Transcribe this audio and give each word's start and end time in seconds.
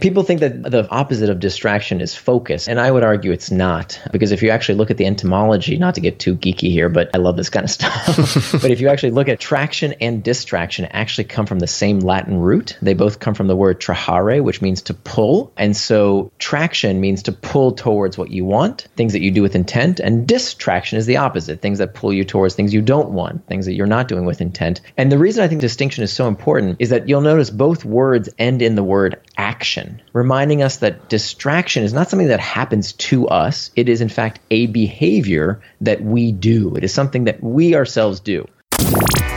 People 0.00 0.22
think 0.22 0.40
that 0.40 0.62
the 0.62 0.88
opposite 0.90 1.30
of 1.30 1.40
distraction 1.40 2.00
is 2.00 2.14
focus, 2.14 2.68
and 2.68 2.80
I 2.80 2.90
would 2.90 3.02
argue 3.02 3.32
it's 3.32 3.50
not. 3.50 4.00
Because 4.12 4.32
if 4.32 4.42
you 4.42 4.50
actually 4.50 4.76
look 4.76 4.90
at 4.90 4.96
the 4.96 5.06
etymology, 5.06 5.76
not 5.76 5.94
to 5.96 6.00
get 6.00 6.18
too 6.18 6.36
geeky 6.36 6.70
here, 6.70 6.88
but 6.88 7.10
I 7.14 7.18
love 7.18 7.36
this 7.36 7.50
kind 7.50 7.64
of 7.64 7.70
stuff. 7.70 8.52
but 8.62 8.70
if 8.70 8.80
you 8.80 8.88
actually 8.88 9.12
look 9.12 9.28
at 9.28 9.40
traction 9.40 9.94
and 10.00 10.22
distraction, 10.22 10.86
actually 10.86 11.24
come 11.24 11.46
from 11.46 11.58
the 11.58 11.66
same 11.66 12.00
Latin 12.00 12.38
root. 12.38 12.78
They 12.80 12.94
both 12.94 13.20
come 13.20 13.34
from 13.34 13.46
the 13.46 13.56
word 13.56 13.80
trahere, 13.80 14.42
which 14.42 14.62
means 14.62 14.82
to 14.82 14.94
pull. 14.94 15.52
And 15.56 15.76
so 15.76 16.32
traction 16.38 17.00
means 17.00 17.22
to 17.24 17.32
pull 17.32 17.72
towards 17.72 18.16
what 18.16 18.30
you 18.30 18.44
want, 18.44 18.88
things 18.96 19.12
that 19.12 19.20
you 19.20 19.30
do 19.30 19.42
with 19.42 19.54
intent, 19.54 20.00
and 20.00 20.26
distraction 20.26 20.98
is 20.98 21.06
the 21.06 21.18
opposite, 21.18 21.60
things 21.60 21.78
that 21.78 21.94
pull 21.94 22.12
you 22.12 22.24
towards 22.24 22.54
things 22.54 22.72
you 22.72 22.82
don't 22.82 23.10
want, 23.10 23.46
things 23.46 23.66
that 23.66 23.74
you're 23.74 23.86
not 23.86 24.08
doing 24.08 24.24
with 24.24 24.40
intent. 24.40 24.80
And 24.96 25.10
the 25.10 25.18
reason 25.18 25.44
I 25.44 25.48
think 25.48 25.60
distinction 25.60 26.04
is 26.04 26.12
so 26.12 26.28
important 26.28 26.76
is 26.78 26.90
that 26.90 27.08
you'll 27.08 27.20
notice 27.20 27.50
both 27.50 27.84
words 27.84 28.28
end 28.38 28.62
in 28.62 28.74
the 28.74 28.82
word 28.82 29.20
action, 29.36 29.89
reminding 30.12 30.62
us 30.62 30.78
that 30.78 31.08
distraction 31.08 31.84
is 31.84 31.92
not 31.92 32.10
something 32.10 32.28
that 32.28 32.40
happens 32.40 32.92
to 32.94 33.28
us. 33.28 33.70
It 33.76 33.88
is, 33.88 34.00
in 34.00 34.08
fact, 34.08 34.40
a 34.50 34.66
behavior 34.66 35.60
that 35.80 36.02
we 36.02 36.32
do. 36.32 36.74
It 36.76 36.82
is 36.84 36.92
something 36.92 37.24
that 37.24 37.42
we 37.42 37.74
ourselves 37.74 38.20
do. 38.20 38.46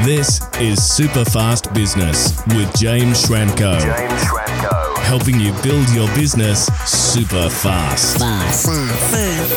This 0.03 0.41
is 0.59 0.83
Super 0.83 1.23
Fast 1.23 1.73
Business 1.73 2.45
with 2.47 2.75
James 2.77 3.25
Schramko. 3.25 3.79
James 3.79 4.23
Schramko. 4.23 4.97
Helping 4.97 5.39
you 5.39 5.53
build 5.61 5.87
your 5.91 6.07
business 6.15 6.65
super 6.85 7.47
fast. 7.49 8.17
Fast. 8.17 8.65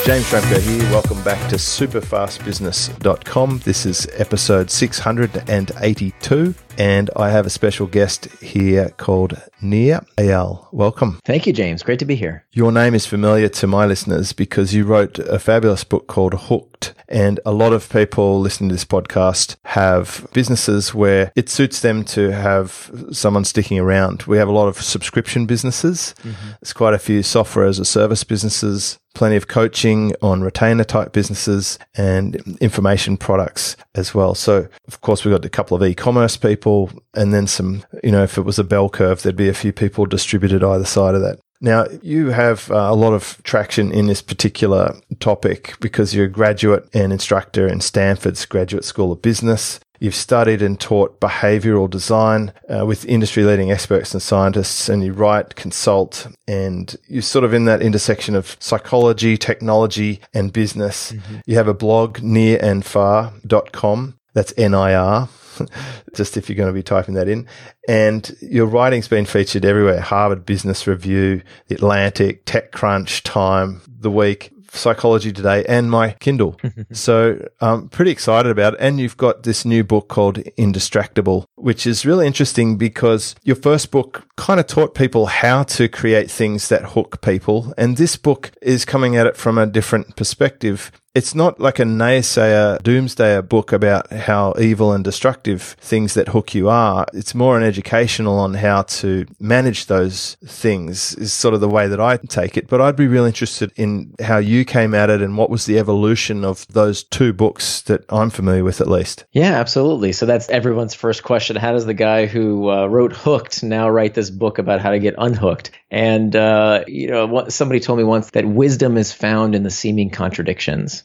James 0.07 0.25
Schramko 0.27 0.61
here. 0.61 0.89
Welcome 0.91 1.21
back 1.25 1.49
to 1.51 1.57
superfastbusiness.com. 1.57 3.61
This 3.65 3.87
is 3.87 4.07
episode 4.15 4.71
682 4.71 6.55
and 6.79 7.11
I 7.17 7.31
have 7.31 7.47
a 7.47 7.51
special 7.51 7.87
guest 7.87 8.27
here 8.41 8.91
called 8.97 9.41
Nir 9.61 10.01
Eyal. 10.17 10.67
Welcome. 10.73 11.21
Thank 11.25 11.47
you, 11.47 11.53
James. 11.53 11.83
Great 11.83 11.99
to 11.99 12.05
be 12.05 12.15
here. 12.15 12.45
Your 12.53 12.73
name 12.73 12.95
is 12.95 13.07
familiar 13.07 13.49
to 13.49 13.67
my 13.67 13.87
listeners 13.87 14.33
because 14.33 14.75
you 14.75 14.85
wrote 14.85 15.19
a 15.19 15.39
fabulous 15.39 15.85
book 15.85 16.07
called 16.07 16.35
Hooked. 16.35 16.95
And 17.09 17.39
a 17.47 17.53
lot 17.53 17.73
of 17.73 17.89
people 17.89 18.41
listening 18.41 18.69
to 18.71 18.75
this 18.75 18.85
podcast 18.85 19.57
have 19.65 20.27
businesses 20.33 20.93
where 20.93 21.33
it 21.37 21.49
suits 21.49 21.81
them 21.81 22.05
to 22.07 22.33
have 22.33 22.91
someone 23.13 23.45
sticking 23.45 23.79
around. 23.79 24.25
We 24.25 24.39
have 24.39 24.49
a 24.49 24.53
lot 24.53 24.69
of 24.69 24.81
subscription 24.83 25.47
businesses. 25.47 26.15
Mm-hmm. 26.23 26.51
There's 26.61 26.73
quite 26.73 26.95
a 26.95 26.99
few 26.99 27.23
software 27.23 27.67
as 27.67 27.79
a 27.79 27.85
service 27.85 28.25
businesses 28.25 28.99
plenty 29.17 29.37
of 29.37 29.49
coaching 29.49 30.13
on 30.21 30.43
retainer 30.43 30.85
type 30.85 31.13
businesses 31.13 31.79
and 31.97 32.37
information 32.61 33.17
products 33.17 33.77
as 33.95 34.15
well. 34.15 34.35
So, 34.35 34.69
of 34.87 35.01
course, 35.01 35.25
we've 35.25 35.33
got 35.33 35.45
a 35.45 35.49
couple 35.49 35.77
of 35.77 35.83
e 35.83 35.95
commerce 35.95 36.37
people 36.37 36.91
and 37.15 37.33
then 37.33 37.47
some, 37.47 37.83
you 38.05 38.13
know, 38.13 38.23
if 38.23 38.37
it 38.37 38.43
was 38.43 38.59
a 38.59 38.65
bell 38.65 38.89
curve, 38.89 39.23
there'd 39.23 39.35
be 39.35 39.49
a 39.49 39.55
few 39.55 39.73
people 39.73 40.07
distributed 40.07 40.63
either 40.63 40.85
side 40.85 41.15
of 41.15 41.23
that. 41.23 41.41
Now, 41.61 41.87
you 42.03 42.31
have 42.31 42.71
uh, 42.71 42.89
a 42.91 42.95
lot 42.95 43.15
of 43.15 43.41
traction 43.43 43.91
in 43.91 44.07
this 44.07 44.21
particular 44.21 44.95
topic 45.21 45.75
because 45.81 46.15
you're 46.15 46.27
a 46.27 46.29
graduate 46.29 46.87
and 46.93 47.13
instructor 47.13 47.67
in 47.67 47.81
Stanford's 47.81 48.45
Graduate 48.45 48.85
School 48.85 49.13
of 49.13 49.23
Business. 49.23 49.81
You've 50.01 50.15
studied 50.15 50.63
and 50.63 50.79
taught 50.79 51.21
behavioral 51.21 51.89
design 51.89 52.53
uh, 52.69 52.85
with 52.87 53.05
industry 53.07 53.45
leading 53.45 53.71
experts 53.71 54.13
and 54.13 54.23
scientists, 54.23 54.89
and 54.89 55.05
you 55.05 55.13
write, 55.13 55.57
consult, 55.57 56.29
and 56.47 56.95
you're 57.09 57.23
sort 57.23 57.45
of 57.45 57.55
in 57.55 57.65
that 57.67 57.83
intersection 57.83 58.35
of 58.35 58.57
psychology, 58.61 59.37
technology, 59.37 60.21
and 60.35 60.53
business. 60.53 61.13
Mm-hmm. 61.13 61.37
You 61.47 61.57
have 61.57 61.69
a 61.69 61.75
blog, 61.75 62.19
nirandfar.com. 62.19 64.19
That's 64.35 64.53
N 64.59 64.75
I 64.75 64.95
R, 64.95 65.29
just 66.15 66.37
if 66.37 66.49
you're 66.49 66.57
going 66.57 66.69
to 66.69 66.75
be 66.75 66.83
typing 66.83 67.15
that 67.15 67.29
in. 67.29 67.47
And 67.89 68.37
your 68.43 68.67
writing's 68.67 69.09
been 69.09 69.25
featured 69.25 69.65
everywhere 69.65 70.01
Harvard 70.01 70.45
Business 70.45 70.87
Review, 70.87 71.43
The 71.69 71.77
Atlantic, 71.77 72.45
TechCrunch, 72.45 73.23
Time, 73.23 73.81
The 73.89 74.11
Week. 74.11 74.53
Psychology 74.71 75.33
Today 75.33 75.65
and 75.69 75.91
my 75.91 76.13
Kindle. 76.21 76.59
so 76.93 77.47
I'm 77.61 77.89
pretty 77.89 78.11
excited 78.11 78.51
about 78.51 78.75
it. 78.75 78.81
And 78.81 79.01
you've 79.01 79.17
got 79.17 79.43
this 79.43 79.65
new 79.65 79.85
book 79.85 80.09
called 80.09 80.37
Indistractable, 80.59 81.45
which 81.55 81.87
is 81.87 82.07
really 82.07 82.27
interesting 82.27 82.77
because 82.77 83.35
your 83.43 83.57
first 83.57 83.91
book 83.91 84.27
kind 84.37 84.61
of 84.61 84.67
taught 84.67 84.95
people 84.95 85.27
how 85.27 85.63
to 85.65 85.89
create 85.89 86.31
things 86.31 86.69
that 86.69 86.91
hook 86.91 87.21
people. 87.21 87.73
And 87.77 87.97
this 87.97 88.17
book 88.17 88.53
is 88.63 88.85
coming 88.85 89.17
at 89.17 89.27
it 89.27 89.37
from 89.37 89.59
a 89.59 89.67
different 89.67 90.17
perspective 90.17 90.91
it's 91.17 91.35
not 91.35 91.59
like 91.59 91.79
a 91.79 91.85
naysayer, 91.85 92.79
doomsdayer 92.83 93.49
book 93.49 93.73
about 93.73 94.13
how 94.13 94.53
evil 94.61 94.93
and 94.93 95.03
destructive 95.03 95.63
things 95.81 96.13
that 96.13 96.29
hook 96.29 96.55
you 96.55 96.69
are. 96.69 97.07
It's 97.15 97.35
more 97.35 97.57
an 97.57 97.63
educational 97.63 98.39
on 98.39 98.53
how 98.53 98.83
to 98.83 99.25
manage 99.41 99.87
those 99.87 100.37
things 100.45 101.15
is 101.15 101.33
sort 101.33 101.55
of 101.55 101.63
the 101.63 101.71
way 101.71 101.89
that 101.89 101.99
I 101.99 102.19
take 102.19 102.59
it. 102.59 102.69
But 102.69 102.83
I'd 102.83 102.97
be 102.97 103.07
really 103.07 103.29
interested 103.29 103.73
in 103.77 104.15
how 104.21 104.37
you 104.37 104.67
came 104.67 104.95
at 104.95 105.09
it 105.09 105.23
and 105.23 105.39
what 105.39 105.49
was 105.49 105.65
the 105.65 105.79
evolution 105.79 106.45
of 106.45 106.69
those 106.69 107.03
two 107.03 107.33
books 107.33 107.81
that 107.83 108.05
I'm 108.11 108.29
familiar 108.29 108.63
with 108.63 108.83
at 108.83 108.89
least. 108.89 109.25
Yeah, 109.33 109.53
absolutely. 109.53 110.13
So 110.13 110.27
that's 110.27 110.51
everyone's 110.51 110.93
first 110.93 111.23
question. 111.23 111.57
How 111.57 111.73
does 111.73 111.87
the 111.87 111.95
guy 111.95 112.27
who 112.27 112.71
uh, 112.71 112.89
wrote 112.89 113.15
Hooked 113.15 113.63
now 113.63 113.89
write 113.89 114.13
this 114.13 114.29
book 114.29 114.59
about 114.59 114.81
how 114.83 114.91
to 114.91 114.99
get 114.99 115.15
unhooked? 115.17 115.71
And, 115.91 116.37
uh, 116.37 116.85
you 116.87 117.09
know, 117.09 117.49
somebody 117.49 117.81
told 117.81 117.99
me 117.99 118.05
once 118.05 118.33
that 118.33 118.45
wisdom 118.45 118.99
is 118.99 119.15
found 119.15 119.55
in 119.55 119.63
the 119.63 119.71
seeming 119.71 120.11
contradictions. 120.11 121.05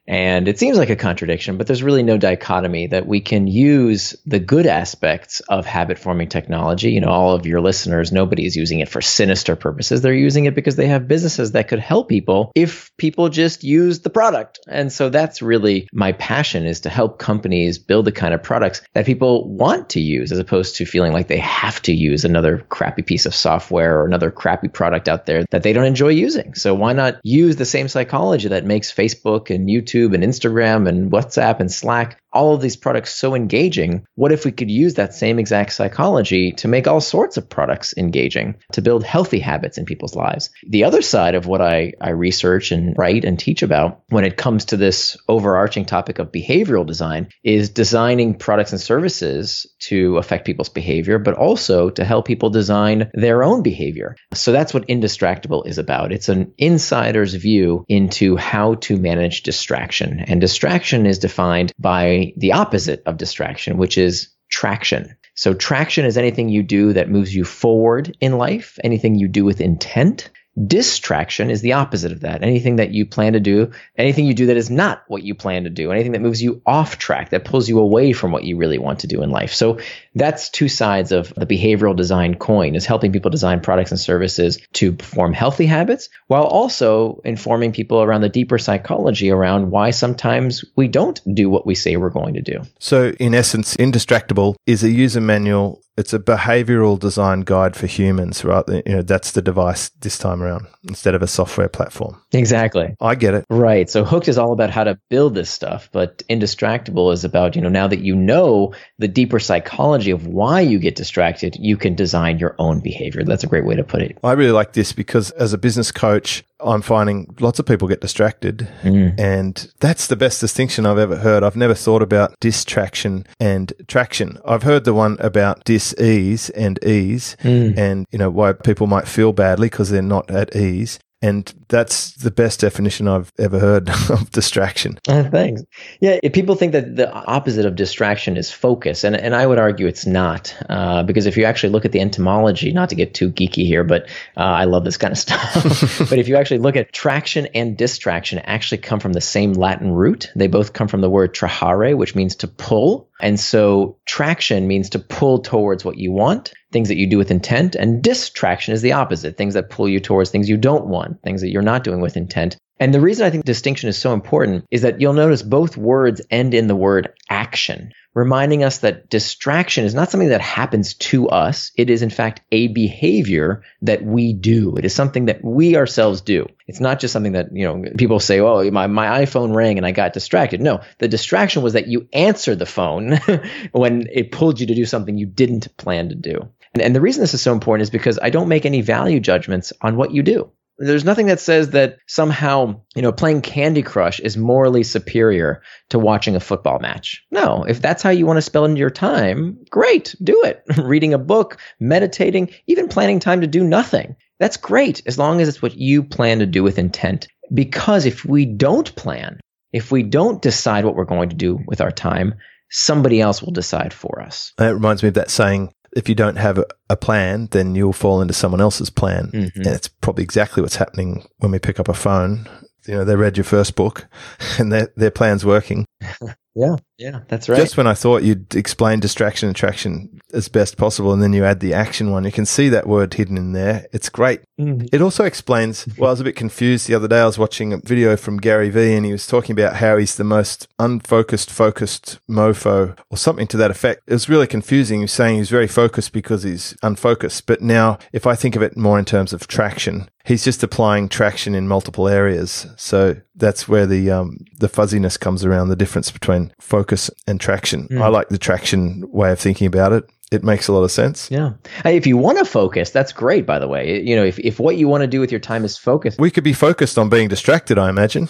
And 0.07 0.47
it 0.47 0.57
seems 0.57 0.77
like 0.77 0.89
a 0.89 0.95
contradiction, 0.95 1.57
but 1.57 1.67
there's 1.67 1.83
really 1.83 2.03
no 2.03 2.17
dichotomy 2.17 2.87
that 2.87 3.05
we 3.05 3.21
can 3.21 3.47
use 3.47 4.15
the 4.25 4.39
good 4.39 4.65
aspects 4.65 5.41
of 5.41 5.65
habit 5.65 5.99
forming 5.99 6.27
technology. 6.27 6.91
You 6.91 7.01
know, 7.01 7.09
all 7.09 7.33
of 7.33 7.45
your 7.45 7.61
listeners, 7.61 8.11
nobody 8.11 8.45
is 8.45 8.55
using 8.55 8.79
it 8.79 8.89
for 8.89 9.01
sinister 9.01 9.55
purposes. 9.55 10.01
They're 10.01 10.13
using 10.13 10.45
it 10.45 10.55
because 10.55 10.75
they 10.75 10.87
have 10.87 11.07
businesses 11.07 11.51
that 11.51 11.67
could 11.67 11.79
help 11.79 12.09
people 12.09 12.51
if 12.55 12.91
people 12.97 13.29
just 13.29 13.63
use 13.63 13.99
the 13.99 14.09
product. 14.09 14.59
And 14.67 14.91
so 14.91 15.09
that's 15.09 15.41
really 15.41 15.87
my 15.93 16.13
passion 16.13 16.65
is 16.65 16.81
to 16.81 16.89
help 16.89 17.19
companies 17.19 17.77
build 17.77 18.05
the 18.05 18.11
kind 18.11 18.33
of 18.33 18.41
products 18.41 18.81
that 18.93 19.05
people 19.05 19.47
want 19.49 19.91
to 19.91 20.01
use 20.01 20.31
as 20.31 20.39
opposed 20.39 20.77
to 20.77 20.85
feeling 20.85 21.13
like 21.13 21.27
they 21.27 21.37
have 21.37 21.81
to 21.83 21.93
use 21.93 22.25
another 22.25 22.65
crappy 22.69 23.03
piece 23.03 23.27
of 23.27 23.35
software 23.35 23.99
or 23.99 24.05
another 24.05 24.31
crappy 24.31 24.67
product 24.67 25.07
out 25.07 25.27
there 25.27 25.45
that 25.51 25.61
they 25.61 25.73
don't 25.73 25.85
enjoy 25.85 26.09
using. 26.09 26.55
So 26.55 26.73
why 26.73 26.93
not 26.93 27.19
use 27.23 27.55
the 27.55 27.65
same 27.65 27.87
psychology 27.87 28.47
that 28.49 28.65
makes 28.65 28.91
Facebook 28.91 29.53
and 29.53 29.69
YouTube 29.69 29.90
YouTube 29.91 30.13
and 30.13 30.23
Instagram 30.23 30.87
and 30.87 31.11
WhatsApp 31.11 31.59
and 31.59 31.71
Slack 31.71 32.20
all 32.33 32.53
of 32.53 32.61
these 32.61 32.75
products 32.75 33.13
so 33.13 33.35
engaging. 33.35 34.05
What 34.15 34.31
if 34.31 34.45
we 34.45 34.51
could 34.51 34.71
use 34.71 34.95
that 34.95 35.13
same 35.13 35.39
exact 35.39 35.73
psychology 35.73 36.51
to 36.53 36.67
make 36.67 36.87
all 36.87 37.01
sorts 37.01 37.37
of 37.37 37.49
products 37.49 37.93
engaging, 37.97 38.55
to 38.73 38.81
build 38.81 39.03
healthy 39.03 39.39
habits 39.39 39.77
in 39.77 39.85
people's 39.85 40.15
lives? 40.15 40.49
The 40.67 40.83
other 40.83 41.01
side 41.01 41.35
of 41.35 41.45
what 41.45 41.61
I, 41.61 41.93
I 41.99 42.11
research 42.11 42.71
and 42.71 42.95
write 42.97 43.25
and 43.25 43.37
teach 43.37 43.63
about 43.63 44.01
when 44.09 44.25
it 44.25 44.37
comes 44.37 44.65
to 44.65 44.77
this 44.77 45.17
overarching 45.27 45.85
topic 45.85 46.19
of 46.19 46.31
behavioral 46.31 46.85
design 46.85 47.29
is 47.43 47.69
designing 47.69 48.35
products 48.35 48.71
and 48.71 48.81
services 48.81 49.65
to 49.79 50.17
affect 50.17 50.45
people's 50.45 50.69
behavior, 50.69 51.19
but 51.19 51.35
also 51.35 51.89
to 51.89 52.03
help 52.03 52.25
people 52.25 52.49
design 52.49 53.09
their 53.13 53.43
own 53.43 53.63
behavior. 53.63 54.15
So 54.33 54.51
that's 54.51 54.73
what 54.73 54.87
Indistractable 54.87 55.67
is 55.67 55.77
about. 55.77 56.11
It's 56.11 56.29
an 56.29 56.53
insider's 56.57 57.33
view 57.33 57.85
into 57.87 58.35
how 58.35 58.75
to 58.75 58.97
manage 58.97 59.43
distraction. 59.43 60.19
And 60.19 60.41
distraction 60.41 61.05
is 61.05 61.19
defined 61.19 61.71
by 61.79 62.20
the 62.37 62.53
opposite 62.53 63.03
of 63.05 63.17
distraction, 63.17 63.77
which 63.77 63.97
is 63.97 64.29
traction. 64.49 65.15
So 65.35 65.53
traction 65.53 66.05
is 66.05 66.17
anything 66.17 66.49
you 66.49 66.63
do 66.63 66.93
that 66.93 67.09
moves 67.09 67.33
you 67.33 67.43
forward 67.43 68.15
in 68.19 68.37
life, 68.37 68.77
anything 68.83 69.15
you 69.15 69.27
do 69.27 69.45
with 69.45 69.61
intent. 69.61 70.29
Distraction 70.67 71.49
is 71.49 71.61
the 71.61 71.73
opposite 71.73 72.11
of 72.11 72.21
that. 72.21 72.43
Anything 72.43 72.75
that 72.75 72.91
you 72.91 73.05
plan 73.05 73.33
to 73.33 73.39
do, 73.39 73.71
anything 73.97 74.25
you 74.25 74.33
do 74.33 74.47
that 74.47 74.57
is 74.57 74.69
not 74.69 75.03
what 75.07 75.23
you 75.23 75.33
plan 75.33 75.63
to 75.63 75.69
do, 75.69 75.91
anything 75.91 76.11
that 76.11 76.21
moves 76.21 76.41
you 76.41 76.61
off 76.65 76.97
track, 76.97 77.29
that 77.29 77.45
pulls 77.45 77.69
you 77.69 77.79
away 77.79 78.11
from 78.11 78.33
what 78.33 78.43
you 78.43 78.57
really 78.57 78.77
want 78.77 78.99
to 78.99 79.07
do 79.07 79.23
in 79.23 79.29
life. 79.29 79.53
So 79.53 79.79
that's 80.13 80.49
two 80.49 80.67
sides 80.67 81.13
of 81.13 81.33
the 81.35 81.45
behavioral 81.45 81.95
design 81.95 82.35
coin 82.35 82.75
is 82.75 82.85
helping 82.85 83.13
people 83.13 83.31
design 83.31 83.61
products 83.61 83.91
and 83.91 83.99
services 83.99 84.59
to 84.73 84.97
form 84.97 85.31
healthy 85.31 85.65
habits 85.65 86.09
while 86.27 86.43
also 86.43 87.21
informing 87.23 87.71
people 87.71 88.01
around 88.01 88.21
the 88.21 88.29
deeper 88.29 88.57
psychology 88.57 89.31
around 89.31 89.71
why 89.71 89.91
sometimes 89.91 90.65
we 90.75 90.89
don't 90.89 91.21
do 91.33 91.49
what 91.49 91.65
we 91.65 91.75
say 91.75 91.95
we're 91.95 92.09
going 92.09 92.33
to 92.33 92.41
do. 92.41 92.61
So 92.77 93.11
in 93.11 93.33
essence, 93.33 93.77
Indistractable 93.77 94.55
is 94.67 94.83
a 94.83 94.89
user 94.89 95.21
manual 95.21 95.81
it's 95.97 96.13
a 96.13 96.19
behavioral 96.19 96.97
design 96.97 97.41
guide 97.41 97.75
for 97.75 97.85
humans, 97.85 98.45
right? 98.45 98.63
You 98.67 98.95
know, 98.95 99.01
that's 99.01 99.31
the 99.31 99.41
device 99.41 99.89
this 99.99 100.17
time 100.17 100.41
around 100.41 100.67
instead 100.87 101.15
of 101.15 101.21
a 101.21 101.27
software 101.27 101.67
platform. 101.67 102.21
Exactly. 102.31 102.95
I 103.01 103.15
get 103.15 103.33
it. 103.33 103.45
Right. 103.49 103.89
So 103.89 104.03
Hooked 104.03 104.27
is 104.27 104.37
all 104.37 104.53
about 104.53 104.69
how 104.69 104.85
to 104.85 104.97
build 105.09 105.35
this 105.35 105.49
stuff, 105.49 105.89
but 105.91 106.19
Indistractable 106.29 107.11
is 107.13 107.25
about, 107.25 107.55
you 107.55 107.61
know, 107.61 107.69
now 107.69 107.87
that 107.87 107.99
you 107.99 108.15
know 108.15 108.73
the 108.99 109.07
deeper 109.07 109.39
psychology 109.39 110.11
of 110.11 110.27
why 110.27 110.61
you 110.61 110.79
get 110.79 110.95
distracted, 110.95 111.57
you 111.59 111.75
can 111.75 111.93
design 111.93 112.39
your 112.39 112.55
own 112.57 112.79
behavior. 112.79 113.23
That's 113.23 113.43
a 113.43 113.47
great 113.47 113.65
way 113.65 113.75
to 113.75 113.83
put 113.83 114.01
it. 114.01 114.17
I 114.23 114.31
really 114.31 114.51
like 114.51 114.73
this 114.73 114.93
because 114.93 115.31
as 115.31 115.51
a 115.51 115.57
business 115.57 115.91
coach, 115.91 116.43
I'm 116.63 116.81
finding 116.81 117.35
lots 117.39 117.59
of 117.59 117.65
people 117.65 117.87
get 117.87 118.01
distracted. 118.01 118.67
Mm. 118.81 119.19
And 119.19 119.71
that's 119.79 120.07
the 120.07 120.15
best 120.15 120.39
distinction 120.39 120.85
I've 120.85 120.97
ever 120.97 121.17
heard. 121.17 121.43
I've 121.43 121.55
never 121.55 121.73
thought 121.73 122.01
about 122.01 122.39
distraction 122.39 123.25
and 123.39 123.73
traction. 123.87 124.37
I've 124.45 124.63
heard 124.63 124.83
the 124.83 124.93
one 124.93 125.17
about 125.19 125.63
dis-ease 125.65 126.49
and 126.51 126.83
ease 126.83 127.35
mm. 127.43 127.77
and, 127.77 128.05
you 128.11 128.19
know, 128.19 128.29
why 128.29 128.53
people 128.53 128.87
might 128.87 129.07
feel 129.07 129.33
badly 129.33 129.69
because 129.69 129.89
they're 129.89 130.01
not 130.01 130.29
at 130.29 130.55
ease. 130.55 130.99
And 131.23 131.53
that's 131.67 132.13
the 132.13 132.31
best 132.31 132.59
definition 132.59 133.07
I've 133.07 133.31
ever 133.37 133.59
heard 133.59 133.89
of 134.09 134.31
distraction. 134.31 134.99
Uh, 135.07 135.23
thanks. 135.29 135.61
Yeah, 135.99 136.19
people 136.33 136.55
think 136.55 136.71
that 136.71 136.95
the 136.95 137.11
opposite 137.11 137.65
of 137.65 137.75
distraction 137.75 138.37
is 138.37 138.51
focus, 138.51 139.03
and 139.03 139.15
and 139.15 139.35
I 139.35 139.45
would 139.45 139.59
argue 139.59 139.85
it's 139.85 140.07
not, 140.07 140.55
uh, 140.67 141.03
because 141.03 141.27
if 141.27 141.37
you 141.37 141.45
actually 141.45 141.69
look 141.69 141.85
at 141.85 141.91
the 141.91 142.01
etymology, 142.01 142.71
not 142.71 142.89
to 142.89 142.95
get 142.95 143.13
too 143.13 143.31
geeky 143.31 143.65
here, 143.65 143.83
but 143.83 144.09
uh, 144.35 144.41
I 144.41 144.63
love 144.63 144.83
this 144.83 144.97
kind 144.97 145.11
of 145.11 145.17
stuff. 145.17 145.53
but 146.09 146.17
if 146.17 146.27
you 146.27 146.37
actually 146.37 146.59
look 146.59 146.75
at 146.75 146.91
traction 146.91 147.45
and 147.53 147.77
distraction, 147.77 148.39
actually 148.39 148.79
come 148.79 148.99
from 148.99 149.13
the 149.13 149.21
same 149.21 149.53
Latin 149.53 149.91
root. 149.91 150.31
They 150.35 150.47
both 150.47 150.73
come 150.73 150.87
from 150.87 151.01
the 151.01 151.09
word 151.09 151.35
trahere, 151.35 151.95
which 151.95 152.15
means 152.15 152.35
to 152.37 152.47
pull, 152.47 153.09
and 153.21 153.39
so 153.39 153.97
traction 154.05 154.67
means 154.67 154.89
to 154.89 154.99
pull 154.99 155.39
towards 155.39 155.85
what 155.85 155.97
you 155.97 156.11
want, 156.11 156.51
things 156.71 156.87
that 156.87 156.97
you 156.97 157.07
do 157.07 157.17
with 157.17 157.31
intent, 157.31 157.75
and 157.75 158.01
distraction 158.01 158.73
is 158.73 158.81
the 158.81 158.93
opposite, 158.93 159.37
things 159.37 159.53
that 159.53 159.69
pull 159.69 159.89
you 159.89 159.99
towards 159.99 160.29
things 160.29 160.49
you 160.49 160.57
don't 160.57 160.87
want, 160.87 161.21
things 161.21 161.41
that 161.41 161.49
you're 161.49 161.61
not 161.61 161.83
doing 161.83 162.01
with 162.01 162.17
intent. 162.17 162.57
And 162.81 162.91
the 162.91 162.99
reason 162.99 163.27
I 163.27 163.29
think 163.29 163.45
distinction 163.45 163.89
is 163.89 163.97
so 163.97 164.11
important 164.11 164.65
is 164.71 164.81
that 164.81 164.99
you'll 164.99 165.13
notice 165.13 165.43
both 165.43 165.77
words 165.77 166.19
end 166.31 166.55
in 166.55 166.65
the 166.65 166.75
word 166.75 167.13
action, 167.29 167.93
reminding 168.15 168.63
us 168.63 168.79
that 168.79 169.07
distraction 169.07 169.85
is 169.85 169.93
not 169.93 170.09
something 170.09 170.29
that 170.29 170.41
happens 170.41 170.95
to 170.95 171.29
us. 171.29 171.71
It 171.77 171.91
is, 171.91 172.01
in 172.01 172.09
fact, 172.09 172.41
a 172.51 172.69
behavior 172.69 173.61
that 173.83 174.03
we 174.03 174.33
do. 174.33 174.77
It 174.77 174.85
is 174.85 174.95
something 174.95 175.25
that 175.25 175.43
we 175.43 175.75
ourselves 175.75 176.21
do. 176.21 176.47
It's 176.65 176.79
not 176.79 176.99
just 176.99 177.13
something 177.13 177.33
that, 177.33 177.55
you 177.55 177.67
know, 177.67 177.83
people 177.99 178.19
say, 178.19 178.39
oh, 178.39 178.71
my, 178.71 178.87
my 178.87 179.25
iPhone 179.25 179.53
rang 179.53 179.77
and 179.77 179.85
I 179.85 179.91
got 179.91 180.13
distracted. 180.13 180.59
No, 180.59 180.81
the 180.97 181.07
distraction 181.07 181.61
was 181.61 181.73
that 181.73 181.87
you 181.87 182.07
answered 182.13 182.57
the 182.57 182.65
phone 182.65 183.19
when 183.73 184.07
it 184.11 184.31
pulled 184.31 184.59
you 184.59 184.65
to 184.65 184.75
do 184.75 184.85
something 184.85 185.19
you 185.19 185.27
didn't 185.27 185.77
plan 185.77 186.09
to 186.09 186.15
do. 186.15 186.49
And, 186.73 186.81
and 186.81 186.95
the 186.95 187.01
reason 187.01 187.21
this 187.21 187.33
is 187.33 187.41
so 187.41 187.53
important 187.53 187.83
is 187.83 187.89
because 187.89 188.19
I 188.21 188.29
don't 188.29 188.47
make 188.47 188.65
any 188.65 188.81
value 188.81 189.19
judgments 189.19 189.73
on 189.81 189.95
what 189.95 190.11
you 190.11 190.23
do. 190.23 190.51
There's 190.77 191.05
nothing 191.05 191.27
that 191.27 191.39
says 191.39 191.71
that 191.71 191.97
somehow, 192.07 192.81
you 192.95 193.03
know, 193.03 193.11
playing 193.11 193.41
Candy 193.41 193.83
Crush 193.83 194.19
is 194.19 194.35
morally 194.35 194.81
superior 194.81 195.61
to 195.89 195.99
watching 195.99 196.35
a 196.35 196.39
football 196.39 196.79
match. 196.79 197.23
No, 197.29 197.63
if 197.63 197.81
that's 197.81 198.01
how 198.01 198.09
you 198.09 198.25
want 198.25 198.37
to 198.37 198.41
spend 198.41 198.79
your 198.79 198.89
time, 198.89 199.59
great, 199.69 200.15
do 200.23 200.41
it. 200.43 200.63
Reading 200.83 201.13
a 201.13 201.19
book, 201.19 201.57
meditating, 201.79 202.49
even 202.65 202.87
planning 202.87 203.19
time 203.19 203.41
to 203.41 203.47
do 203.47 203.63
nothing. 203.63 204.15
That's 204.39 204.57
great 204.57 205.03
as 205.05 205.19
long 205.19 205.39
as 205.39 205.47
it's 205.47 205.61
what 205.61 205.77
you 205.77 206.01
plan 206.01 206.39
to 206.39 206.47
do 206.47 206.63
with 206.63 206.79
intent. 206.79 207.27
Because 207.53 208.07
if 208.07 208.25
we 208.25 208.45
don't 208.47 208.95
plan, 208.95 209.39
if 209.71 209.91
we 209.91 210.01
don't 210.01 210.41
decide 210.41 210.83
what 210.83 210.95
we're 210.95 211.05
going 211.05 211.29
to 211.29 211.35
do 211.35 211.59
with 211.67 211.81
our 211.81 211.91
time, 211.91 212.35
somebody 212.71 213.21
else 213.21 213.43
will 213.43 213.51
decide 213.51 213.93
for 213.93 214.19
us. 214.21 214.53
That 214.57 214.73
reminds 214.73 215.03
me 215.03 215.09
of 215.09 215.13
that 215.15 215.29
saying 215.29 215.71
if 215.93 216.07
you 216.07 216.15
don't 216.15 216.37
have 216.37 216.57
a, 216.57 216.65
a, 216.89 216.97
plan, 216.97 217.47
then 217.51 217.75
you'll 217.75 217.93
fall 217.93 218.21
into 218.21 218.33
someone 218.33 218.61
else's 218.61 218.89
plan. 218.89 219.29
Mm-hmm. 219.33 219.61
And 219.61 219.67
it's 219.67 219.87
probably 219.87 220.23
exactly 220.23 220.61
what's 220.61 220.77
happening 220.77 221.27
when 221.37 221.51
we 221.51 221.59
pick 221.59 221.79
up 221.79 221.89
a 221.89 221.93
phone. 221.93 222.47
You 222.87 222.95
know, 222.95 223.05
they 223.05 223.15
read 223.15 223.37
your 223.37 223.43
first 223.43 223.75
book 223.75 224.07
and 224.59 224.71
their, 224.71 224.91
their 224.95 225.11
plan's 225.11 225.45
working. 225.45 225.85
Yeah, 226.53 226.75
yeah, 226.97 227.21
that's 227.29 227.47
right. 227.47 227.57
Just 227.57 227.77
when 227.77 227.87
I 227.87 227.93
thought 227.93 228.23
you'd 228.23 228.55
explain 228.55 228.99
distraction 228.99 229.47
and 229.47 229.55
traction 229.55 230.19
as 230.33 230.49
best 230.49 230.75
possible, 230.75 231.13
and 231.13 231.23
then 231.23 231.31
you 231.31 231.45
add 231.45 231.61
the 231.61 231.73
action 231.73 232.11
one, 232.11 232.25
you 232.25 232.31
can 232.31 232.45
see 232.45 232.67
that 232.69 232.87
word 232.87 233.13
hidden 233.13 233.37
in 233.37 233.53
there. 233.53 233.85
It's 233.93 234.09
great. 234.09 234.41
Mm-hmm. 234.59 234.87
It 234.91 235.01
also 235.01 235.23
explains. 235.23 235.87
Well, 235.97 236.09
I 236.09 236.11
was 236.11 236.19
a 236.19 236.25
bit 236.25 236.35
confused 236.35 236.87
the 236.87 236.95
other 236.95 237.07
day. 237.07 237.21
I 237.21 237.25
was 237.25 237.39
watching 237.39 237.71
a 237.71 237.77
video 237.77 238.17
from 238.17 238.37
Gary 238.37 238.69
Vee, 238.69 238.95
and 238.95 239.05
he 239.05 239.13
was 239.13 239.27
talking 239.27 239.53
about 239.53 239.77
how 239.77 239.95
he's 239.95 240.17
the 240.17 240.25
most 240.25 240.67
unfocused, 240.77 241.49
focused 241.49 242.19
mofo, 242.29 242.97
or 243.09 243.17
something 243.17 243.47
to 243.47 243.57
that 243.57 243.71
effect. 243.71 244.03
It 244.07 244.13
was 244.13 244.27
really 244.27 244.47
confusing. 244.47 244.99
He 244.99 245.05
was 245.05 245.13
saying 245.13 245.37
he's 245.37 245.49
very 245.49 245.67
focused 245.67 246.11
because 246.11 246.43
he's 246.43 246.75
unfocused. 246.83 247.45
But 247.45 247.61
now, 247.61 247.97
if 248.11 248.27
I 248.27 248.35
think 248.35 248.57
of 248.57 248.61
it 248.61 248.75
more 248.75 248.99
in 248.99 249.05
terms 249.05 249.31
of 249.31 249.47
traction, 249.47 250.09
he's 250.23 250.43
just 250.43 250.63
applying 250.63 251.09
traction 251.09 251.55
in 251.55 251.67
multiple 251.67 252.07
areas. 252.07 252.67
So 252.77 253.15
that's 253.35 253.67
where 253.67 253.85
the 253.85 254.11
um, 254.11 254.37
the 254.59 254.69
fuzziness 254.69 255.17
comes 255.17 255.45
around. 255.45 255.69
The 255.69 255.75
difference 255.75 256.11
between 256.11 256.53
focus 256.59 257.09
and 257.27 257.39
traction. 257.39 257.87
Mm. 257.87 258.01
I 258.01 258.07
like 258.07 258.29
the 258.29 258.37
traction 258.37 259.03
way 259.11 259.31
of 259.31 259.39
thinking 259.39 259.67
about 259.67 259.93
it. 259.93 260.05
It 260.31 260.45
makes 260.45 260.69
a 260.69 260.73
lot 260.73 260.83
of 260.83 260.91
sense. 260.91 261.29
Yeah. 261.29 261.53
If 261.83 262.07
you 262.07 262.15
want 262.15 262.37
to 262.37 262.45
focus, 262.45 262.89
that's 262.89 263.11
great, 263.11 263.45
by 263.45 263.59
the 263.59 263.67
way. 263.67 264.01
You 264.01 264.15
know, 264.15 264.23
if, 264.23 264.39
if 264.39 264.61
what 264.61 264.77
you 264.77 264.87
want 264.87 265.01
to 265.01 265.07
do 265.07 265.19
with 265.19 265.29
your 265.29 265.41
time 265.41 265.65
is 265.65 265.77
focus. 265.77 266.15
We 266.17 266.31
could 266.31 266.45
be 266.45 266.53
focused 266.53 266.97
on 266.97 267.09
being 267.09 267.27
distracted, 267.27 267.77
I 267.77 267.89
imagine. 267.89 268.29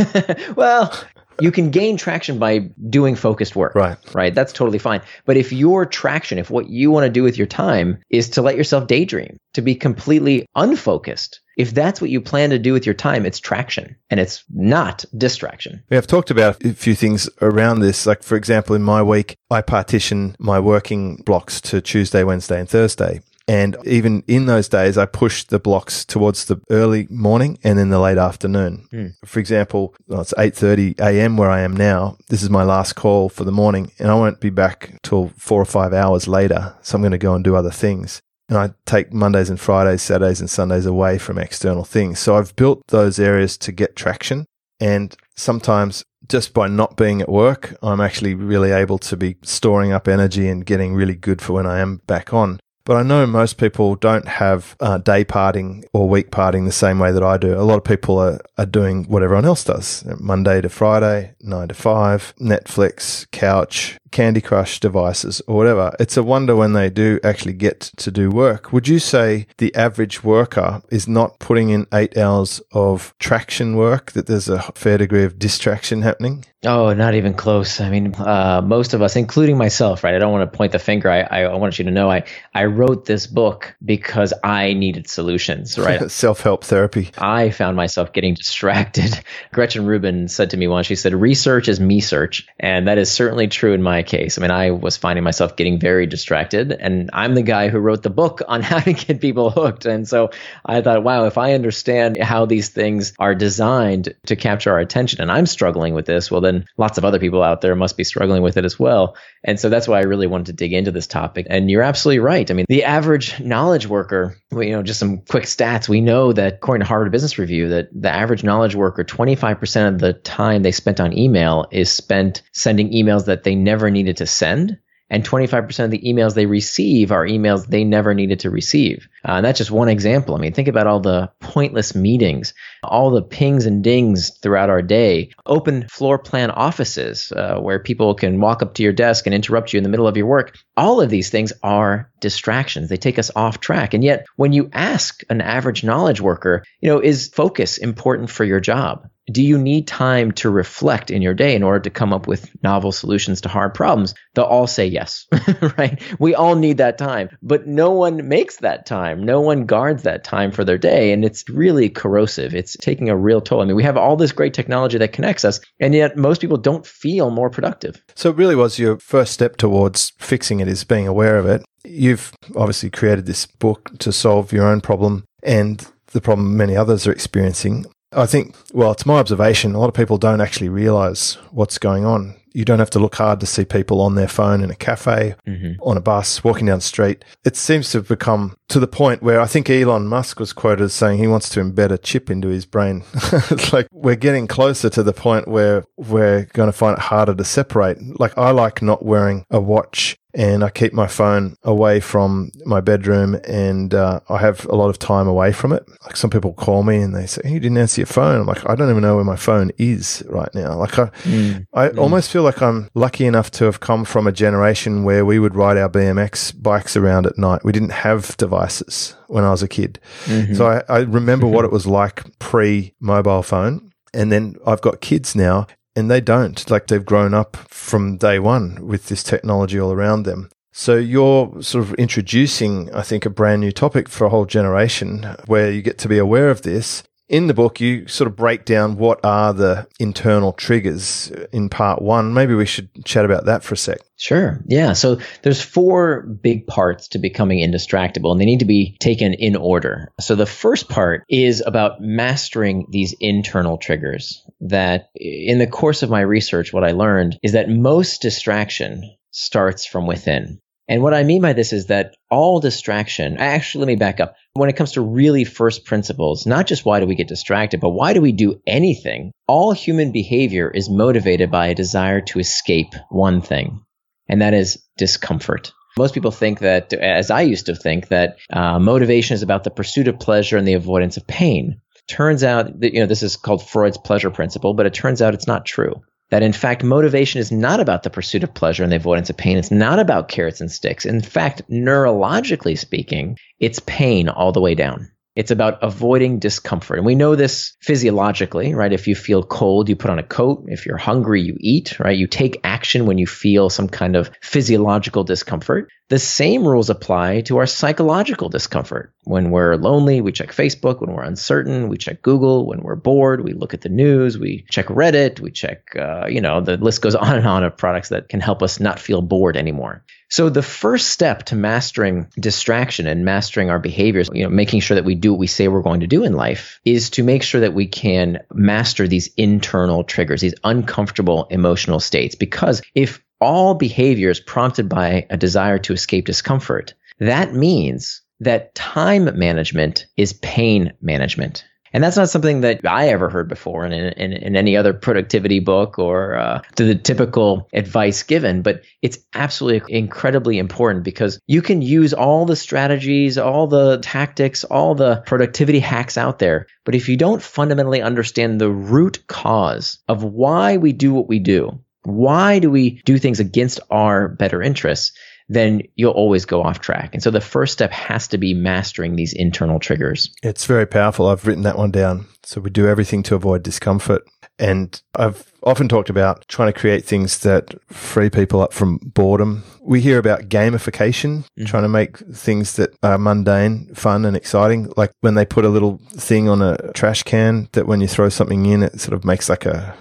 well, 0.56 0.98
you 1.40 1.50
can 1.50 1.70
gain 1.70 1.96
traction 1.96 2.38
by 2.38 2.70
doing 2.88 3.14
focused 3.14 3.56
work. 3.56 3.74
Right. 3.74 3.96
Right. 4.14 4.34
That's 4.34 4.52
totally 4.52 4.78
fine. 4.78 5.02
But 5.24 5.36
if 5.36 5.52
your 5.52 5.86
traction, 5.86 6.38
if 6.38 6.50
what 6.50 6.68
you 6.68 6.90
want 6.90 7.04
to 7.04 7.10
do 7.10 7.22
with 7.22 7.38
your 7.38 7.46
time 7.46 7.98
is 8.10 8.28
to 8.30 8.42
let 8.42 8.56
yourself 8.56 8.86
daydream, 8.86 9.36
to 9.54 9.62
be 9.62 9.74
completely 9.74 10.46
unfocused, 10.54 11.40
if 11.56 11.72
that's 11.72 12.00
what 12.00 12.10
you 12.10 12.20
plan 12.20 12.50
to 12.50 12.58
do 12.58 12.72
with 12.72 12.86
your 12.86 12.94
time, 12.94 13.26
it's 13.26 13.38
traction 13.38 13.96
and 14.10 14.18
it's 14.18 14.44
not 14.50 15.04
distraction. 15.16 15.82
We 15.90 15.96
have 15.96 16.06
talked 16.06 16.30
about 16.30 16.64
a 16.64 16.72
few 16.72 16.94
things 16.94 17.28
around 17.42 17.80
this. 17.80 18.06
Like, 18.06 18.22
for 18.22 18.36
example, 18.36 18.74
in 18.74 18.82
my 18.82 19.02
week, 19.02 19.36
I 19.50 19.60
partition 19.60 20.34
my 20.38 20.58
working 20.58 21.16
blocks 21.26 21.60
to 21.62 21.80
Tuesday, 21.80 22.24
Wednesday, 22.24 22.58
and 22.58 22.68
Thursday. 22.68 23.20
And 23.48 23.76
even 23.84 24.22
in 24.26 24.46
those 24.46 24.68
days, 24.68 24.96
I 24.96 25.06
push 25.06 25.44
the 25.44 25.58
blocks 25.58 26.04
towards 26.04 26.44
the 26.44 26.60
early 26.70 27.06
morning 27.10 27.58
and 27.64 27.78
then 27.78 27.90
the 27.90 27.98
late 27.98 28.18
afternoon. 28.18 28.86
Mm. 28.92 29.14
For 29.24 29.40
example, 29.40 29.94
well, 30.06 30.20
it's 30.20 30.34
8.30 30.34 31.00
a.m. 31.00 31.36
where 31.36 31.50
I 31.50 31.60
am 31.60 31.76
now. 31.76 32.16
This 32.28 32.42
is 32.42 32.50
my 32.50 32.62
last 32.62 32.94
call 32.94 33.28
for 33.28 33.44
the 33.44 33.52
morning 33.52 33.90
and 33.98 34.10
I 34.10 34.14
won't 34.14 34.40
be 34.40 34.50
back 34.50 35.00
till 35.02 35.32
four 35.36 35.60
or 35.60 35.66
five 35.66 35.92
hours 35.92 36.28
later. 36.28 36.74
So 36.82 36.96
I'm 36.96 37.02
going 37.02 37.12
to 37.12 37.18
go 37.18 37.34
and 37.34 37.44
do 37.44 37.56
other 37.56 37.70
things. 37.70 38.20
And 38.48 38.58
I 38.58 38.70
take 38.86 39.12
Mondays 39.12 39.48
and 39.48 39.58
Fridays, 39.58 40.02
Saturdays 40.02 40.40
and 40.40 40.50
Sundays 40.50 40.86
away 40.86 41.18
from 41.18 41.38
external 41.38 41.84
things. 41.84 42.18
So 42.18 42.36
I've 42.36 42.54
built 42.56 42.86
those 42.88 43.18
areas 43.18 43.56
to 43.58 43.72
get 43.72 43.96
traction. 43.96 44.46
And 44.78 45.16
sometimes 45.36 46.04
just 46.28 46.52
by 46.52 46.68
not 46.68 46.96
being 46.96 47.20
at 47.20 47.28
work, 47.28 47.76
I'm 47.82 48.00
actually 48.00 48.34
really 48.34 48.70
able 48.70 48.98
to 48.98 49.16
be 49.16 49.36
storing 49.42 49.92
up 49.92 50.08
energy 50.08 50.48
and 50.48 50.66
getting 50.66 50.94
really 50.94 51.14
good 51.14 51.40
for 51.40 51.54
when 51.54 51.66
I 51.66 51.80
am 51.80 51.98
back 52.06 52.32
on. 52.32 52.60
But 52.84 52.96
I 52.96 53.02
know 53.02 53.26
most 53.26 53.58
people 53.58 53.94
don't 53.94 54.26
have 54.26 54.76
uh, 54.80 54.98
day 54.98 55.24
parting 55.24 55.84
or 55.92 56.08
week 56.08 56.30
parting 56.30 56.64
the 56.64 56.72
same 56.72 56.98
way 56.98 57.12
that 57.12 57.22
I 57.22 57.36
do. 57.36 57.58
A 57.58 57.62
lot 57.62 57.78
of 57.78 57.84
people 57.84 58.18
are, 58.18 58.40
are 58.58 58.66
doing 58.66 59.04
what 59.04 59.22
everyone 59.22 59.44
else 59.44 59.64
does 59.64 60.04
Monday 60.18 60.60
to 60.60 60.68
Friday, 60.68 61.34
nine 61.40 61.68
to 61.68 61.74
five, 61.74 62.34
Netflix, 62.40 63.30
couch, 63.30 63.98
Candy 64.10 64.40
Crush 64.40 64.80
devices 64.80 65.42
or 65.46 65.56
whatever. 65.56 65.94
It's 65.98 66.16
a 66.16 66.22
wonder 66.22 66.54
when 66.54 66.72
they 66.72 66.90
do 66.90 67.18
actually 67.24 67.54
get 67.54 67.80
to 67.96 68.10
do 68.10 68.30
work. 68.30 68.72
Would 68.72 68.88
you 68.88 68.98
say 68.98 69.46
the 69.58 69.74
average 69.74 70.22
worker 70.22 70.82
is 70.90 71.08
not 71.08 71.38
putting 71.38 71.70
in 71.70 71.86
eight 71.92 72.16
hours 72.16 72.60
of 72.72 73.14
traction 73.18 73.76
work, 73.76 74.12
that 74.12 74.26
there's 74.26 74.48
a 74.48 74.62
fair 74.74 74.98
degree 74.98 75.24
of 75.24 75.38
distraction 75.38 76.02
happening? 76.02 76.44
Oh, 76.64 76.92
not 76.92 77.14
even 77.14 77.34
close. 77.34 77.80
I 77.80 77.90
mean, 77.90 78.14
uh, 78.14 78.62
most 78.64 78.94
of 78.94 79.02
us, 79.02 79.16
including 79.16 79.58
myself, 79.58 80.04
right? 80.04 80.14
I 80.14 80.20
don't 80.20 80.30
want 80.30 80.50
to 80.50 80.56
point 80.56 80.70
the 80.70 80.78
finger. 80.78 81.10
I, 81.10 81.22
I, 81.22 81.40
I 81.42 81.56
want 81.56 81.76
you 81.80 81.86
to 81.86 81.90
know 81.90 82.08
I, 82.08 82.22
I 82.54 82.66
wrote 82.66 83.04
this 83.04 83.26
book 83.26 83.74
because 83.84 84.32
I 84.44 84.72
needed 84.72 85.08
solutions, 85.08 85.76
right? 85.78 86.08
Self 86.08 86.40
help 86.42 86.62
therapy. 86.62 87.10
I 87.18 87.50
found 87.50 87.76
myself 87.76 88.12
getting 88.12 88.34
distracted. 88.34 89.20
Gretchen 89.52 89.86
Rubin 89.86 90.28
said 90.28 90.50
to 90.50 90.56
me 90.56 90.68
once, 90.68 90.86
she 90.86 90.94
said, 90.94 91.14
research 91.14 91.66
is 91.66 91.80
me 91.80 92.00
search. 92.00 92.46
And 92.60 92.86
that 92.86 92.96
is 92.96 93.10
certainly 93.10 93.48
true 93.48 93.72
in 93.72 93.82
my 93.82 94.04
case. 94.04 94.38
I 94.38 94.42
mean, 94.42 94.52
I 94.52 94.70
was 94.70 94.96
finding 94.96 95.24
myself 95.24 95.56
getting 95.56 95.80
very 95.80 96.06
distracted, 96.06 96.70
and 96.70 97.10
I'm 97.12 97.34
the 97.34 97.42
guy 97.42 97.70
who 97.70 97.80
wrote 97.80 98.04
the 98.04 98.10
book 98.10 98.40
on 98.46 98.62
how 98.62 98.78
to 98.78 98.92
get 98.92 99.20
people 99.20 99.50
hooked. 99.50 99.84
And 99.84 100.06
so 100.06 100.30
I 100.64 100.80
thought, 100.80 101.02
wow, 101.02 101.24
if 101.24 101.38
I 101.38 101.54
understand 101.54 102.22
how 102.22 102.46
these 102.46 102.68
things 102.68 103.14
are 103.18 103.34
designed 103.34 104.14
to 104.26 104.36
capture 104.36 104.70
our 104.70 104.78
attention, 104.78 105.20
and 105.20 105.32
I'm 105.32 105.46
struggling 105.46 105.94
with 105.94 106.06
this, 106.06 106.30
well, 106.30 106.40
then 106.40 106.51
lots 106.76 106.98
of 106.98 107.04
other 107.04 107.18
people 107.18 107.42
out 107.42 107.60
there 107.60 107.74
must 107.74 107.96
be 107.96 108.04
struggling 108.04 108.42
with 108.42 108.56
it 108.56 108.64
as 108.64 108.78
well. 108.78 109.16
And 109.44 109.58
so 109.58 109.68
that's 109.68 109.88
why 109.88 109.98
I 109.98 110.04
really 110.04 110.26
wanted 110.26 110.46
to 110.46 110.52
dig 110.52 110.72
into 110.72 110.90
this 110.90 111.06
topic. 111.06 111.46
And 111.48 111.70
you're 111.70 111.82
absolutely 111.82 112.20
right. 112.20 112.50
I 112.50 112.54
mean, 112.54 112.66
the 112.68 112.84
average 112.84 113.40
knowledge 113.40 113.86
worker, 113.86 114.36
you 114.52 114.70
know, 114.70 114.82
just 114.82 115.00
some 115.00 115.18
quick 115.18 115.44
stats. 115.44 115.88
We 115.88 116.00
know 116.00 116.32
that 116.32 116.54
according 116.54 116.82
to 116.82 116.88
Harvard 116.88 117.12
Business 117.12 117.38
Review, 117.38 117.68
that 117.70 117.88
the 117.92 118.10
average 118.10 118.44
knowledge 118.44 118.74
worker, 118.74 119.04
25% 119.04 119.88
of 119.88 119.98
the 119.98 120.12
time 120.12 120.62
they 120.62 120.72
spent 120.72 121.00
on 121.00 121.16
email 121.16 121.66
is 121.70 121.90
spent 121.90 122.42
sending 122.52 122.92
emails 122.92 123.26
that 123.26 123.44
they 123.44 123.54
never 123.54 123.90
needed 123.90 124.18
to 124.18 124.26
send 124.26 124.78
and 125.12 125.28
25% 125.28 125.84
of 125.84 125.90
the 125.90 126.00
emails 126.00 126.32
they 126.32 126.46
receive 126.46 127.12
are 127.12 127.26
emails 127.26 127.66
they 127.66 127.84
never 127.84 128.14
needed 128.14 128.40
to 128.40 128.50
receive. 128.50 129.06
Uh, 129.28 129.32
and 129.32 129.44
that's 129.44 129.58
just 129.58 129.70
one 129.70 129.88
example. 129.88 130.34
I 130.34 130.38
mean, 130.38 130.54
think 130.54 130.68
about 130.68 130.86
all 130.86 131.00
the 131.00 131.30
pointless 131.38 131.94
meetings, 131.94 132.54
all 132.82 133.10
the 133.10 133.20
pings 133.20 133.66
and 133.66 133.84
dings 133.84 134.30
throughout 134.38 134.70
our 134.70 134.80
day, 134.80 135.30
open 135.44 135.86
floor 135.86 136.18
plan 136.18 136.50
offices 136.50 137.30
uh, 137.30 137.58
where 137.58 137.78
people 137.78 138.14
can 138.14 138.40
walk 138.40 138.62
up 138.62 138.72
to 138.74 138.82
your 138.82 138.94
desk 138.94 139.26
and 139.26 139.34
interrupt 139.34 139.74
you 139.74 139.76
in 139.76 139.82
the 139.82 139.90
middle 139.90 140.08
of 140.08 140.16
your 140.16 140.26
work. 140.26 140.56
All 140.78 141.02
of 141.02 141.10
these 141.10 141.28
things 141.28 141.52
are 141.62 142.10
distractions. 142.20 142.88
They 142.88 142.96
take 142.96 143.18
us 143.18 143.30
off 143.36 143.60
track. 143.60 143.92
And 143.92 144.02
yet, 144.02 144.24
when 144.36 144.54
you 144.54 144.70
ask 144.72 145.20
an 145.28 145.42
average 145.42 145.84
knowledge 145.84 146.22
worker, 146.22 146.64
you 146.80 146.88
know, 146.88 147.00
is 147.00 147.28
focus 147.28 147.76
important 147.76 148.30
for 148.30 148.44
your 148.44 148.60
job? 148.60 149.10
Do 149.32 149.42
you 149.42 149.58
need 149.58 149.86
time 149.86 150.32
to 150.32 150.50
reflect 150.50 151.10
in 151.10 151.22
your 151.22 151.34
day 151.34 151.54
in 151.54 151.62
order 151.62 151.80
to 151.80 151.90
come 151.90 152.12
up 152.12 152.26
with 152.26 152.50
novel 152.62 152.92
solutions 152.92 153.40
to 153.40 153.48
hard 153.48 153.74
problems? 153.74 154.14
They'll 154.34 154.44
all 154.44 154.66
say 154.66 154.86
yes, 154.86 155.26
right? 155.78 156.00
We 156.18 156.34
all 156.34 156.54
need 156.54 156.78
that 156.78 156.98
time, 156.98 157.30
but 157.42 157.66
no 157.66 157.90
one 157.90 158.28
makes 158.28 158.58
that 158.58 158.86
time. 158.86 159.24
No 159.24 159.40
one 159.40 159.66
guards 159.66 160.02
that 160.02 160.24
time 160.24 160.52
for 160.52 160.64
their 160.64 160.78
day. 160.78 161.12
And 161.12 161.24
it's 161.24 161.48
really 161.48 161.88
corrosive. 161.88 162.54
It's 162.54 162.76
taking 162.76 163.08
a 163.08 163.16
real 163.16 163.40
toll. 163.40 163.62
I 163.62 163.64
mean, 163.64 163.76
we 163.76 163.82
have 163.82 163.96
all 163.96 164.16
this 164.16 164.32
great 164.32 164.54
technology 164.54 164.98
that 164.98 165.12
connects 165.12 165.44
us, 165.44 165.60
and 165.80 165.94
yet 165.94 166.16
most 166.16 166.40
people 166.40 166.58
don't 166.58 166.86
feel 166.86 167.30
more 167.30 167.50
productive. 167.50 168.02
So 168.14 168.30
it 168.30 168.36
really 168.36 168.56
was 168.56 168.78
your 168.78 168.98
first 168.98 169.32
step 169.32 169.56
towards 169.56 170.12
fixing 170.18 170.60
it 170.60 170.68
is 170.68 170.84
being 170.84 171.08
aware 171.08 171.36
of 171.36 171.46
it. 171.46 171.62
You've 171.84 172.32
obviously 172.54 172.90
created 172.90 173.26
this 173.26 173.46
book 173.46 173.90
to 173.98 174.12
solve 174.12 174.52
your 174.52 174.66
own 174.66 174.80
problem 174.80 175.24
and 175.42 175.86
the 176.12 176.20
problem 176.20 176.56
many 176.56 176.76
others 176.76 177.06
are 177.06 177.12
experiencing. 177.12 177.86
I 178.12 178.26
think, 178.26 178.54
well, 178.72 178.92
it's 178.92 179.06
my 179.06 179.18
observation, 179.18 179.74
a 179.74 179.78
lot 179.78 179.88
of 179.88 179.94
people 179.94 180.18
don't 180.18 180.40
actually 180.40 180.68
realize 180.68 181.34
what's 181.50 181.78
going 181.78 182.04
on. 182.04 182.36
You 182.54 182.66
don't 182.66 182.80
have 182.80 182.90
to 182.90 182.98
look 182.98 183.14
hard 183.14 183.40
to 183.40 183.46
see 183.46 183.64
people 183.64 184.02
on 184.02 184.14
their 184.14 184.28
phone 184.28 184.62
in 184.62 184.70
a 184.70 184.74
cafe, 184.74 185.34
mm-hmm. 185.46 185.82
on 185.82 185.96
a 185.96 186.02
bus, 186.02 186.44
walking 186.44 186.66
down 186.66 186.78
the 186.78 186.82
street. 186.82 187.24
It 187.44 187.56
seems 187.56 187.90
to 187.90 187.98
have 187.98 188.08
become 188.08 188.56
to 188.68 188.78
the 188.78 188.86
point 188.86 189.22
where 189.22 189.40
I 189.40 189.46
think 189.46 189.70
Elon 189.70 190.06
Musk 190.06 190.38
was 190.38 190.52
quoted 190.52 190.84
as 190.84 190.92
saying 190.92 191.18
he 191.18 191.26
wants 191.26 191.48
to 191.50 191.60
embed 191.60 191.90
a 191.90 191.96
chip 191.96 192.30
into 192.30 192.48
his 192.48 192.66
brain. 192.66 193.04
it's 193.50 193.72
like 193.72 193.88
we're 193.90 194.16
getting 194.16 194.46
closer 194.46 194.90
to 194.90 195.02
the 195.02 195.14
point 195.14 195.48
where 195.48 195.84
we're 195.96 196.44
going 196.52 196.68
to 196.68 196.76
find 196.76 196.98
it 196.98 197.04
harder 197.04 197.34
to 197.34 197.44
separate. 197.44 198.20
Like 198.20 198.36
I 198.36 198.50
like 198.50 198.82
not 198.82 199.02
wearing 199.02 199.46
a 199.50 199.58
watch 199.58 200.18
and 200.34 200.64
I 200.64 200.70
keep 200.70 200.92
my 200.92 201.06
phone 201.06 201.56
away 201.62 202.00
from 202.00 202.52
my 202.64 202.80
bedroom 202.80 203.38
and 203.46 203.92
uh, 203.92 204.20
I 204.28 204.38
have 204.38 204.64
a 204.66 204.74
lot 204.74 204.88
of 204.88 204.98
time 204.98 205.28
away 205.28 205.52
from 205.52 205.72
it. 205.72 205.86
Like 206.04 206.16
some 206.16 206.30
people 206.30 206.54
call 206.54 206.82
me 206.82 207.02
and 207.02 207.14
they 207.14 207.26
say, 207.26 207.42
hey, 207.44 207.54
you 207.54 207.60
didn't 207.60 207.76
answer 207.76 208.00
your 208.00 208.06
phone. 208.06 208.40
I'm 208.40 208.46
like, 208.46 208.68
I 208.68 208.74
don't 208.74 208.88
even 208.88 209.02
know 209.02 209.16
where 209.16 209.24
my 209.24 209.36
phone 209.36 209.70
is 209.76 210.22
right 210.28 210.48
now. 210.54 210.76
Like 210.76 210.98
I, 210.98 211.06
mm. 211.24 211.66
I 211.74 211.88
mm. 211.88 211.98
almost 211.98 212.30
feel 212.30 212.42
like 212.42 212.62
I'm 212.62 212.88
lucky 212.94 213.26
enough 213.26 213.50
to 213.52 213.64
have 213.66 213.80
come 213.80 214.04
from 214.04 214.26
a 214.26 214.32
generation 214.32 215.04
where 215.04 215.26
we 215.26 215.38
would 215.38 215.54
ride 215.54 215.76
our 215.76 215.90
BMX 215.90 216.60
bikes 216.60 216.96
around 216.96 217.26
at 217.26 217.36
night. 217.36 217.64
We 217.64 217.72
didn't 217.72 217.90
have 217.92 218.34
devices 218.38 219.14
when 219.26 219.44
I 219.44 219.50
was 219.50 219.62
a 219.62 219.68
kid. 219.68 220.00
Mm-hmm. 220.24 220.54
So 220.54 220.66
I, 220.66 220.82
I 220.88 220.98
remember 221.00 221.46
what 221.46 221.66
it 221.66 221.72
was 221.72 221.86
like 221.86 222.38
pre 222.38 222.94
mobile 223.00 223.42
phone. 223.42 223.90
And 224.14 224.30
then 224.30 224.56
I've 224.66 224.82
got 224.82 225.00
kids 225.00 225.34
now 225.34 225.66
and 225.94 226.10
they 226.10 226.20
don't. 226.20 226.70
Like 226.70 226.86
they've 226.86 227.04
grown 227.04 227.34
up 227.34 227.56
from 227.68 228.16
day 228.16 228.38
one 228.38 228.86
with 228.86 229.08
this 229.08 229.22
technology 229.22 229.78
all 229.78 229.92
around 229.92 230.24
them. 230.24 230.48
So 230.72 230.96
you're 230.96 231.62
sort 231.62 231.84
of 231.84 231.94
introducing, 231.94 232.92
I 232.94 233.02
think, 233.02 233.26
a 233.26 233.30
brand 233.30 233.60
new 233.60 233.72
topic 233.72 234.08
for 234.08 234.24
a 234.24 234.30
whole 234.30 234.46
generation 234.46 235.36
where 235.46 235.70
you 235.70 235.82
get 235.82 235.98
to 235.98 236.08
be 236.08 236.16
aware 236.16 236.50
of 236.50 236.62
this 236.62 237.02
in 237.32 237.46
the 237.46 237.54
book, 237.54 237.80
you 237.80 238.06
sort 238.06 238.28
of 238.28 238.36
break 238.36 238.66
down 238.66 238.98
what 238.98 239.18
are 239.24 239.54
the 239.54 239.88
internal 239.98 240.52
triggers 240.52 241.32
in 241.50 241.70
part 241.70 242.02
one. 242.02 242.34
Maybe 242.34 242.54
we 242.54 242.66
should 242.66 242.90
chat 243.06 243.24
about 243.24 243.46
that 243.46 243.64
for 243.64 243.72
a 243.72 243.76
sec. 243.76 243.98
Sure. 244.18 244.60
Yeah. 244.66 244.92
So 244.92 245.18
there's 245.42 245.62
four 245.62 246.22
big 246.22 246.66
parts 246.66 247.08
to 247.08 247.18
becoming 247.18 247.58
indistractable, 247.58 248.30
and 248.30 248.40
they 248.40 248.44
need 248.44 248.60
to 248.60 248.66
be 248.66 248.96
taken 249.00 249.32
in 249.32 249.56
order. 249.56 250.12
So 250.20 250.34
the 250.34 250.46
first 250.46 250.90
part 250.90 251.24
is 251.28 251.62
about 251.66 252.00
mastering 252.00 252.86
these 252.90 253.14
internal 253.18 253.78
triggers. 253.78 254.44
That 254.60 255.08
in 255.16 255.58
the 255.58 255.66
course 255.66 256.02
of 256.02 256.10
my 256.10 256.20
research, 256.20 256.72
what 256.72 256.84
I 256.84 256.92
learned 256.92 257.38
is 257.42 257.52
that 257.52 257.70
most 257.70 258.20
distraction 258.20 259.16
starts 259.32 259.86
from 259.86 260.06
within. 260.06 260.60
And 260.88 261.02
what 261.02 261.14
I 261.14 261.22
mean 261.22 261.42
by 261.42 261.52
this 261.52 261.72
is 261.72 261.86
that 261.86 262.14
all 262.30 262.60
distraction, 262.60 263.36
actually, 263.38 263.80
let 263.80 263.88
me 263.88 263.96
back 263.96 264.20
up. 264.20 264.34
When 264.54 264.68
it 264.68 264.76
comes 264.76 264.92
to 264.92 265.00
really 265.00 265.44
first 265.44 265.84
principles, 265.84 266.46
not 266.46 266.66
just 266.66 266.84
why 266.84 267.00
do 267.00 267.06
we 267.06 267.14
get 267.14 267.28
distracted, 267.28 267.80
but 267.80 267.90
why 267.90 268.12
do 268.12 268.20
we 268.20 268.32
do 268.32 268.60
anything? 268.66 269.32
All 269.46 269.72
human 269.72 270.12
behavior 270.12 270.70
is 270.70 270.90
motivated 270.90 271.50
by 271.50 271.68
a 271.68 271.74
desire 271.74 272.20
to 272.22 272.40
escape 272.40 272.94
one 273.10 273.40
thing, 273.40 273.80
and 274.28 274.42
that 274.42 274.54
is 274.54 274.82
discomfort. 274.98 275.72
Most 275.96 276.14
people 276.14 276.30
think 276.30 276.60
that, 276.60 276.92
as 276.92 277.30
I 277.30 277.42
used 277.42 277.66
to 277.66 277.76
think, 277.76 278.08
that 278.08 278.38
uh, 278.52 278.78
motivation 278.78 279.34
is 279.34 279.42
about 279.42 279.64
the 279.64 279.70
pursuit 279.70 280.08
of 280.08 280.18
pleasure 280.18 280.56
and 280.56 280.66
the 280.66 280.74
avoidance 280.74 281.16
of 281.16 281.26
pain. 281.26 281.80
Turns 282.08 282.42
out 282.42 282.80
that, 282.80 282.92
you 282.92 283.00
know, 283.00 283.06
this 283.06 283.22
is 283.22 283.36
called 283.36 283.66
Freud's 283.66 283.98
pleasure 283.98 284.30
principle, 284.30 284.74
but 284.74 284.86
it 284.86 284.94
turns 284.94 285.22
out 285.22 285.34
it's 285.34 285.46
not 285.46 285.64
true 285.64 286.02
that 286.32 286.42
in 286.42 286.54
fact 286.54 286.82
motivation 286.82 287.40
is 287.40 287.52
not 287.52 287.78
about 287.78 288.04
the 288.04 288.10
pursuit 288.10 288.42
of 288.42 288.54
pleasure 288.54 288.82
and 288.82 288.90
the 288.90 288.96
avoidance 288.96 289.28
of 289.28 289.36
pain. 289.36 289.58
It's 289.58 289.70
not 289.70 289.98
about 289.98 290.28
carrots 290.28 290.62
and 290.62 290.72
sticks. 290.72 291.04
In 291.04 291.20
fact, 291.20 291.60
neurologically 291.68 292.78
speaking, 292.78 293.36
it's 293.60 293.80
pain 293.80 294.30
all 294.30 294.50
the 294.50 294.60
way 294.62 294.74
down. 294.74 295.12
It's 295.34 295.50
about 295.50 295.78
avoiding 295.82 296.40
discomfort. 296.40 296.98
And 296.98 297.06
we 297.06 297.14
know 297.14 297.36
this 297.36 297.74
physiologically, 297.80 298.74
right? 298.74 298.92
If 298.92 299.08
you 299.08 299.14
feel 299.14 299.42
cold, 299.42 299.88
you 299.88 299.96
put 299.96 300.10
on 300.10 300.18
a 300.18 300.22
coat. 300.22 300.64
If 300.68 300.84
you're 300.84 300.98
hungry, 300.98 301.40
you 301.40 301.56
eat, 301.58 301.98
right? 301.98 302.16
You 302.16 302.26
take 302.26 302.60
action 302.64 303.06
when 303.06 303.16
you 303.16 303.26
feel 303.26 303.70
some 303.70 303.88
kind 303.88 304.14
of 304.14 304.30
physiological 304.42 305.24
discomfort. 305.24 305.90
The 306.10 306.18
same 306.18 306.68
rules 306.68 306.90
apply 306.90 307.40
to 307.42 307.56
our 307.56 307.66
psychological 307.66 308.50
discomfort. 308.50 309.14
When 309.24 309.50
we're 309.50 309.76
lonely, 309.76 310.20
we 310.20 310.32
check 310.32 310.50
Facebook. 310.50 311.00
When 311.00 311.14
we're 311.14 311.22
uncertain, 311.22 311.88
we 311.88 311.96
check 311.96 312.20
Google. 312.20 312.66
When 312.66 312.82
we're 312.82 312.96
bored, 312.96 313.42
we 313.42 313.54
look 313.54 313.72
at 313.72 313.80
the 313.80 313.88
news. 313.88 314.38
We 314.38 314.66
check 314.68 314.88
Reddit. 314.88 315.40
We 315.40 315.50
check, 315.50 315.96
uh, 315.96 316.26
you 316.26 316.42
know, 316.42 316.60
the 316.60 316.76
list 316.76 317.00
goes 317.00 317.14
on 317.14 317.38
and 317.38 317.46
on 317.46 317.64
of 317.64 317.78
products 317.78 318.10
that 318.10 318.28
can 318.28 318.40
help 318.40 318.62
us 318.62 318.80
not 318.80 318.98
feel 318.98 319.22
bored 319.22 319.56
anymore. 319.56 320.04
So 320.32 320.48
the 320.48 320.62
first 320.62 321.10
step 321.10 321.42
to 321.44 321.56
mastering 321.56 322.26
distraction 322.40 323.06
and 323.06 323.22
mastering 323.22 323.68
our 323.68 323.78
behaviors, 323.78 324.30
you 324.32 324.44
know, 324.44 324.48
making 324.48 324.80
sure 324.80 324.94
that 324.94 325.04
we 325.04 325.14
do 325.14 325.30
what 325.30 325.38
we 325.38 325.46
say 325.46 325.68
we're 325.68 325.82
going 325.82 326.00
to 326.00 326.06
do 326.06 326.24
in 326.24 326.32
life 326.32 326.80
is 326.86 327.10
to 327.10 327.22
make 327.22 327.42
sure 327.42 327.60
that 327.60 327.74
we 327.74 327.86
can 327.86 328.38
master 328.50 329.06
these 329.06 329.28
internal 329.36 330.04
triggers, 330.04 330.40
these 330.40 330.54
uncomfortable 330.64 331.48
emotional 331.50 332.00
states. 332.00 332.34
Because 332.34 332.80
if 332.94 333.22
all 333.42 333.74
behavior 333.74 334.30
is 334.30 334.40
prompted 334.40 334.88
by 334.88 335.26
a 335.28 335.36
desire 335.36 335.76
to 335.80 335.92
escape 335.92 336.24
discomfort, 336.24 336.94
that 337.18 337.52
means 337.52 338.22
that 338.40 338.74
time 338.74 339.38
management 339.38 340.06
is 340.16 340.32
pain 340.32 340.94
management. 341.02 341.66
And 341.92 342.02
that's 342.02 342.16
not 342.16 342.30
something 342.30 342.62
that 342.62 342.86
I 342.86 343.08
ever 343.08 343.28
heard 343.28 343.48
before 343.48 343.84
in, 343.84 343.92
in, 343.92 344.32
in 344.32 344.56
any 344.56 344.76
other 344.76 344.92
productivity 344.92 345.60
book 345.60 345.98
or 345.98 346.36
uh, 346.36 346.62
to 346.76 346.84
the 346.84 346.94
typical 346.94 347.68
advice 347.72 348.22
given. 348.22 348.62
But 348.62 348.82
it's 349.02 349.18
absolutely 349.34 349.94
incredibly 349.94 350.58
important 350.58 351.04
because 351.04 351.38
you 351.46 351.62
can 351.62 351.82
use 351.82 352.14
all 352.14 352.46
the 352.46 352.56
strategies, 352.56 353.38
all 353.38 353.66
the 353.66 353.98
tactics, 353.98 354.64
all 354.64 354.94
the 354.94 355.22
productivity 355.26 355.80
hacks 355.80 356.16
out 356.16 356.38
there. 356.38 356.66
But 356.84 356.94
if 356.94 357.08
you 357.08 357.16
don't 357.16 357.42
fundamentally 357.42 358.02
understand 358.02 358.60
the 358.60 358.70
root 358.70 359.26
cause 359.26 359.98
of 360.08 360.24
why 360.24 360.78
we 360.78 360.92
do 360.92 361.12
what 361.12 361.28
we 361.28 361.38
do, 361.38 361.80
why 362.04 362.58
do 362.58 362.70
we 362.70 363.00
do 363.04 363.18
things 363.18 363.38
against 363.38 363.80
our 363.90 364.28
better 364.28 364.62
interests? 364.62 365.12
Then 365.48 365.82
you'll 365.96 366.12
always 366.12 366.44
go 366.44 366.62
off 366.62 366.80
track. 366.80 367.10
And 367.12 367.22
so 367.22 367.30
the 367.30 367.40
first 367.40 367.72
step 367.72 367.90
has 367.90 368.28
to 368.28 368.38
be 368.38 368.54
mastering 368.54 369.16
these 369.16 369.32
internal 369.32 369.78
triggers. 369.78 370.34
It's 370.42 370.66
very 370.66 370.86
powerful. 370.86 371.26
I've 371.26 371.46
written 371.46 371.64
that 371.64 371.78
one 371.78 371.90
down. 371.90 372.26
So 372.44 372.60
we 372.60 372.70
do 372.70 372.86
everything 372.86 373.22
to 373.24 373.34
avoid 373.34 373.62
discomfort. 373.62 374.22
And 374.58 375.00
I've 375.16 375.50
often 375.62 375.88
talked 375.88 376.10
about 376.10 376.46
trying 376.48 376.72
to 376.72 376.78
create 376.78 377.04
things 377.04 377.38
that 377.40 377.74
free 377.92 378.30
people 378.30 378.60
up 378.60 378.72
from 378.72 378.98
boredom. 378.98 379.64
We 379.80 380.00
hear 380.00 380.18
about 380.18 380.48
gamification, 380.48 381.38
mm-hmm. 381.38 381.64
trying 381.64 381.82
to 381.84 381.88
make 381.88 382.18
things 382.18 382.76
that 382.76 382.94
are 383.02 383.18
mundane, 383.18 383.92
fun, 383.94 384.24
and 384.24 384.36
exciting. 384.36 384.92
Like 384.96 385.12
when 385.20 385.34
they 385.34 385.44
put 385.44 385.64
a 385.64 385.68
little 385.68 386.00
thing 386.10 386.48
on 386.48 386.62
a 386.62 386.92
trash 386.92 387.22
can 387.22 387.68
that 387.72 387.86
when 387.86 388.00
you 388.00 388.08
throw 388.08 388.28
something 388.28 388.66
in, 388.66 388.82
it 388.82 389.00
sort 389.00 389.14
of 389.14 389.24
makes 389.24 389.48
like 389.48 389.66
a 389.66 389.96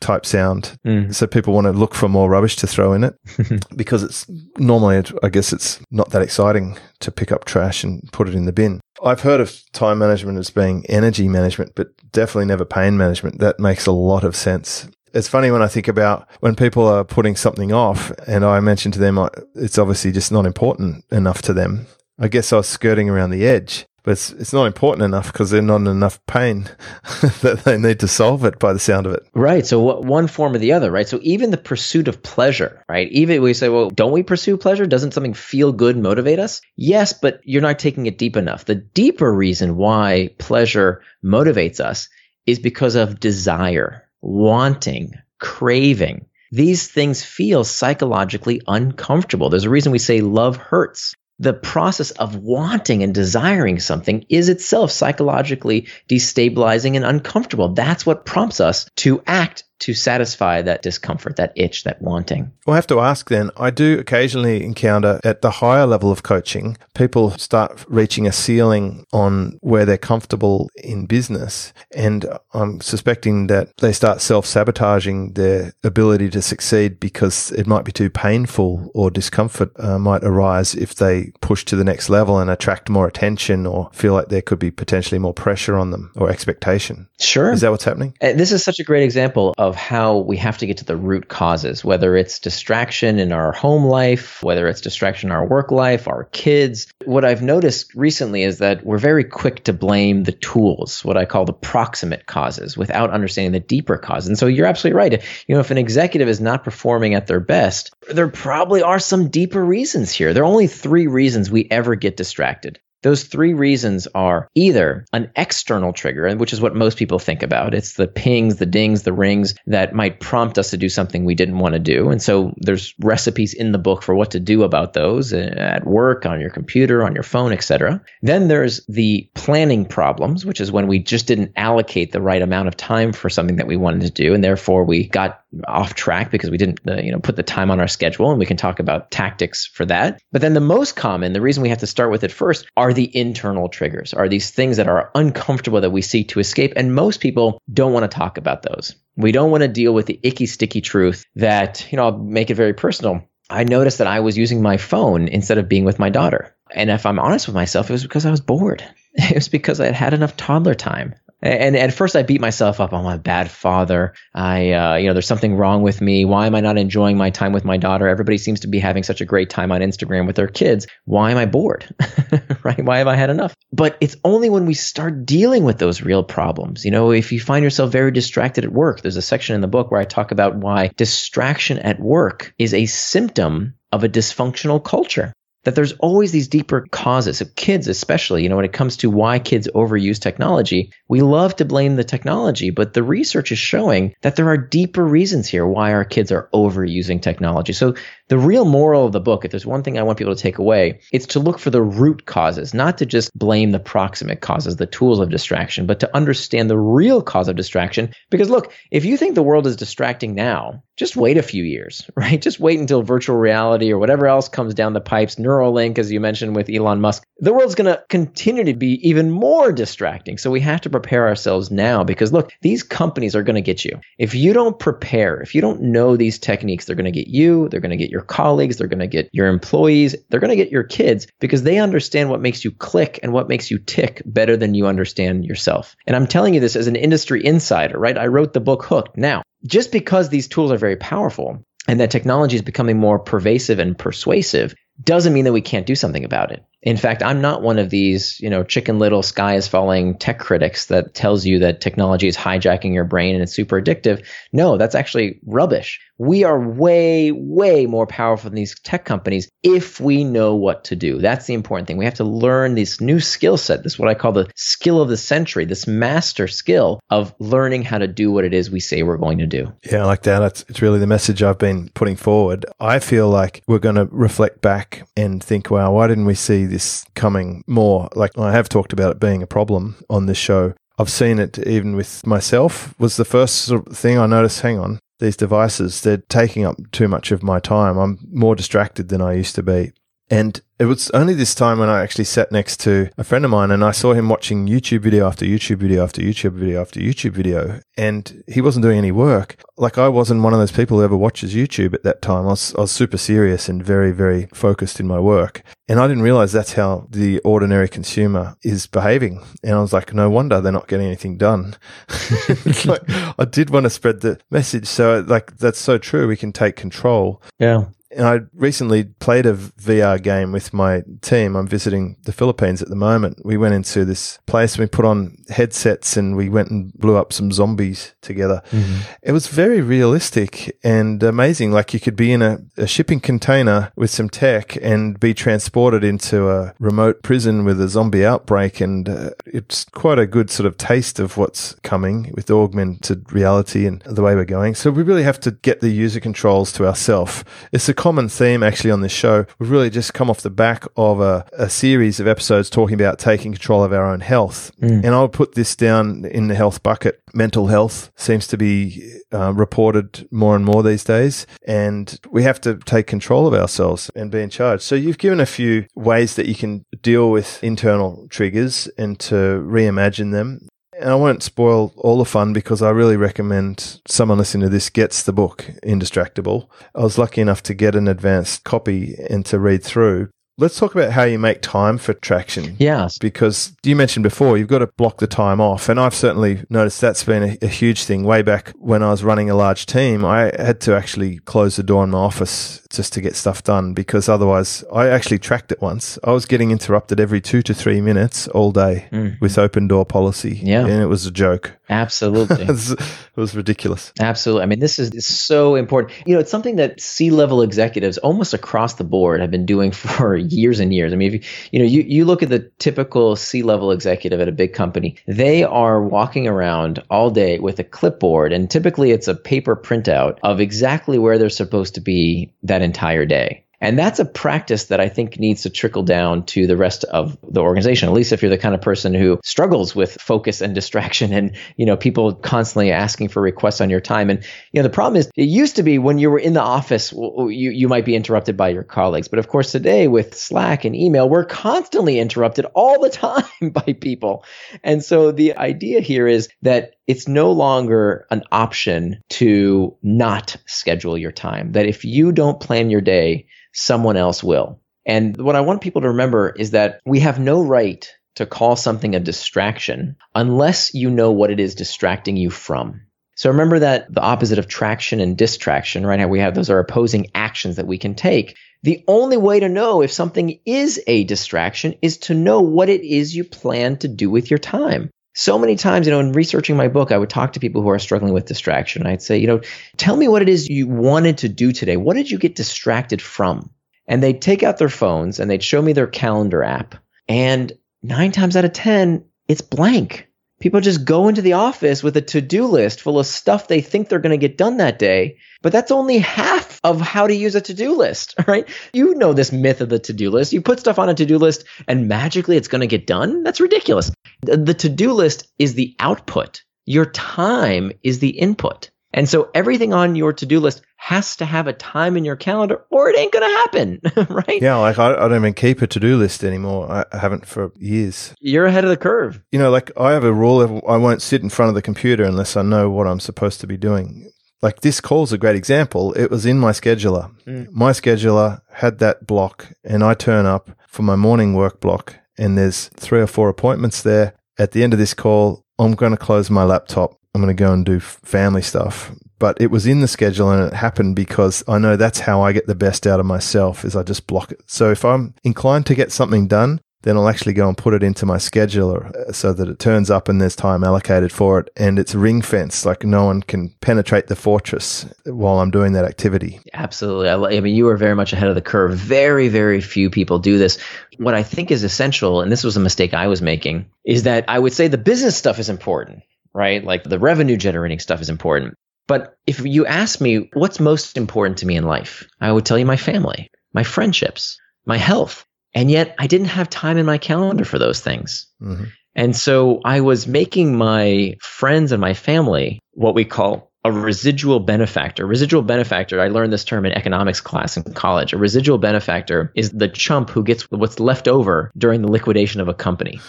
type 0.00 0.26
sound. 0.26 0.78
Mm. 0.86 1.14
So 1.14 1.26
people 1.26 1.54
want 1.54 1.66
to 1.66 1.72
look 1.72 1.94
for 1.94 2.08
more 2.08 2.28
rubbish 2.28 2.56
to 2.56 2.66
throw 2.66 2.92
in 2.92 3.04
it 3.04 3.14
because 3.76 4.02
it's 4.02 4.26
normally, 4.58 5.02
I 5.22 5.28
guess, 5.28 5.52
it's 5.52 5.80
not 5.90 6.10
that 6.10 6.22
exciting 6.22 6.78
to 7.00 7.10
pick 7.10 7.32
up 7.32 7.44
trash 7.44 7.84
and 7.84 8.02
put 8.12 8.28
it 8.28 8.34
in 8.34 8.46
the 8.46 8.52
bin. 8.52 8.80
I've 9.02 9.20
heard 9.20 9.40
of 9.40 9.62
time 9.72 9.98
management 9.98 10.38
as 10.38 10.50
being 10.50 10.84
energy 10.88 11.28
management, 11.28 11.72
but 11.74 11.88
definitely 12.10 12.46
never 12.46 12.64
pain 12.64 12.96
management. 12.96 13.38
That 13.38 13.60
makes 13.60 13.86
a 13.86 13.92
lot 13.92 14.24
of 14.24 14.34
sense. 14.34 14.88
It's 15.14 15.28
funny 15.28 15.50
when 15.50 15.62
I 15.62 15.68
think 15.68 15.88
about 15.88 16.28
when 16.40 16.54
people 16.54 16.86
are 16.86 17.04
putting 17.04 17.36
something 17.36 17.72
off 17.72 18.10
and 18.26 18.44
I 18.44 18.60
mention 18.60 18.92
to 18.92 18.98
them, 18.98 19.18
it's 19.54 19.78
obviously 19.78 20.12
just 20.12 20.30
not 20.30 20.46
important 20.46 21.04
enough 21.10 21.42
to 21.42 21.52
them. 21.52 21.86
I 22.18 22.28
guess 22.28 22.52
I 22.52 22.56
was 22.56 22.66
skirting 22.66 23.08
around 23.08 23.30
the 23.30 23.46
edge 23.46 23.86
but 24.08 24.12
it's, 24.12 24.30
it's 24.30 24.54
not 24.54 24.64
important 24.64 25.04
enough 25.04 25.30
because 25.30 25.50
they're 25.50 25.60
not 25.60 25.82
in 25.82 25.86
enough 25.86 26.24
pain 26.24 26.62
that 27.42 27.60
they 27.66 27.76
need 27.76 28.00
to 28.00 28.08
solve 28.08 28.42
it 28.46 28.58
by 28.58 28.72
the 28.72 28.78
sound 28.78 29.04
of 29.04 29.12
it. 29.12 29.22
Right. 29.34 29.66
So 29.66 29.80
what, 29.80 30.02
one 30.02 30.28
form 30.28 30.54
or 30.54 30.58
the 30.58 30.72
other, 30.72 30.90
right? 30.90 31.06
So 31.06 31.18
even 31.20 31.50
the 31.50 31.58
pursuit 31.58 32.08
of 32.08 32.22
pleasure, 32.22 32.82
right? 32.88 33.12
Even 33.12 33.42
we 33.42 33.52
say, 33.52 33.68
well, 33.68 33.90
don't 33.90 34.12
we 34.12 34.22
pursue 34.22 34.56
pleasure? 34.56 34.86
Doesn't 34.86 35.12
something 35.12 35.34
feel 35.34 35.72
good 35.72 35.98
motivate 35.98 36.38
us? 36.38 36.62
Yes, 36.74 37.12
but 37.12 37.42
you're 37.44 37.60
not 37.60 37.78
taking 37.78 38.06
it 38.06 38.16
deep 38.16 38.38
enough. 38.38 38.64
The 38.64 38.76
deeper 38.76 39.30
reason 39.30 39.76
why 39.76 40.30
pleasure 40.38 41.02
motivates 41.22 41.78
us 41.78 42.08
is 42.46 42.58
because 42.58 42.94
of 42.94 43.20
desire, 43.20 44.08
wanting, 44.22 45.12
craving. 45.38 46.24
These 46.50 46.88
things 46.88 47.22
feel 47.22 47.62
psychologically 47.62 48.62
uncomfortable. 48.66 49.50
There's 49.50 49.64
a 49.64 49.70
reason 49.70 49.92
we 49.92 49.98
say 49.98 50.22
love 50.22 50.56
hurts 50.56 51.14
the 51.38 51.54
process 51.54 52.10
of 52.12 52.36
wanting 52.36 53.02
and 53.02 53.14
desiring 53.14 53.78
something 53.78 54.26
is 54.28 54.48
itself 54.48 54.90
psychologically 54.90 55.86
destabilizing 56.08 56.96
and 56.96 57.04
uncomfortable. 57.04 57.74
That's 57.74 58.04
what 58.04 58.24
prompts 58.24 58.60
us 58.60 58.90
to 58.96 59.22
act 59.26 59.64
to 59.80 59.94
satisfy 59.94 60.62
that 60.62 60.82
discomfort, 60.82 61.36
that 61.36 61.52
itch, 61.54 61.84
that 61.84 62.00
wanting. 62.02 62.52
Well, 62.66 62.74
I 62.74 62.76
have 62.76 62.86
to 62.88 63.00
ask 63.00 63.28
then, 63.28 63.50
I 63.56 63.70
do 63.70 63.98
occasionally 63.98 64.64
encounter 64.64 65.20
at 65.24 65.42
the 65.42 65.50
higher 65.50 65.86
level 65.86 66.10
of 66.10 66.22
coaching, 66.22 66.76
people 66.94 67.30
start 67.32 67.84
reaching 67.88 68.26
a 68.26 68.32
ceiling 68.32 69.06
on 69.12 69.58
where 69.60 69.84
they're 69.84 69.98
comfortable 69.98 70.68
in 70.76 71.06
business. 71.06 71.72
And 71.94 72.26
I'm 72.52 72.80
suspecting 72.80 73.46
that 73.48 73.76
they 73.78 73.92
start 73.92 74.20
self 74.20 74.46
sabotaging 74.46 75.34
their 75.34 75.72
ability 75.84 76.30
to 76.30 76.42
succeed 76.42 76.98
because 76.98 77.52
it 77.52 77.66
might 77.66 77.84
be 77.84 77.92
too 77.92 78.10
painful 78.10 78.90
or 78.94 79.10
discomfort 79.10 79.70
uh, 79.78 79.98
might 79.98 80.24
arise 80.24 80.74
if 80.74 80.94
they 80.94 81.32
push 81.40 81.64
to 81.66 81.76
the 81.76 81.84
next 81.84 82.08
level 82.08 82.38
and 82.38 82.50
attract 82.50 82.88
more 82.88 83.06
attention 83.06 83.66
or 83.66 83.90
feel 83.92 84.12
like 84.12 84.28
there 84.28 84.42
could 84.42 84.58
be 84.58 84.70
potentially 84.70 85.18
more 85.18 85.34
pressure 85.34 85.76
on 85.76 85.90
them 85.90 86.10
or 86.16 86.30
expectation. 86.30 87.08
Sure. 87.20 87.52
Is 87.52 87.60
that 87.60 87.70
what's 87.70 87.84
happening? 87.84 88.14
Uh, 88.20 88.32
this 88.32 88.52
is 88.52 88.62
such 88.62 88.80
a 88.80 88.84
great 88.84 89.02
example 89.02 89.54
of 89.58 89.67
of 89.68 89.76
how 89.76 90.18
we 90.18 90.36
have 90.38 90.58
to 90.58 90.66
get 90.66 90.78
to 90.78 90.84
the 90.84 90.96
root 90.96 91.28
causes, 91.28 91.84
whether 91.84 92.16
it's 92.16 92.38
distraction 92.40 93.18
in 93.18 93.32
our 93.32 93.52
home 93.52 93.84
life, 93.84 94.42
whether 94.42 94.66
it's 94.66 94.80
distraction 94.80 95.28
in 95.28 95.32
our 95.32 95.46
work 95.46 95.70
life, 95.70 96.08
our 96.08 96.24
kids. 96.24 96.88
What 97.04 97.24
I've 97.24 97.42
noticed 97.42 97.94
recently 97.94 98.42
is 98.42 98.58
that 98.58 98.84
we're 98.84 98.98
very 98.98 99.24
quick 99.24 99.64
to 99.64 99.72
blame 99.72 100.24
the 100.24 100.32
tools, 100.32 101.04
what 101.04 101.16
I 101.16 101.24
call 101.24 101.44
the 101.44 101.52
proximate 101.52 102.26
causes, 102.26 102.76
without 102.76 103.10
understanding 103.10 103.52
the 103.52 103.60
deeper 103.60 103.98
cause. 103.98 104.26
And 104.26 104.38
so 104.38 104.46
you're 104.46 104.66
absolutely 104.66 104.96
right. 104.96 105.12
You 105.46 105.54
know, 105.54 105.60
if 105.60 105.70
an 105.70 105.78
executive 105.78 106.28
is 106.28 106.40
not 106.40 106.64
performing 106.64 107.14
at 107.14 107.26
their 107.26 107.40
best, 107.40 107.94
there 108.10 108.28
probably 108.28 108.82
are 108.82 108.98
some 108.98 109.28
deeper 109.28 109.64
reasons 109.64 110.10
here. 110.10 110.34
There 110.34 110.42
are 110.42 110.46
only 110.46 110.66
three 110.66 111.06
reasons 111.06 111.50
we 111.50 111.68
ever 111.70 111.94
get 111.94 112.16
distracted. 112.16 112.80
Those 113.02 113.24
three 113.24 113.54
reasons 113.54 114.08
are 114.14 114.48
either 114.54 115.04
an 115.12 115.30
external 115.36 115.92
trigger, 115.92 116.34
which 116.36 116.52
is 116.52 116.60
what 116.60 116.74
most 116.74 116.98
people 116.98 117.18
think 117.18 117.42
about. 117.42 117.74
It's 117.74 117.94
the 117.94 118.08
pings, 118.08 118.56
the 118.56 118.66
dings, 118.66 119.02
the 119.02 119.12
rings 119.12 119.54
that 119.66 119.94
might 119.94 120.20
prompt 120.20 120.58
us 120.58 120.70
to 120.70 120.76
do 120.76 120.88
something 120.88 121.24
we 121.24 121.34
didn't 121.34 121.58
want 121.58 121.74
to 121.74 121.78
do. 121.78 122.10
And 122.10 122.20
so 122.20 122.54
there's 122.56 122.94
recipes 122.98 123.54
in 123.54 123.72
the 123.72 123.78
book 123.78 124.02
for 124.02 124.14
what 124.14 124.32
to 124.32 124.40
do 124.40 124.62
about 124.62 124.92
those 124.94 125.32
uh, 125.32 125.54
at 125.56 125.86
work, 125.86 126.26
on 126.26 126.40
your 126.40 126.50
computer, 126.50 127.04
on 127.04 127.14
your 127.14 127.22
phone, 127.22 127.52
etc. 127.52 128.02
Then 128.22 128.48
there's 128.48 128.84
the 128.86 129.30
planning 129.34 129.84
problems, 129.84 130.44
which 130.44 130.60
is 130.60 130.72
when 130.72 130.88
we 130.88 130.98
just 130.98 131.26
didn't 131.26 131.52
allocate 131.56 132.12
the 132.12 132.20
right 132.20 132.42
amount 132.42 132.68
of 132.68 132.76
time 132.76 133.12
for 133.12 133.30
something 133.30 133.56
that 133.56 133.66
we 133.66 133.76
wanted 133.76 134.02
to 134.02 134.10
do 134.10 134.34
and 134.34 134.44
therefore 134.44 134.84
we 134.84 135.06
got 135.08 135.42
off 135.66 135.94
track 135.94 136.30
because 136.30 136.50
we 136.50 136.58
didn't 136.58 136.80
uh, 136.86 136.96
you 136.96 137.10
know 137.10 137.18
put 137.18 137.36
the 137.36 137.42
time 137.42 137.70
on 137.70 137.80
our 137.80 137.88
schedule 137.88 138.30
and 138.30 138.38
we 138.38 138.46
can 138.46 138.56
talk 138.56 138.80
about 138.80 139.10
tactics 139.10 139.66
for 139.66 139.86
that. 139.86 140.20
But 140.30 140.42
then 140.42 140.54
the 140.54 140.60
most 140.60 140.94
common, 140.94 141.32
the 141.32 141.40
reason 141.40 141.62
we 141.62 141.70
have 141.70 141.78
to 141.78 141.86
start 141.86 142.10
with 142.10 142.24
it 142.24 142.32
first 142.32 142.66
are 142.76 142.92
the 142.98 143.16
internal 143.16 143.68
triggers, 143.68 144.12
are 144.12 144.28
these 144.28 144.50
things 144.50 144.78
that 144.78 144.88
are 144.88 145.12
uncomfortable 145.14 145.82
that 145.82 145.92
we 145.92 146.02
seek 146.02 146.30
to 146.30 146.40
escape 146.40 146.72
and 146.74 146.92
most 146.92 147.20
people 147.20 147.62
don't 147.72 147.92
want 147.92 148.10
to 148.10 148.14
talk 148.14 148.38
about 148.38 148.62
those. 148.62 148.96
We 149.16 149.30
don't 149.30 149.52
want 149.52 149.62
to 149.62 149.68
deal 149.68 149.94
with 149.94 150.06
the 150.06 150.18
icky 150.20 150.46
sticky 150.46 150.80
truth 150.80 151.24
that, 151.36 151.86
you 151.92 151.96
know, 151.96 152.06
I'll 152.06 152.18
make 152.18 152.50
it 152.50 152.56
very 152.56 152.74
personal. 152.74 153.22
I 153.48 153.62
noticed 153.62 153.98
that 153.98 154.08
I 154.08 154.18
was 154.18 154.36
using 154.36 154.62
my 154.62 154.78
phone 154.78 155.28
instead 155.28 155.58
of 155.58 155.68
being 155.68 155.84
with 155.84 156.00
my 156.00 156.10
daughter. 156.10 156.56
And 156.74 156.90
if 156.90 157.06
I'm 157.06 157.20
honest 157.20 157.46
with 157.46 157.54
myself, 157.54 157.88
it 157.88 157.92
was 157.92 158.02
because 158.02 158.26
I 158.26 158.32
was 158.32 158.40
bored. 158.40 158.84
It 159.14 159.34
was 159.34 159.48
because 159.48 159.80
I 159.80 159.86
had 159.86 159.94
had 159.94 160.14
enough 160.14 160.36
toddler 160.36 160.74
time. 160.74 161.14
And 161.40 161.76
at 161.76 161.94
first, 161.94 162.16
I 162.16 162.22
beat 162.24 162.40
myself 162.40 162.80
up. 162.80 162.92
I'm 162.92 163.06
a 163.06 163.16
bad 163.16 163.48
father. 163.48 164.14
I, 164.34 164.72
uh, 164.72 164.96
you 164.96 165.06
know, 165.06 165.12
there's 165.12 165.26
something 165.26 165.54
wrong 165.54 165.82
with 165.82 166.00
me. 166.00 166.24
Why 166.24 166.46
am 166.46 166.56
I 166.56 166.60
not 166.60 166.78
enjoying 166.78 167.16
my 167.16 167.30
time 167.30 167.52
with 167.52 167.64
my 167.64 167.76
daughter? 167.76 168.08
Everybody 168.08 168.38
seems 168.38 168.60
to 168.60 168.68
be 168.68 168.80
having 168.80 169.04
such 169.04 169.20
a 169.20 169.24
great 169.24 169.48
time 169.48 169.70
on 169.70 169.80
Instagram 169.80 170.26
with 170.26 170.34
their 170.34 170.48
kids. 170.48 170.88
Why 171.04 171.30
am 171.30 171.36
I 171.36 171.46
bored? 171.46 171.86
right? 172.64 172.84
Why 172.84 172.98
have 172.98 173.06
I 173.06 173.14
had 173.14 173.30
enough? 173.30 173.54
But 173.72 173.96
it's 174.00 174.16
only 174.24 174.50
when 174.50 174.66
we 174.66 174.74
start 174.74 175.26
dealing 175.26 175.62
with 175.62 175.78
those 175.78 176.02
real 176.02 176.24
problems. 176.24 176.84
You 176.84 176.90
know, 176.90 177.12
if 177.12 177.30
you 177.30 177.38
find 177.38 177.62
yourself 177.62 177.92
very 177.92 178.10
distracted 178.10 178.64
at 178.64 178.72
work, 178.72 179.02
there's 179.02 179.16
a 179.16 179.22
section 179.22 179.54
in 179.54 179.60
the 179.60 179.68
book 179.68 179.92
where 179.92 180.00
I 180.00 180.04
talk 180.04 180.32
about 180.32 180.56
why 180.56 180.90
distraction 180.96 181.78
at 181.78 182.00
work 182.00 182.52
is 182.58 182.74
a 182.74 182.86
symptom 182.86 183.74
of 183.92 184.02
a 184.02 184.08
dysfunctional 184.08 184.82
culture 184.84 185.32
that 185.68 185.74
there's 185.74 185.92
always 186.00 186.32
these 186.32 186.48
deeper 186.48 186.86
causes 186.90 187.42
of 187.42 187.54
kids 187.54 187.88
especially 187.88 188.42
you 188.42 188.48
know 188.48 188.56
when 188.56 188.64
it 188.64 188.72
comes 188.72 188.96
to 188.96 189.10
why 189.10 189.38
kids 189.38 189.68
overuse 189.74 190.18
technology. 190.18 190.90
We 191.08 191.20
love 191.20 191.56
to 191.56 191.66
blame 191.66 191.96
the 191.96 192.04
technology 192.04 192.70
but 192.70 192.94
the 192.94 193.02
research 193.02 193.52
is 193.52 193.58
showing 193.58 194.14
that 194.22 194.36
there 194.36 194.48
are 194.48 194.56
deeper 194.56 195.04
reasons 195.04 195.46
here 195.46 195.66
why 195.66 195.92
our 195.92 196.06
kids 196.06 196.32
are 196.32 196.48
overusing 196.54 197.20
technology. 197.20 197.74
So 197.74 197.96
the 198.28 198.38
real 198.38 198.64
moral 198.64 199.04
of 199.04 199.12
the 199.12 199.20
book 199.20 199.44
if 199.44 199.50
there's 199.50 199.66
one 199.66 199.82
thing 199.82 199.98
i 199.98 200.02
want 200.02 200.18
people 200.18 200.34
to 200.34 200.42
take 200.42 200.58
away 200.58 201.00
it's 201.12 201.26
to 201.26 201.40
look 201.40 201.58
for 201.58 201.70
the 201.70 201.82
root 201.82 202.26
causes 202.26 202.74
not 202.74 202.98
to 202.98 203.06
just 203.06 203.30
blame 203.38 203.70
the 203.70 203.78
proximate 203.78 204.40
causes 204.40 204.76
the 204.76 204.86
tools 204.86 205.18
of 205.18 205.30
distraction 205.30 205.86
but 205.86 206.00
to 206.00 206.16
understand 206.16 206.68
the 206.68 206.78
real 206.78 207.22
cause 207.22 207.48
of 207.48 207.56
distraction. 207.56 208.12
Because 208.30 208.50
look 208.50 208.72
if 208.90 209.04
you 209.04 209.16
think 209.16 209.34
the 209.34 209.42
world 209.42 209.66
is 209.66 209.76
distracting 209.76 210.34
now 210.34 210.82
just 210.96 211.16
wait 211.16 211.38
a 211.38 211.42
few 211.42 211.64
years 211.64 212.08
right? 212.16 212.40
Just 212.40 212.60
wait 212.60 212.78
until 212.78 213.02
virtual 213.02 213.36
reality 213.36 213.92
or 213.92 213.98
whatever 213.98 214.26
else 214.26 214.48
comes 214.48 214.74
down 214.74 214.92
the 214.92 215.00
pipes 215.00 215.38
Neuralink, 215.58 215.98
as 215.98 216.10
you 216.10 216.20
mentioned 216.20 216.54
with 216.54 216.70
Elon 216.70 217.00
Musk, 217.00 217.24
the 217.38 217.52
world's 217.52 217.74
going 217.74 217.92
to 217.92 218.02
continue 218.08 218.64
to 218.64 218.74
be 218.74 219.08
even 219.08 219.30
more 219.30 219.72
distracting. 219.72 220.38
So 220.38 220.50
we 220.50 220.60
have 220.60 220.80
to 220.82 220.90
prepare 220.90 221.26
ourselves 221.28 221.70
now 221.70 222.04
because 222.04 222.32
look, 222.32 222.52
these 222.62 222.82
companies 222.82 223.34
are 223.34 223.42
going 223.42 223.56
to 223.56 223.62
get 223.62 223.84
you. 223.84 224.00
If 224.18 224.34
you 224.34 224.52
don't 224.52 224.78
prepare, 224.78 225.40
if 225.40 225.54
you 225.54 225.60
don't 225.60 225.82
know 225.82 226.16
these 226.16 226.38
techniques, 226.38 226.84
they're 226.84 226.96
going 226.96 227.04
to 227.04 227.10
get 227.10 227.28
you, 227.28 227.68
they're 227.68 227.80
going 227.80 227.90
to 227.90 227.96
get 227.96 228.10
your 228.10 228.22
colleagues, 228.22 228.76
they're 228.76 228.88
going 228.88 228.98
to 229.00 229.06
get 229.06 229.28
your 229.32 229.48
employees, 229.48 230.16
they're 230.28 230.40
going 230.40 230.50
to 230.50 230.56
get 230.56 230.70
your 230.70 230.84
kids 230.84 231.26
because 231.40 231.62
they 231.62 231.78
understand 231.78 232.30
what 232.30 232.40
makes 232.40 232.64
you 232.64 232.70
click 232.70 233.20
and 233.22 233.32
what 233.32 233.48
makes 233.48 233.70
you 233.70 233.78
tick 233.78 234.22
better 234.24 234.56
than 234.56 234.74
you 234.74 234.86
understand 234.86 235.44
yourself. 235.44 235.96
And 236.06 236.16
I'm 236.16 236.26
telling 236.26 236.54
you 236.54 236.60
this 236.60 236.76
as 236.76 236.86
an 236.86 236.96
industry 236.96 237.44
insider, 237.44 237.98
right? 237.98 238.18
I 238.18 238.26
wrote 238.26 238.52
the 238.52 238.60
book 238.60 238.84
Hooked. 238.84 239.16
Now, 239.16 239.42
just 239.66 239.90
because 239.92 240.28
these 240.28 240.48
tools 240.48 240.70
are 240.70 240.78
very 240.78 240.96
powerful, 240.96 241.64
and 241.88 242.00
that 242.00 242.10
technology 242.10 242.54
is 242.54 242.62
becoming 242.62 242.98
more 242.98 243.18
pervasive 243.18 243.78
and 243.78 243.98
persuasive 243.98 244.74
doesn't 245.02 245.32
mean 245.32 245.44
that 245.44 245.52
we 245.52 245.60
can't 245.60 245.86
do 245.86 245.94
something 245.94 246.24
about 246.24 246.52
it. 246.52 246.64
In 246.82 246.96
fact, 246.96 247.22
I'm 247.22 247.40
not 247.40 247.62
one 247.62 247.78
of 247.78 247.90
these, 247.90 248.38
you 248.40 248.48
know, 248.48 248.62
chicken 248.62 248.98
little 248.98 249.22
sky 249.22 249.56
is 249.56 249.66
falling 249.66 250.16
tech 250.16 250.38
critics 250.38 250.86
that 250.86 251.14
tells 251.14 251.44
you 251.44 251.58
that 251.58 251.80
technology 251.80 252.28
is 252.28 252.36
hijacking 252.36 252.94
your 252.94 253.04
brain 253.04 253.34
and 253.34 253.42
it's 253.42 253.52
super 253.52 253.80
addictive. 253.80 254.24
No, 254.52 254.76
that's 254.76 254.94
actually 254.94 255.40
rubbish. 255.44 256.00
We 256.18 256.42
are 256.42 256.58
way, 256.58 257.30
way 257.30 257.86
more 257.86 258.06
powerful 258.06 258.50
than 258.50 258.56
these 258.56 258.78
tech 258.80 259.04
companies 259.04 259.48
if 259.62 260.00
we 260.00 260.24
know 260.24 260.54
what 260.54 260.84
to 260.84 260.96
do. 260.96 261.18
That's 261.18 261.46
the 261.46 261.54
important 261.54 261.86
thing. 261.86 261.96
We 261.96 262.04
have 262.04 262.14
to 262.14 262.24
learn 262.24 262.74
this 262.74 263.00
new 263.00 263.20
skill 263.20 263.56
set. 263.56 263.82
This 263.82 263.94
is 263.94 263.98
what 263.98 264.08
I 264.08 264.14
call 264.14 264.32
the 264.32 264.50
skill 264.56 265.00
of 265.00 265.08
the 265.08 265.16
century, 265.16 265.64
this 265.64 265.86
master 265.86 266.48
skill 266.48 267.00
of 267.10 267.34
learning 267.38 267.82
how 267.82 267.98
to 267.98 268.08
do 268.08 268.32
what 268.32 268.44
it 268.44 268.52
is 268.52 268.70
we 268.70 268.80
say 268.80 269.02
we're 269.02 269.16
going 269.16 269.38
to 269.38 269.46
do. 269.46 269.72
Yeah, 269.90 270.02
I 270.02 270.06
like 270.06 270.22
that. 270.22 270.42
It's, 270.42 270.64
it's 270.68 270.82
really 270.82 270.98
the 270.98 271.06
message 271.06 271.42
I've 271.42 271.58
been 271.58 271.90
putting 271.94 272.16
forward. 272.16 272.66
I 272.80 272.98
feel 272.98 273.28
like 273.28 273.62
we're 273.68 273.78
going 273.78 273.96
to 273.96 274.06
reflect 274.06 274.60
back 274.60 275.08
and 275.16 275.42
think, 275.42 275.70
wow, 275.70 275.92
why 275.92 276.08
didn't 276.08 276.26
we 276.26 276.34
see 276.34 276.67
this 276.68 277.04
coming 277.14 277.64
more. 277.66 278.08
Like 278.14 278.36
I 278.38 278.52
have 278.52 278.68
talked 278.68 278.92
about 278.92 279.12
it 279.12 279.20
being 279.20 279.42
a 279.42 279.46
problem 279.46 279.96
on 280.08 280.26
this 280.26 280.38
show. 280.38 280.74
I've 280.98 281.10
seen 281.10 281.38
it 281.38 281.58
even 281.66 281.94
with 281.96 282.26
myself. 282.26 282.94
Was 282.98 283.16
the 283.16 283.24
first 283.24 283.56
sort 283.62 283.86
of 283.86 283.96
thing 283.96 284.18
I 284.18 284.26
noticed. 284.26 284.60
Hang 284.60 284.78
on, 284.78 284.98
these 285.18 285.36
devices 285.36 286.00
they're 286.00 286.16
taking 286.16 286.64
up 286.64 286.76
too 286.92 287.08
much 287.08 287.32
of 287.32 287.42
my 287.42 287.60
time. 287.60 287.98
I'm 287.98 288.18
more 288.30 288.54
distracted 288.54 289.08
than 289.08 289.20
I 289.20 289.34
used 289.34 289.54
to 289.56 289.62
be. 289.62 289.92
And 290.30 290.60
it 290.78 290.84
was 290.84 291.10
only 291.10 291.34
this 291.34 291.54
time 291.54 291.78
when 291.78 291.88
I 291.88 292.02
actually 292.02 292.24
sat 292.24 292.52
next 292.52 292.78
to 292.80 293.10
a 293.16 293.24
friend 293.24 293.44
of 293.44 293.50
mine 293.50 293.70
and 293.70 293.82
I 293.82 293.90
saw 293.90 294.12
him 294.12 294.28
watching 294.28 294.68
YouTube 294.68 295.00
video 295.00 295.26
after 295.26 295.44
YouTube 295.44 295.78
video 295.78 296.04
after 296.04 296.20
YouTube 296.20 296.52
video 296.52 296.80
after 296.80 297.00
YouTube 297.00 297.32
video. 297.32 297.80
And 297.96 298.44
he 298.46 298.60
wasn't 298.60 298.84
doing 298.84 298.98
any 298.98 299.10
work. 299.10 299.56
Like 299.76 299.98
I 299.98 300.08
wasn't 300.08 300.42
one 300.42 300.52
of 300.52 300.60
those 300.60 300.70
people 300.70 300.98
who 300.98 301.04
ever 301.04 301.16
watches 301.16 301.54
YouTube 301.54 301.94
at 301.94 302.04
that 302.04 302.22
time. 302.22 302.44
I 302.44 302.50
was, 302.50 302.74
I 302.76 302.82
was 302.82 302.92
super 302.92 303.18
serious 303.18 303.68
and 303.68 303.82
very, 303.82 304.12
very 304.12 304.46
focused 304.54 305.00
in 305.00 305.08
my 305.08 305.18
work. 305.18 305.62
And 305.88 305.98
I 305.98 306.06
didn't 306.06 306.22
realize 306.22 306.52
that's 306.52 306.74
how 306.74 307.06
the 307.10 307.40
ordinary 307.40 307.88
consumer 307.88 308.56
is 308.62 308.86
behaving. 308.86 309.42
And 309.64 309.74
I 309.74 309.80
was 309.80 309.92
like, 309.92 310.12
no 310.12 310.28
wonder 310.28 310.60
they're 310.60 310.70
not 310.70 310.88
getting 310.88 311.06
anything 311.06 311.38
done. 311.38 311.74
like, 312.84 313.02
I 313.08 313.46
did 313.50 313.70
want 313.70 313.84
to 313.84 313.90
spread 313.90 314.20
the 314.20 314.38
message. 314.50 314.86
So 314.86 315.24
like, 315.26 315.56
that's 315.56 315.78
so 315.80 315.96
true. 315.96 316.28
We 316.28 316.36
can 316.36 316.52
take 316.52 316.76
control. 316.76 317.42
Yeah. 317.58 317.86
And 318.10 318.26
I 318.26 318.40
recently 318.54 319.04
played 319.04 319.44
a 319.44 319.54
VR 319.54 320.22
game 320.22 320.52
with 320.52 320.72
my 320.72 321.02
team. 321.20 321.56
I'm 321.56 321.66
visiting 321.66 322.16
the 322.24 322.32
Philippines 322.32 322.80
at 322.80 322.88
the 322.88 322.96
moment. 322.96 323.44
We 323.44 323.56
went 323.56 323.74
into 323.74 324.04
this 324.04 324.38
place 324.46 324.74
and 324.74 324.80
we 324.80 324.86
put 324.86 325.04
on 325.04 325.36
headsets 325.48 326.16
and 326.16 326.36
we 326.36 326.48
went 326.48 326.70
and 326.70 326.92
blew 326.94 327.16
up 327.16 327.32
some 327.32 327.52
zombies 327.52 328.14
together. 328.22 328.62
Mm-hmm. 328.70 329.00
It 329.22 329.32
was 329.32 329.48
very 329.48 329.82
realistic 329.82 330.78
and 330.82 331.22
amazing. 331.22 331.70
Like 331.72 331.92
you 331.92 332.00
could 332.00 332.16
be 332.16 332.32
in 332.32 332.40
a, 332.40 332.58
a 332.78 332.86
shipping 332.86 333.20
container 333.20 333.92
with 333.94 334.10
some 334.10 334.30
tech 334.30 334.76
and 334.76 335.20
be 335.20 335.34
transported 335.34 336.02
into 336.02 336.48
a 336.48 336.74
remote 336.78 337.22
prison 337.22 337.64
with 337.64 337.78
a 337.80 337.88
zombie 337.88 338.24
outbreak. 338.24 338.80
And 338.80 339.08
uh, 339.08 339.30
it's 339.44 339.84
quite 339.84 340.18
a 340.18 340.26
good 340.26 340.50
sort 340.50 340.66
of 340.66 340.78
taste 340.78 341.18
of 341.18 341.36
what's 341.36 341.74
coming 341.82 342.32
with 342.34 342.50
augmented 342.50 343.30
reality 343.32 343.86
and 343.86 344.00
the 344.02 344.22
way 344.22 344.34
we're 344.34 344.46
going. 344.46 344.74
So 344.74 344.90
we 344.90 345.02
really 345.02 345.24
have 345.24 345.40
to 345.40 345.50
get 345.50 345.80
the 345.80 345.90
user 345.90 346.20
controls 346.20 346.72
to 346.72 346.86
ourselves. 346.86 347.44
It's 347.72 347.88
a 347.88 347.94
common 347.98 348.28
theme 348.28 348.62
actually 348.62 348.92
on 348.92 349.00
this 349.00 349.12
show. 349.12 349.44
We've 349.58 349.70
really 349.70 349.90
just 349.90 350.14
come 350.14 350.30
off 350.30 350.40
the 350.40 350.50
back 350.50 350.84
of 350.96 351.20
a, 351.20 351.44
a 351.52 351.68
series 351.68 352.20
of 352.20 352.28
episodes 352.28 352.70
talking 352.70 352.94
about 352.94 353.18
taking 353.18 353.52
control 353.52 353.82
of 353.82 353.92
our 353.92 354.06
own 354.06 354.20
health. 354.20 354.70
Mm. 354.80 355.04
And 355.04 355.08
I'll 355.08 355.28
put 355.28 355.56
this 355.56 355.74
down 355.74 356.24
in 356.24 356.46
the 356.46 356.54
health 356.54 356.82
bucket. 356.84 357.20
Mental 357.34 357.66
health 357.66 358.12
seems 358.14 358.46
to 358.46 358.56
be 358.56 359.20
uh, 359.34 359.52
reported 359.52 360.28
more 360.30 360.54
and 360.54 360.64
more 360.64 360.84
these 360.84 361.02
days. 361.02 361.44
And 361.66 362.18
we 362.30 362.44
have 362.44 362.60
to 362.62 362.76
take 362.76 363.08
control 363.08 363.48
of 363.48 363.52
ourselves 363.52 364.10
and 364.14 364.30
be 364.30 364.42
in 364.42 364.50
charge. 364.50 364.80
So 364.80 364.94
you've 364.94 365.18
given 365.18 365.40
a 365.40 365.46
few 365.46 365.86
ways 365.96 366.36
that 366.36 366.46
you 366.46 366.54
can 366.54 366.86
deal 367.02 367.32
with 367.32 367.62
internal 367.64 368.28
triggers 368.30 368.88
and 368.96 369.18
to 369.20 369.34
reimagine 369.66 370.30
them. 370.30 370.67
And 371.00 371.10
I 371.10 371.14
won't 371.14 371.44
spoil 371.44 371.92
all 371.96 372.18
the 372.18 372.24
fun 372.24 372.52
because 372.52 372.82
I 372.82 372.90
really 372.90 373.16
recommend 373.16 374.00
someone 374.08 374.38
listening 374.38 374.62
to 374.62 374.68
this 374.68 374.90
gets 374.90 375.22
the 375.22 375.32
book 375.32 375.70
Indistractable. 375.84 376.68
I 376.92 377.02
was 377.02 377.18
lucky 377.18 377.40
enough 377.40 377.62
to 377.64 377.74
get 377.74 377.94
an 377.94 378.08
advanced 378.08 378.64
copy 378.64 379.14
and 379.30 379.46
to 379.46 379.60
read 379.60 379.84
through. 379.84 380.30
Let's 380.60 380.76
talk 380.76 380.96
about 380.96 381.12
how 381.12 381.22
you 381.22 381.38
make 381.38 381.62
time 381.62 381.98
for 381.98 382.14
traction. 382.14 382.74
Yes. 382.80 383.16
Because 383.16 383.76
you 383.84 383.94
mentioned 383.94 384.24
before, 384.24 384.58
you've 384.58 384.66
got 384.66 384.80
to 384.80 384.88
block 384.88 385.18
the 385.18 385.28
time 385.28 385.60
off. 385.60 385.88
And 385.88 386.00
I've 386.00 386.14
certainly 386.14 386.64
noticed 386.68 387.00
that's 387.00 387.22
been 387.22 387.44
a, 387.44 387.58
a, 387.62 387.68
huge 387.68 388.02
thing. 388.02 388.24
Way 388.24 388.42
back 388.42 388.72
when 388.76 389.04
I 389.04 389.10
was 389.10 389.22
running 389.22 389.48
a 389.48 389.54
large 389.54 389.86
team, 389.86 390.24
I 390.24 390.52
had 390.58 390.80
to 390.80 390.96
actually 390.96 391.38
close 391.38 391.76
the 391.76 391.84
door 391.84 392.02
in 392.02 392.10
my 392.10 392.18
office 392.18 392.82
just 392.90 393.12
to 393.12 393.20
get 393.20 393.36
stuff 393.36 393.62
done 393.62 393.92
because 393.92 394.28
otherwise 394.28 394.82
I 394.92 395.08
actually 395.08 395.38
tracked 395.38 395.70
it 395.70 395.80
once. 395.80 396.18
I 396.24 396.32
was 396.32 396.44
getting 396.44 396.72
interrupted 396.72 397.20
every 397.20 397.40
two 397.40 397.62
to 397.62 397.72
three 397.72 398.00
minutes 398.00 398.48
all 398.48 398.72
day 398.72 399.08
mm-hmm. 399.12 399.36
with 399.40 399.58
open 399.58 399.86
door 399.86 400.04
policy. 400.04 400.60
Yeah. 400.62 400.80
And 400.80 401.00
it 401.00 401.06
was 401.06 401.24
a 401.24 401.30
joke. 401.30 401.78
Absolutely. 401.90 402.62
it 402.68 402.98
was 403.36 403.54
ridiculous. 403.54 404.12
Absolutely. 404.20 404.62
I 404.62 404.66
mean, 404.66 404.80
this 404.80 404.98
is 404.98 405.24
so 405.26 405.74
important. 405.74 406.14
You 406.26 406.34
know, 406.34 406.40
it's 406.40 406.50
something 406.50 406.76
that 406.76 407.00
C 407.00 407.30
level 407.30 407.62
executives 407.62 408.18
almost 408.18 408.54
across 408.54 408.94
the 408.94 409.04
board 409.04 409.40
have 409.40 409.50
been 409.50 409.66
doing 409.66 409.92
for 409.92 410.36
years 410.52 410.80
and 410.80 410.92
years. 410.92 411.12
I 411.12 411.16
mean, 411.16 411.32
if 411.32 411.34
you, 411.34 411.50
you 411.72 411.78
know, 411.78 411.84
you, 411.84 412.02
you 412.02 412.24
look 412.24 412.42
at 412.42 412.48
the 412.48 412.60
typical 412.78 413.36
C 413.36 413.62
level 413.62 413.90
executive 413.90 414.40
at 414.40 414.48
a 414.48 414.52
big 414.52 414.72
company, 414.72 415.16
they 415.26 415.64
are 415.64 416.02
walking 416.02 416.46
around 416.46 417.02
all 417.10 417.30
day 417.30 417.58
with 417.58 417.78
a 417.78 417.84
clipboard, 417.84 418.52
and 418.52 418.70
typically 418.70 419.10
it's 419.10 419.28
a 419.28 419.34
paper 419.34 419.76
printout 419.76 420.38
of 420.42 420.60
exactly 420.60 421.18
where 421.18 421.38
they're 421.38 421.48
supposed 421.48 421.94
to 421.94 422.00
be 422.00 422.52
that 422.62 422.82
entire 422.82 423.26
day. 423.26 423.64
And 423.80 423.98
that's 423.98 424.18
a 424.18 424.24
practice 424.24 424.86
that 424.86 425.00
I 425.00 425.08
think 425.08 425.38
needs 425.38 425.62
to 425.62 425.70
trickle 425.70 426.02
down 426.02 426.44
to 426.46 426.66
the 426.66 426.76
rest 426.76 427.04
of 427.04 427.38
the 427.42 427.60
organization. 427.60 428.08
At 428.08 428.14
least 428.14 428.32
if 428.32 428.42
you're 428.42 428.50
the 428.50 428.58
kind 428.58 428.74
of 428.74 428.82
person 428.82 429.14
who 429.14 429.38
struggles 429.44 429.94
with 429.94 430.20
focus 430.20 430.60
and 430.60 430.74
distraction 430.74 431.32
and, 431.32 431.56
you 431.76 431.86
know, 431.86 431.96
people 431.96 432.34
constantly 432.34 432.90
asking 432.90 433.28
for 433.28 433.40
requests 433.40 433.80
on 433.80 433.90
your 433.90 434.00
time. 434.00 434.30
And, 434.30 434.42
you 434.72 434.80
know, 434.80 434.82
the 434.82 434.94
problem 434.94 435.18
is 435.18 435.30
it 435.36 435.44
used 435.44 435.76
to 435.76 435.82
be 435.82 435.98
when 435.98 436.18
you 436.18 436.30
were 436.30 436.38
in 436.38 436.54
the 436.54 436.62
office, 436.62 437.12
you, 437.12 437.48
you 437.48 437.88
might 437.88 438.04
be 438.04 438.16
interrupted 438.16 438.56
by 438.56 438.70
your 438.70 438.82
colleagues. 438.82 439.28
But 439.28 439.38
of 439.38 439.48
course, 439.48 439.70
today 439.70 440.08
with 440.08 440.36
Slack 440.36 440.84
and 440.84 440.96
email, 440.96 441.28
we're 441.28 441.44
constantly 441.44 442.18
interrupted 442.18 442.66
all 442.74 443.00
the 443.00 443.10
time 443.60 443.70
by 443.70 443.92
people. 443.92 444.44
And 444.82 445.04
so 445.04 445.30
the 445.30 445.56
idea 445.56 446.00
here 446.00 446.26
is 446.26 446.48
that 446.62 446.94
it's 447.08 447.26
no 447.26 447.50
longer 447.52 448.26
an 448.30 448.44
option 448.52 449.22
to 449.30 449.96
not 450.02 450.56
schedule 450.66 451.16
your 451.16 451.32
time. 451.32 451.72
That 451.72 451.86
if 451.86 452.04
you 452.04 452.30
don't 452.32 452.60
plan 452.60 452.90
your 452.90 453.00
day, 453.00 453.46
someone 453.72 454.18
else 454.18 454.44
will. 454.44 454.80
And 455.06 455.34
what 455.38 455.56
I 455.56 455.62
want 455.62 455.80
people 455.80 456.02
to 456.02 456.08
remember 456.08 456.50
is 456.50 456.72
that 456.72 457.00
we 457.06 457.20
have 457.20 457.40
no 457.40 457.62
right 457.62 458.06
to 458.36 458.44
call 458.44 458.76
something 458.76 459.14
a 459.14 459.20
distraction 459.20 460.16
unless 460.34 460.94
you 460.94 461.08
know 461.08 461.32
what 461.32 461.50
it 461.50 461.58
is 461.58 461.74
distracting 461.74 462.36
you 462.36 462.50
from. 462.50 463.00
So 463.36 463.50
remember 463.50 463.78
that 463.78 464.12
the 464.12 464.20
opposite 464.20 464.58
of 464.58 464.68
traction 464.68 465.20
and 465.20 465.36
distraction, 465.36 466.04
right? 466.04 466.20
How 466.20 466.28
we 466.28 466.40
have 466.40 466.54
those 466.54 466.70
are 466.70 466.78
opposing 466.78 467.28
actions 467.34 467.76
that 467.76 467.86
we 467.86 467.96
can 467.96 468.16
take. 468.16 468.56
The 468.82 469.02
only 469.08 469.36
way 469.36 469.60
to 469.60 469.68
know 469.68 470.02
if 470.02 470.12
something 470.12 470.60
is 470.66 471.00
a 471.06 471.24
distraction 471.24 471.94
is 472.02 472.18
to 472.18 472.34
know 472.34 472.60
what 472.60 472.88
it 472.88 473.02
is 473.02 473.34
you 473.34 473.44
plan 473.44 473.96
to 473.98 474.08
do 474.08 474.28
with 474.28 474.50
your 474.50 474.58
time. 474.58 475.10
So 475.38 475.56
many 475.56 475.76
times, 475.76 476.04
you 476.04 476.12
know, 476.12 476.18
in 476.18 476.32
researching 476.32 476.76
my 476.76 476.88
book, 476.88 477.12
I 477.12 477.16
would 477.16 477.30
talk 477.30 477.52
to 477.52 477.60
people 477.60 477.80
who 477.80 477.90
are 477.90 478.00
struggling 478.00 478.32
with 478.32 478.46
distraction. 478.46 479.06
I'd 479.06 479.22
say, 479.22 479.38
you 479.38 479.46
know, 479.46 479.60
tell 479.96 480.16
me 480.16 480.26
what 480.26 480.42
it 480.42 480.48
is 480.48 480.68
you 480.68 480.88
wanted 480.88 481.38
to 481.38 481.48
do 481.48 481.70
today. 481.70 481.96
What 481.96 482.16
did 482.16 482.28
you 482.28 482.38
get 482.38 482.56
distracted 482.56 483.22
from? 483.22 483.70
And 484.08 484.20
they'd 484.20 484.42
take 484.42 484.64
out 484.64 484.78
their 484.78 484.88
phones 484.88 485.38
and 485.38 485.48
they'd 485.48 485.62
show 485.62 485.80
me 485.80 485.92
their 485.92 486.08
calendar 486.08 486.64
app. 486.64 486.96
And 487.28 487.72
nine 488.02 488.32
times 488.32 488.56
out 488.56 488.64
of 488.64 488.72
10, 488.72 489.26
it's 489.46 489.60
blank. 489.60 490.28
People 490.58 490.80
just 490.80 491.04
go 491.04 491.28
into 491.28 491.40
the 491.40 491.52
office 491.52 492.02
with 492.02 492.16
a 492.16 492.20
to 492.20 492.40
do 492.40 492.66
list 492.66 493.00
full 493.00 493.20
of 493.20 493.26
stuff 493.26 493.68
they 493.68 493.80
think 493.80 494.08
they're 494.08 494.18
going 494.18 494.38
to 494.38 494.48
get 494.48 494.58
done 494.58 494.78
that 494.78 494.98
day. 494.98 495.38
But 495.62 495.70
that's 495.70 495.92
only 495.92 496.18
half 496.18 496.67
of 496.84 497.00
how 497.00 497.26
to 497.26 497.34
use 497.34 497.54
a 497.54 497.60
to 497.60 497.74
do 497.74 497.96
list, 497.96 498.34
right? 498.46 498.68
You 498.92 499.14
know 499.14 499.32
this 499.32 499.52
myth 499.52 499.80
of 499.80 499.88
the 499.88 499.98
to 500.00 500.12
do 500.12 500.30
list. 500.30 500.52
You 500.52 500.60
put 500.60 500.80
stuff 500.80 500.98
on 500.98 501.08
a 501.08 501.14
to 501.14 501.26
do 501.26 501.38
list 501.38 501.64
and 501.86 502.08
magically 502.08 502.56
it's 502.56 502.68
going 502.68 502.80
to 502.80 502.86
get 502.86 503.06
done. 503.06 503.42
That's 503.42 503.60
ridiculous. 503.60 504.10
The 504.42 504.74
to 504.74 504.88
do 504.88 505.12
list 505.12 505.48
is 505.58 505.74
the 505.74 505.96
output, 505.98 506.62
your 506.86 507.06
time 507.06 507.92
is 508.02 508.20
the 508.20 508.30
input. 508.30 508.90
And 509.14 509.28
so 509.28 509.50
everything 509.54 509.94
on 509.94 510.16
your 510.16 510.34
to 510.34 510.46
do 510.46 510.60
list 510.60 510.82
has 510.96 511.36
to 511.36 511.46
have 511.46 511.66
a 511.66 511.72
time 511.72 512.16
in 512.16 512.24
your 512.24 512.36
calendar 512.36 512.84
or 512.90 513.08
it 513.08 513.18
ain't 513.18 513.32
going 513.32 513.48
to 513.48 513.56
happen, 513.56 514.00
right? 514.34 514.60
Yeah, 514.60 514.76
like 514.76 514.98
I, 514.98 515.12
I 515.12 515.28
don't 515.28 515.36
even 515.36 515.54
keep 515.54 515.80
a 515.80 515.86
to 515.86 516.00
do 516.00 516.18
list 516.18 516.44
anymore. 516.44 516.90
I 516.90 517.16
haven't 517.16 517.46
for 517.46 517.72
years. 517.78 518.34
You're 518.40 518.66
ahead 518.66 518.84
of 518.84 518.90
the 518.90 518.96
curve. 518.98 519.42
You 519.50 519.58
know, 519.58 519.70
like 519.70 519.90
I 519.98 520.12
have 520.12 520.24
a 520.24 520.32
rule 520.32 520.60
of 520.60 520.70
I 520.86 520.98
won't 520.98 521.22
sit 521.22 521.42
in 521.42 521.48
front 521.48 521.70
of 521.70 521.74
the 521.74 521.82
computer 521.82 522.24
unless 522.24 522.56
I 522.56 522.62
know 522.62 522.90
what 522.90 523.06
I'm 523.06 523.20
supposed 523.20 523.60
to 523.60 523.66
be 523.66 523.78
doing. 523.78 524.30
Like 524.60 524.80
this 524.80 525.00
call's 525.00 525.32
a 525.32 525.38
great 525.38 525.56
example. 525.56 526.12
It 526.14 526.30
was 526.30 526.44
in 526.44 526.58
my 526.58 526.72
scheduler. 526.72 527.32
Mm. 527.44 527.70
My 527.70 527.92
scheduler 527.92 528.60
had 528.72 528.98
that 528.98 529.26
block 529.26 529.72
and 529.84 530.02
I 530.02 530.14
turn 530.14 530.46
up 530.46 530.70
for 530.88 531.02
my 531.02 531.16
morning 531.16 531.54
work 531.54 531.80
block 531.80 532.16
and 532.36 532.58
there's 532.58 532.88
three 532.88 533.20
or 533.20 533.26
four 533.26 533.48
appointments 533.48 534.02
there. 534.02 534.34
At 534.58 534.72
the 534.72 534.82
end 534.82 534.92
of 534.92 534.98
this 534.98 535.14
call, 535.14 535.64
I'm 535.78 535.94
going 535.94 536.10
to 536.12 536.18
close 536.18 536.50
my 536.50 536.64
laptop 536.64 537.18
I'm 537.34 537.42
going 537.42 537.56
to 537.56 537.62
go 537.62 537.72
and 537.72 537.84
do 537.86 538.00
family 538.00 538.62
stuff. 538.62 539.12
But 539.38 539.60
it 539.60 539.70
was 539.70 539.86
in 539.86 540.00
the 540.00 540.08
schedule 540.08 540.50
and 540.50 540.72
it 540.72 540.74
happened 540.74 541.14
because 541.14 541.62
I 541.68 541.78
know 541.78 541.96
that's 541.96 542.20
how 542.20 542.42
I 542.42 542.52
get 542.52 542.66
the 542.66 542.74
best 542.74 543.06
out 543.06 543.20
of 543.20 543.26
myself 543.26 543.84
is 543.84 543.94
I 543.94 544.02
just 544.02 544.26
block 544.26 544.50
it. 544.50 544.60
So 544.66 544.90
if 544.90 545.04
I'm 545.04 545.34
inclined 545.44 545.86
to 545.86 545.94
get 545.94 546.10
something 546.10 546.48
done, 546.48 546.80
then 547.02 547.16
I'll 547.16 547.28
actually 547.28 547.52
go 547.52 547.68
and 547.68 547.76
put 547.76 547.94
it 547.94 548.02
into 548.02 548.26
my 548.26 548.36
scheduler 548.36 549.14
uh, 549.14 549.32
so 549.32 549.52
that 549.52 549.68
it 549.68 549.78
turns 549.78 550.10
up 550.10 550.28
and 550.28 550.40
there's 550.40 550.56
time 550.56 550.82
allocated 550.82 551.32
for 551.32 551.60
it. 551.60 551.70
And 551.76 551.98
it's 551.98 552.14
ring 552.14 552.42
fence, 552.42 552.84
like 552.84 553.04
no 553.04 553.24
one 553.24 553.42
can 553.42 553.74
penetrate 553.80 554.26
the 554.26 554.36
fortress 554.36 555.06
while 555.24 555.60
I'm 555.60 555.70
doing 555.70 555.92
that 555.92 556.04
activity. 556.04 556.60
Absolutely. 556.74 557.28
I, 557.28 557.58
I 557.58 557.60
mean, 557.60 557.74
you 557.74 557.88
are 557.88 557.96
very 557.96 558.14
much 558.14 558.32
ahead 558.32 558.48
of 558.48 558.54
the 558.54 558.62
curve. 558.62 558.96
Very, 558.96 559.48
very 559.48 559.80
few 559.80 560.10
people 560.10 560.38
do 560.38 560.58
this. 560.58 560.78
What 561.18 561.34
I 561.34 561.42
think 561.42 561.70
is 561.70 561.84
essential, 561.84 562.40
and 562.40 562.50
this 562.50 562.64
was 562.64 562.76
a 562.76 562.80
mistake 562.80 563.14
I 563.14 563.28
was 563.28 563.42
making, 563.42 563.86
is 564.04 564.24
that 564.24 564.44
I 564.48 564.58
would 564.58 564.72
say 564.72 564.88
the 564.88 564.98
business 564.98 565.36
stuff 565.36 565.58
is 565.58 565.68
important 565.68 566.22
right? 566.54 566.82
Like 566.84 567.04
the 567.04 567.18
revenue 567.18 567.56
generating 567.56 568.00
stuff 568.00 568.20
is 568.20 568.28
important. 568.28 568.74
But 569.06 569.38
if 569.46 569.60
you 569.60 569.86
ask 569.86 570.20
me 570.20 570.50
what's 570.52 570.80
most 570.80 571.16
important 571.16 571.58
to 571.58 571.66
me 571.66 571.76
in 571.76 571.84
life, 571.84 572.28
I 572.40 572.52
would 572.52 572.66
tell 572.66 572.78
you 572.78 572.84
my 572.84 572.96
family, 572.96 573.50
my 573.72 573.82
friendships, 573.82 574.58
my 574.84 574.96
health. 574.96 575.46
And 575.74 575.90
yet 575.90 576.14
I 576.18 576.26
didn't 576.26 576.48
have 576.48 576.70
time 576.70 576.96
in 576.98 577.06
my 577.06 577.18
calendar 577.18 577.64
for 577.64 577.78
those 577.78 578.00
things. 578.00 578.46
Mm-hmm. 578.62 578.84
And 579.14 579.36
so 579.36 579.80
I 579.84 580.00
was 580.00 580.26
making 580.26 580.76
my 580.76 581.36
friends 581.40 581.92
and 581.92 582.00
my 582.00 582.14
family 582.14 582.80
what 582.92 583.14
we 583.14 583.24
call 583.24 583.67
a 583.84 583.92
residual 583.92 584.60
benefactor. 584.60 585.26
Residual 585.26 585.62
benefactor, 585.62 586.20
I 586.20 586.28
learned 586.28 586.52
this 586.52 586.64
term 586.64 586.84
in 586.84 586.92
economics 586.92 587.40
class 587.40 587.76
in 587.76 587.84
college. 587.94 588.32
A 588.32 588.38
residual 588.38 588.78
benefactor 588.78 589.52
is 589.54 589.70
the 589.70 589.88
chump 589.88 590.30
who 590.30 590.42
gets 590.42 590.68
what's 590.70 590.98
left 590.98 591.28
over 591.28 591.70
during 591.78 592.02
the 592.02 592.10
liquidation 592.10 592.60
of 592.60 592.68
a 592.68 592.74
company. 592.74 593.20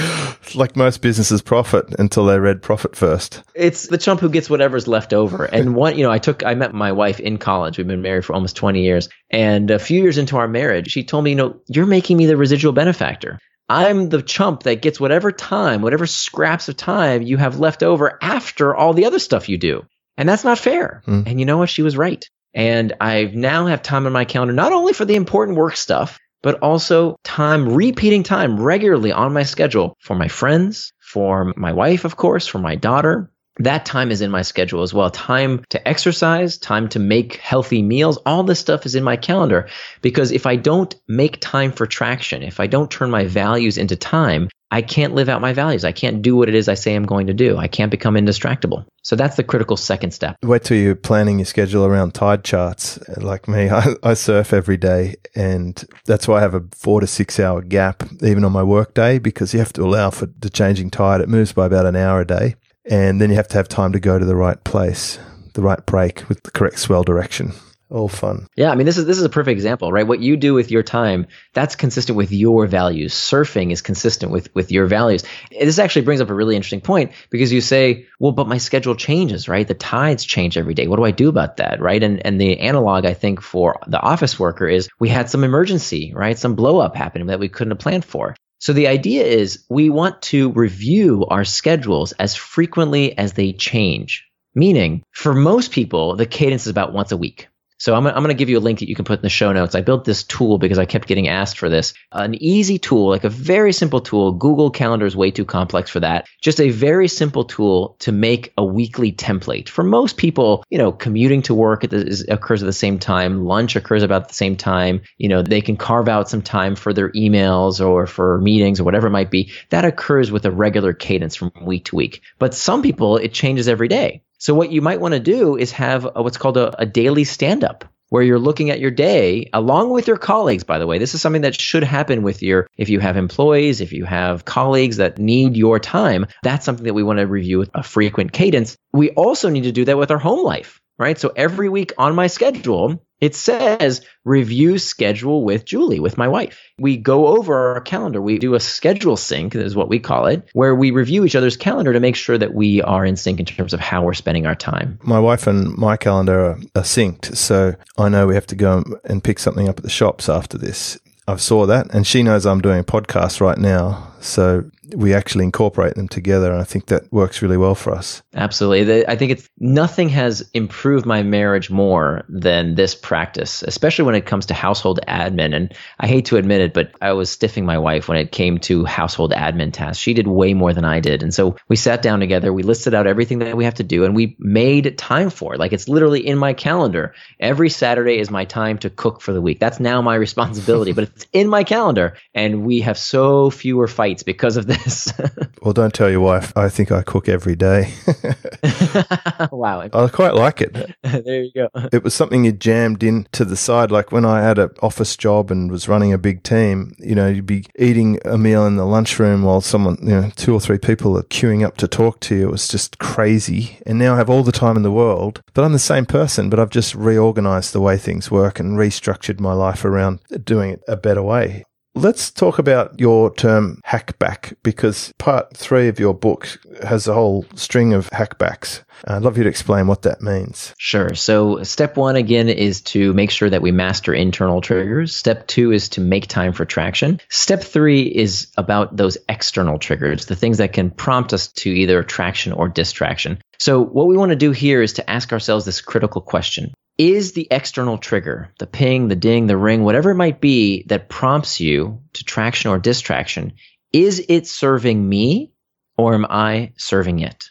like 0.54 0.76
most 0.76 1.02
businesses 1.02 1.42
profit 1.42 1.94
until 1.98 2.24
they 2.24 2.38
read 2.38 2.62
profit 2.62 2.96
first. 2.96 3.42
It's 3.54 3.88
the 3.88 3.98
chump 3.98 4.20
who 4.20 4.30
gets 4.30 4.48
whatever's 4.48 4.88
left 4.88 5.12
over. 5.12 5.44
And 5.44 5.74
one, 5.74 5.98
you 5.98 6.04
know, 6.04 6.10
I 6.10 6.18
took 6.18 6.44
I 6.44 6.54
met 6.54 6.72
my 6.72 6.90
wife 6.90 7.20
in 7.20 7.36
college. 7.36 7.76
We've 7.76 7.86
been 7.86 8.02
married 8.02 8.24
for 8.24 8.32
almost 8.32 8.56
20 8.56 8.82
years. 8.82 9.10
And 9.30 9.70
a 9.70 9.78
few 9.78 10.00
years 10.00 10.16
into 10.16 10.38
our 10.38 10.48
marriage, 10.48 10.90
she 10.90 11.04
told 11.04 11.24
me, 11.24 11.30
you 11.30 11.36
know, 11.36 11.60
you're 11.68 11.86
making 11.86 12.16
me 12.16 12.24
the 12.24 12.36
residual 12.36 12.72
benefactor. 12.72 13.38
I'm 13.68 14.08
the 14.08 14.22
chump 14.22 14.62
that 14.62 14.80
gets 14.80 14.98
whatever 14.98 15.30
time, 15.30 15.82
whatever 15.82 16.06
scraps 16.06 16.70
of 16.70 16.78
time 16.78 17.20
you 17.20 17.36
have 17.36 17.60
left 17.60 17.82
over 17.82 18.18
after 18.22 18.74
all 18.74 18.94
the 18.94 19.04
other 19.04 19.18
stuff 19.18 19.50
you 19.50 19.58
do. 19.58 19.84
And 20.18 20.28
that's 20.28 20.44
not 20.44 20.58
fair. 20.58 21.02
Mm. 21.06 21.26
And 21.26 21.40
you 21.40 21.46
know 21.46 21.56
what? 21.56 21.70
She 21.70 21.82
was 21.82 21.96
right. 21.96 22.22
And 22.52 22.92
I 23.00 23.24
now 23.32 23.66
have 23.66 23.82
time 23.82 24.06
on 24.06 24.12
my 24.12 24.24
calendar, 24.24 24.52
not 24.52 24.72
only 24.72 24.92
for 24.92 25.06
the 25.06 25.14
important 25.14 25.56
work 25.56 25.76
stuff, 25.76 26.18
but 26.42 26.58
also 26.60 27.16
time, 27.24 27.74
repeating 27.74 28.22
time 28.22 28.60
regularly 28.60 29.12
on 29.12 29.32
my 29.32 29.44
schedule 29.44 29.96
for 30.00 30.14
my 30.14 30.28
friends, 30.28 30.92
for 31.00 31.52
my 31.56 31.72
wife, 31.72 32.04
of 32.04 32.16
course, 32.16 32.46
for 32.46 32.58
my 32.58 32.76
daughter, 32.76 33.30
that 33.60 33.84
time 33.84 34.10
is 34.10 34.20
in 34.20 34.30
my 34.30 34.42
schedule 34.42 34.82
as 34.82 34.94
well. 34.94 35.10
Time 35.10 35.64
to 35.70 35.88
exercise, 35.88 36.58
time 36.58 36.88
to 36.90 36.98
make 36.98 37.36
healthy 37.36 37.82
meals, 37.82 38.18
all 38.24 38.44
this 38.44 38.60
stuff 38.60 38.86
is 38.86 38.94
in 38.94 39.02
my 39.02 39.16
calendar. 39.16 39.68
Because 40.00 40.30
if 40.30 40.46
I 40.46 40.56
don't 40.56 40.94
make 41.08 41.40
time 41.40 41.72
for 41.72 41.86
traction, 41.86 42.42
if 42.42 42.60
I 42.60 42.68
don't 42.68 42.90
turn 42.90 43.10
my 43.10 43.24
values 43.24 43.76
into 43.76 43.96
time, 43.96 44.48
I 44.70 44.82
can't 44.82 45.14
live 45.14 45.28
out 45.28 45.40
my 45.40 45.52
values. 45.52 45.84
I 45.84 45.92
can't 45.92 46.20
do 46.20 46.36
what 46.36 46.48
it 46.48 46.54
is 46.54 46.68
I 46.68 46.74
say 46.74 46.94
I'm 46.94 47.06
going 47.06 47.26
to 47.28 47.34
do. 47.34 47.56
I 47.56 47.68
can't 47.68 47.90
become 47.90 48.14
indistractable. 48.14 48.84
So 49.02 49.16
that's 49.16 49.36
the 49.36 49.44
critical 49.44 49.76
second 49.76 50.10
step. 50.12 50.36
Wait 50.42 50.64
till 50.64 50.76
you're 50.76 50.94
planning 50.94 51.38
your 51.38 51.46
schedule 51.46 51.86
around 51.86 52.12
tide 52.12 52.44
charts. 52.44 52.98
Like 53.16 53.48
me, 53.48 53.70
I, 53.70 53.94
I 54.02 54.14
surf 54.14 54.52
every 54.52 54.76
day, 54.76 55.16
and 55.34 55.82
that's 56.04 56.28
why 56.28 56.38
I 56.38 56.40
have 56.40 56.54
a 56.54 56.64
four 56.74 57.00
to 57.00 57.06
six 57.06 57.40
hour 57.40 57.62
gap, 57.62 58.02
even 58.22 58.44
on 58.44 58.52
my 58.52 58.62
work 58.62 58.94
day, 58.94 59.18
because 59.18 59.54
you 59.54 59.60
have 59.60 59.72
to 59.74 59.82
allow 59.82 60.10
for 60.10 60.26
the 60.26 60.50
changing 60.50 60.90
tide. 60.90 61.20
It 61.20 61.28
moves 61.28 61.52
by 61.52 61.66
about 61.66 61.86
an 61.86 61.96
hour 61.96 62.20
a 62.20 62.26
day 62.26 62.54
and 62.88 63.20
then 63.20 63.30
you 63.30 63.36
have 63.36 63.48
to 63.48 63.56
have 63.56 63.68
time 63.68 63.92
to 63.92 64.00
go 64.00 64.18
to 64.18 64.24
the 64.24 64.36
right 64.36 64.62
place, 64.64 65.18
the 65.54 65.62
right 65.62 65.84
break 65.86 66.28
with 66.28 66.42
the 66.42 66.50
correct 66.50 66.78
swell 66.78 67.04
direction. 67.04 67.52
All 67.90 68.08
fun. 68.08 68.48
Yeah, 68.54 68.70
I 68.70 68.74
mean 68.74 68.84
this 68.84 68.98
is 68.98 69.06
this 69.06 69.16
is 69.16 69.24
a 69.24 69.30
perfect 69.30 69.54
example, 69.54 69.90
right? 69.90 70.06
What 70.06 70.20
you 70.20 70.36
do 70.36 70.52
with 70.52 70.70
your 70.70 70.82
time, 70.82 71.26
that's 71.54 71.74
consistent 71.74 72.18
with 72.18 72.32
your 72.32 72.66
values. 72.66 73.14
Surfing 73.14 73.72
is 73.72 73.80
consistent 73.80 74.30
with 74.30 74.54
with 74.54 74.70
your 74.70 74.86
values. 74.86 75.24
This 75.50 75.78
actually 75.78 76.02
brings 76.02 76.20
up 76.20 76.28
a 76.28 76.34
really 76.34 76.54
interesting 76.54 76.82
point 76.82 77.12
because 77.30 77.50
you 77.50 77.62
say, 77.62 78.06
"Well, 78.20 78.32
but 78.32 78.46
my 78.46 78.58
schedule 78.58 78.94
changes, 78.94 79.48
right? 79.48 79.66
The 79.66 79.72
tides 79.72 80.26
change 80.26 80.58
every 80.58 80.74
day. 80.74 80.86
What 80.86 80.96
do 80.96 81.04
I 81.04 81.12
do 81.12 81.30
about 81.30 81.56
that?" 81.56 81.80
Right? 81.80 82.02
And 82.02 82.24
and 82.26 82.38
the 82.38 82.60
analog 82.60 83.06
I 83.06 83.14
think 83.14 83.40
for 83.40 83.78
the 83.86 84.00
office 84.00 84.38
worker 84.38 84.68
is 84.68 84.90
we 85.00 85.08
had 85.08 85.30
some 85.30 85.42
emergency, 85.42 86.12
right? 86.14 86.36
Some 86.36 86.56
blow 86.56 86.80
up 86.80 86.94
happening 86.94 87.28
that 87.28 87.40
we 87.40 87.48
couldn't 87.48 87.70
have 87.70 87.78
planned 87.78 88.04
for. 88.04 88.36
So 88.58 88.74
the 88.74 88.88
idea 88.88 89.24
is 89.24 89.64
we 89.70 89.88
want 89.88 90.20
to 90.22 90.52
review 90.52 91.24
our 91.30 91.44
schedules 91.44 92.12
as 92.12 92.34
frequently 92.34 93.16
as 93.16 93.32
they 93.32 93.54
change. 93.54 94.26
Meaning, 94.54 95.04
for 95.12 95.32
most 95.32 95.70
people, 95.70 96.16
the 96.16 96.26
cadence 96.26 96.62
is 96.62 96.70
about 96.70 96.92
once 96.92 97.12
a 97.12 97.16
week. 97.16 97.48
So 97.78 97.94
I'm, 97.94 98.06
I'm 98.06 98.14
going 98.14 98.28
to 98.28 98.34
give 98.34 98.48
you 98.48 98.58
a 98.58 98.60
link 98.60 98.80
that 98.80 98.88
you 98.88 98.94
can 98.94 99.04
put 99.04 99.20
in 99.20 99.22
the 99.22 99.28
show 99.28 99.52
notes. 99.52 99.74
I 99.74 99.80
built 99.80 100.04
this 100.04 100.24
tool 100.24 100.58
because 100.58 100.78
I 100.78 100.84
kept 100.84 101.08
getting 101.08 101.28
asked 101.28 101.58
for 101.58 101.68
this. 101.68 101.94
An 102.12 102.34
easy 102.34 102.78
tool, 102.78 103.08
like 103.08 103.24
a 103.24 103.28
very 103.28 103.72
simple 103.72 104.00
tool. 104.00 104.32
Google 104.32 104.70
Calendar 104.70 105.06
is 105.06 105.16
way 105.16 105.30
too 105.30 105.44
complex 105.44 105.90
for 105.90 106.00
that. 106.00 106.26
Just 106.42 106.60
a 106.60 106.70
very 106.70 107.08
simple 107.08 107.44
tool 107.44 107.96
to 108.00 108.12
make 108.12 108.52
a 108.58 108.64
weekly 108.64 109.12
template. 109.12 109.68
For 109.68 109.84
most 109.84 110.16
people, 110.16 110.64
you 110.70 110.78
know, 110.78 110.92
commuting 110.92 111.42
to 111.42 111.54
work 111.54 111.84
is, 111.92 112.26
occurs 112.28 112.62
at 112.62 112.66
the 112.66 112.72
same 112.72 112.98
time. 112.98 113.44
Lunch 113.44 113.76
occurs 113.76 114.02
about 114.02 114.28
the 114.28 114.34
same 114.34 114.56
time. 114.56 115.02
You 115.16 115.28
know, 115.28 115.42
they 115.42 115.60
can 115.60 115.76
carve 115.76 116.08
out 116.08 116.28
some 116.28 116.42
time 116.42 116.74
for 116.74 116.92
their 116.92 117.10
emails 117.12 117.84
or 117.84 118.06
for 118.06 118.38
meetings 118.40 118.80
or 118.80 118.84
whatever 118.84 119.06
it 119.06 119.10
might 119.12 119.30
be. 119.30 119.52
That 119.70 119.84
occurs 119.84 120.32
with 120.32 120.44
a 120.44 120.50
regular 120.50 120.92
cadence 120.92 121.36
from 121.36 121.52
week 121.62 121.86
to 121.86 121.96
week. 121.96 122.22
But 122.38 122.54
some 122.54 122.82
people, 122.82 123.16
it 123.16 123.32
changes 123.32 123.68
every 123.68 123.88
day. 123.88 124.22
So 124.38 124.54
what 124.54 124.70
you 124.70 124.80
might 124.82 125.00
want 125.00 125.14
to 125.14 125.20
do 125.20 125.56
is 125.56 125.72
have 125.72 126.06
a, 126.14 126.22
what's 126.22 126.38
called 126.38 126.56
a, 126.56 126.80
a 126.80 126.86
daily 126.86 127.24
stand 127.24 127.64
up 127.64 127.84
where 128.10 128.22
you're 128.22 128.38
looking 128.38 128.70
at 128.70 128.80
your 128.80 128.90
day 128.90 129.50
along 129.52 129.90
with 129.90 130.06
your 130.06 130.16
colleagues 130.16 130.64
by 130.64 130.78
the 130.78 130.86
way. 130.86 130.98
This 130.98 131.14
is 131.14 131.20
something 131.20 131.42
that 131.42 131.60
should 131.60 131.84
happen 131.84 132.22
with 132.22 132.42
your 132.42 132.66
if 132.76 132.88
you 132.88 133.00
have 133.00 133.16
employees 133.16 133.80
if 133.80 133.92
you 133.92 134.04
have 134.04 134.44
colleagues 134.44 134.96
that 134.96 135.18
need 135.18 135.56
your 135.56 135.78
time 135.78 136.26
that's 136.42 136.64
something 136.64 136.84
that 136.84 136.94
we 136.94 137.02
want 137.02 137.18
to 137.18 137.26
review 137.26 137.58
with 137.58 137.70
a 137.74 137.82
frequent 137.82 138.32
cadence. 138.32 138.76
We 138.92 139.10
also 139.10 139.50
need 139.50 139.64
to 139.64 139.72
do 139.72 139.84
that 139.84 139.98
with 139.98 140.10
our 140.10 140.18
home 140.18 140.44
life 140.44 140.80
right? 140.98 141.18
So 141.18 141.32
every 141.34 141.68
week 141.68 141.92
on 141.96 142.14
my 142.14 142.26
schedule 142.26 143.02
it 143.20 143.34
says 143.34 144.00
review 144.24 144.78
schedule 144.78 145.44
with 145.44 145.64
Julie, 145.64 146.00
with 146.00 146.18
my 146.18 146.28
wife. 146.28 146.60
We 146.78 146.96
go 146.96 147.28
over 147.28 147.74
our 147.74 147.80
calendar. 147.80 148.22
We 148.22 148.38
do 148.38 148.54
a 148.54 148.60
schedule 148.60 149.16
sync, 149.16 149.54
is 149.54 149.74
what 149.74 149.88
we 149.88 149.98
call 149.98 150.26
it, 150.26 150.48
where 150.52 150.74
we 150.74 150.90
review 150.90 151.24
each 151.24 151.34
other's 151.34 151.56
calendar 151.56 151.92
to 151.92 152.00
make 152.00 152.16
sure 152.16 152.38
that 152.38 152.54
we 152.54 152.82
are 152.82 153.04
in 153.04 153.16
sync 153.16 153.40
in 153.40 153.46
terms 153.46 153.72
of 153.72 153.80
how 153.80 154.02
we're 154.02 154.14
spending 154.14 154.46
our 154.46 154.54
time. 154.54 154.98
My 155.02 155.18
wife 155.18 155.46
and 155.46 155.76
my 155.76 155.96
calendar 155.96 156.40
are, 156.40 156.58
are 156.76 156.82
synced. 156.82 157.36
So 157.36 157.74
I 157.96 158.08
know 158.08 158.26
we 158.26 158.34
have 158.34 158.46
to 158.48 158.56
go 158.56 158.84
and 159.04 159.22
pick 159.24 159.38
something 159.38 159.68
up 159.68 159.78
at 159.78 159.82
the 159.82 159.90
shops 159.90 160.28
after 160.28 160.58
this. 160.58 160.98
I 161.26 161.36
saw 161.36 161.66
that, 161.66 161.92
and 161.92 162.06
she 162.06 162.22
knows 162.22 162.46
I'm 162.46 162.62
doing 162.62 162.80
a 162.80 162.84
podcast 162.84 163.40
right 163.42 163.58
now. 163.58 164.07
So 164.20 164.64
we 164.94 165.12
actually 165.12 165.44
incorporate 165.44 165.94
them 165.94 166.08
together. 166.08 166.50
And 166.50 166.60
I 166.60 166.64
think 166.64 166.86
that 166.86 167.12
works 167.12 167.42
really 167.42 167.56
well 167.56 167.74
for 167.74 167.92
us. 167.92 168.22
Absolutely. 168.34 169.06
I 169.06 169.16
think 169.16 169.32
it's 169.32 169.48
nothing 169.58 170.08
has 170.10 170.48
improved 170.54 171.04
my 171.04 171.22
marriage 171.22 171.70
more 171.70 172.24
than 172.28 172.74
this 172.74 172.94
practice, 172.94 173.62
especially 173.62 174.06
when 174.06 174.14
it 174.14 174.26
comes 174.26 174.46
to 174.46 174.54
household 174.54 175.00
admin. 175.06 175.54
And 175.54 175.74
I 176.00 176.06
hate 176.06 176.26
to 176.26 176.36
admit 176.36 176.60
it, 176.60 176.72
but 176.72 176.92
I 177.00 177.12
was 177.12 177.30
stiffing 177.30 177.64
my 177.64 177.78
wife 177.78 178.08
when 178.08 178.18
it 178.18 178.32
came 178.32 178.58
to 178.60 178.84
household 178.84 179.32
admin 179.32 179.72
tasks. 179.72 180.02
She 180.02 180.14
did 180.14 180.26
way 180.26 180.54
more 180.54 180.72
than 180.72 180.84
I 180.84 181.00
did. 181.00 181.22
And 181.22 181.34
so 181.34 181.56
we 181.68 181.76
sat 181.76 182.02
down 182.02 182.20
together, 182.20 182.52
we 182.52 182.62
listed 182.62 182.94
out 182.94 183.06
everything 183.06 183.40
that 183.40 183.56
we 183.56 183.64
have 183.64 183.74
to 183.74 183.84
do, 183.84 184.04
and 184.04 184.14
we 184.14 184.36
made 184.38 184.96
time 184.98 185.30
for 185.30 185.54
it. 185.54 185.60
Like 185.60 185.72
it's 185.72 185.88
literally 185.88 186.26
in 186.26 186.38
my 186.38 186.54
calendar. 186.54 187.14
Every 187.40 187.68
Saturday 187.68 188.18
is 188.18 188.30
my 188.30 188.44
time 188.44 188.78
to 188.78 188.90
cook 188.90 189.20
for 189.20 189.32
the 189.32 189.42
week. 189.42 189.60
That's 189.60 189.80
now 189.80 190.00
my 190.00 190.14
responsibility, 190.28 190.92
but 190.92 191.04
it's 191.04 191.26
in 191.32 191.48
my 191.48 191.64
calendar. 191.64 192.16
And 192.34 192.64
we 192.64 192.80
have 192.80 192.98
so 192.98 193.50
fewer 193.50 193.86
fights 193.86 194.07
because 194.16 194.56
of 194.56 194.66
this. 194.66 195.12
well, 195.62 195.72
don't 195.72 195.92
tell 195.92 196.10
your 196.10 196.20
wife. 196.20 196.52
I 196.56 196.68
think 196.68 196.90
I 196.90 197.02
cook 197.02 197.28
every 197.28 197.56
day. 197.56 197.92
wow. 199.52 199.88
I 199.92 200.08
quite 200.08 200.34
like 200.34 200.60
it. 200.60 200.72
there 201.02 201.42
you 201.42 201.52
go. 201.54 201.68
It 201.92 202.04
was 202.04 202.14
something 202.14 202.44
you 202.44 202.52
jammed 202.52 203.02
in 203.02 203.26
to 203.32 203.44
the 203.44 203.56
side. 203.56 203.90
Like 203.90 204.12
when 204.12 204.24
I 204.24 204.42
had 204.42 204.58
an 204.58 204.70
office 204.82 205.16
job 205.16 205.50
and 205.50 205.70
was 205.70 205.88
running 205.88 206.12
a 206.12 206.18
big 206.18 206.42
team, 206.42 206.94
you 206.98 207.14
know, 207.14 207.28
you'd 207.28 207.46
be 207.46 207.66
eating 207.78 208.18
a 208.24 208.38
meal 208.38 208.66
in 208.66 208.76
the 208.76 208.86
lunchroom 208.86 209.42
while 209.42 209.60
someone, 209.60 209.98
you 210.00 210.08
know, 210.08 210.30
two 210.36 210.54
or 210.54 210.60
three 210.60 210.78
people 210.78 211.16
are 211.18 211.22
queuing 211.24 211.64
up 211.64 211.76
to 211.78 211.88
talk 211.88 212.20
to 212.20 212.34
you. 212.34 212.48
It 212.48 212.52
was 212.52 212.68
just 212.68 212.98
crazy. 212.98 213.78
And 213.86 213.98
now 213.98 214.14
I 214.14 214.16
have 214.18 214.30
all 214.30 214.42
the 214.42 214.52
time 214.52 214.76
in 214.76 214.82
the 214.82 214.92
world, 214.92 215.42
but 215.54 215.64
I'm 215.64 215.72
the 215.72 215.78
same 215.78 216.06
person, 216.06 216.50
but 216.50 216.58
I've 216.58 216.70
just 216.70 216.94
reorganized 216.94 217.72
the 217.72 217.80
way 217.80 217.96
things 217.96 218.30
work 218.30 218.58
and 218.58 218.78
restructured 218.78 219.40
my 219.40 219.52
life 219.52 219.84
around 219.84 220.20
doing 220.44 220.70
it 220.70 220.82
a 220.88 220.96
better 220.96 221.22
way. 221.22 221.64
Let's 221.98 222.30
talk 222.30 222.60
about 222.60 223.00
your 223.00 223.34
term 223.34 223.80
hackback 223.84 224.54
because 224.62 225.12
part 225.18 225.56
three 225.56 225.88
of 225.88 225.98
your 225.98 226.14
book 226.14 226.46
has 226.84 227.08
a 227.08 227.14
whole 227.14 227.44
string 227.56 227.92
of 227.92 228.08
hackbacks. 228.10 228.84
Uh, 229.04 229.14
I'd 229.16 229.22
love 229.22 229.36
you 229.36 229.42
to 229.42 229.50
explain 229.50 229.88
what 229.88 230.02
that 230.02 230.22
means. 230.22 230.76
Sure. 230.78 231.12
So, 231.16 231.64
step 231.64 231.96
one 231.96 232.14
again 232.14 232.48
is 232.48 232.82
to 232.82 233.12
make 233.14 233.32
sure 233.32 233.50
that 233.50 233.62
we 233.62 233.72
master 233.72 234.14
internal 234.14 234.60
triggers. 234.60 235.14
Step 235.14 235.48
two 235.48 235.72
is 235.72 235.88
to 235.90 236.00
make 236.00 236.28
time 236.28 236.52
for 236.52 236.64
traction. 236.64 237.20
Step 237.30 237.64
three 237.64 238.02
is 238.02 238.46
about 238.56 238.96
those 238.96 239.18
external 239.28 239.80
triggers, 239.80 240.26
the 240.26 240.36
things 240.36 240.58
that 240.58 240.72
can 240.72 240.92
prompt 240.92 241.32
us 241.32 241.48
to 241.48 241.70
either 241.70 242.04
traction 242.04 242.52
or 242.52 242.68
distraction. 242.68 243.40
So, 243.58 243.82
what 243.84 244.06
we 244.06 244.16
want 244.16 244.30
to 244.30 244.36
do 244.36 244.52
here 244.52 244.82
is 244.82 244.92
to 244.94 245.10
ask 245.10 245.32
ourselves 245.32 245.64
this 245.64 245.80
critical 245.80 246.20
question 246.20 246.72
is 246.98 247.32
the 247.32 247.46
external 247.50 247.96
trigger, 247.96 248.52
the 248.58 248.66
ping, 248.66 249.06
the 249.08 249.16
ding, 249.16 249.46
the 249.46 249.56
ring, 249.56 249.84
whatever 249.84 250.10
it 250.10 250.16
might 250.16 250.40
be 250.40 250.82
that 250.88 251.08
prompts 251.08 251.60
you 251.60 252.02
to 252.14 252.24
traction 252.24 252.70
or 252.70 252.78
distraction, 252.78 253.52
is 253.92 254.24
it 254.28 254.46
serving 254.48 255.08
me 255.08 255.52
or 255.96 256.14
am 256.14 256.26
I 256.28 256.72
serving 256.76 257.20
it? 257.20 257.50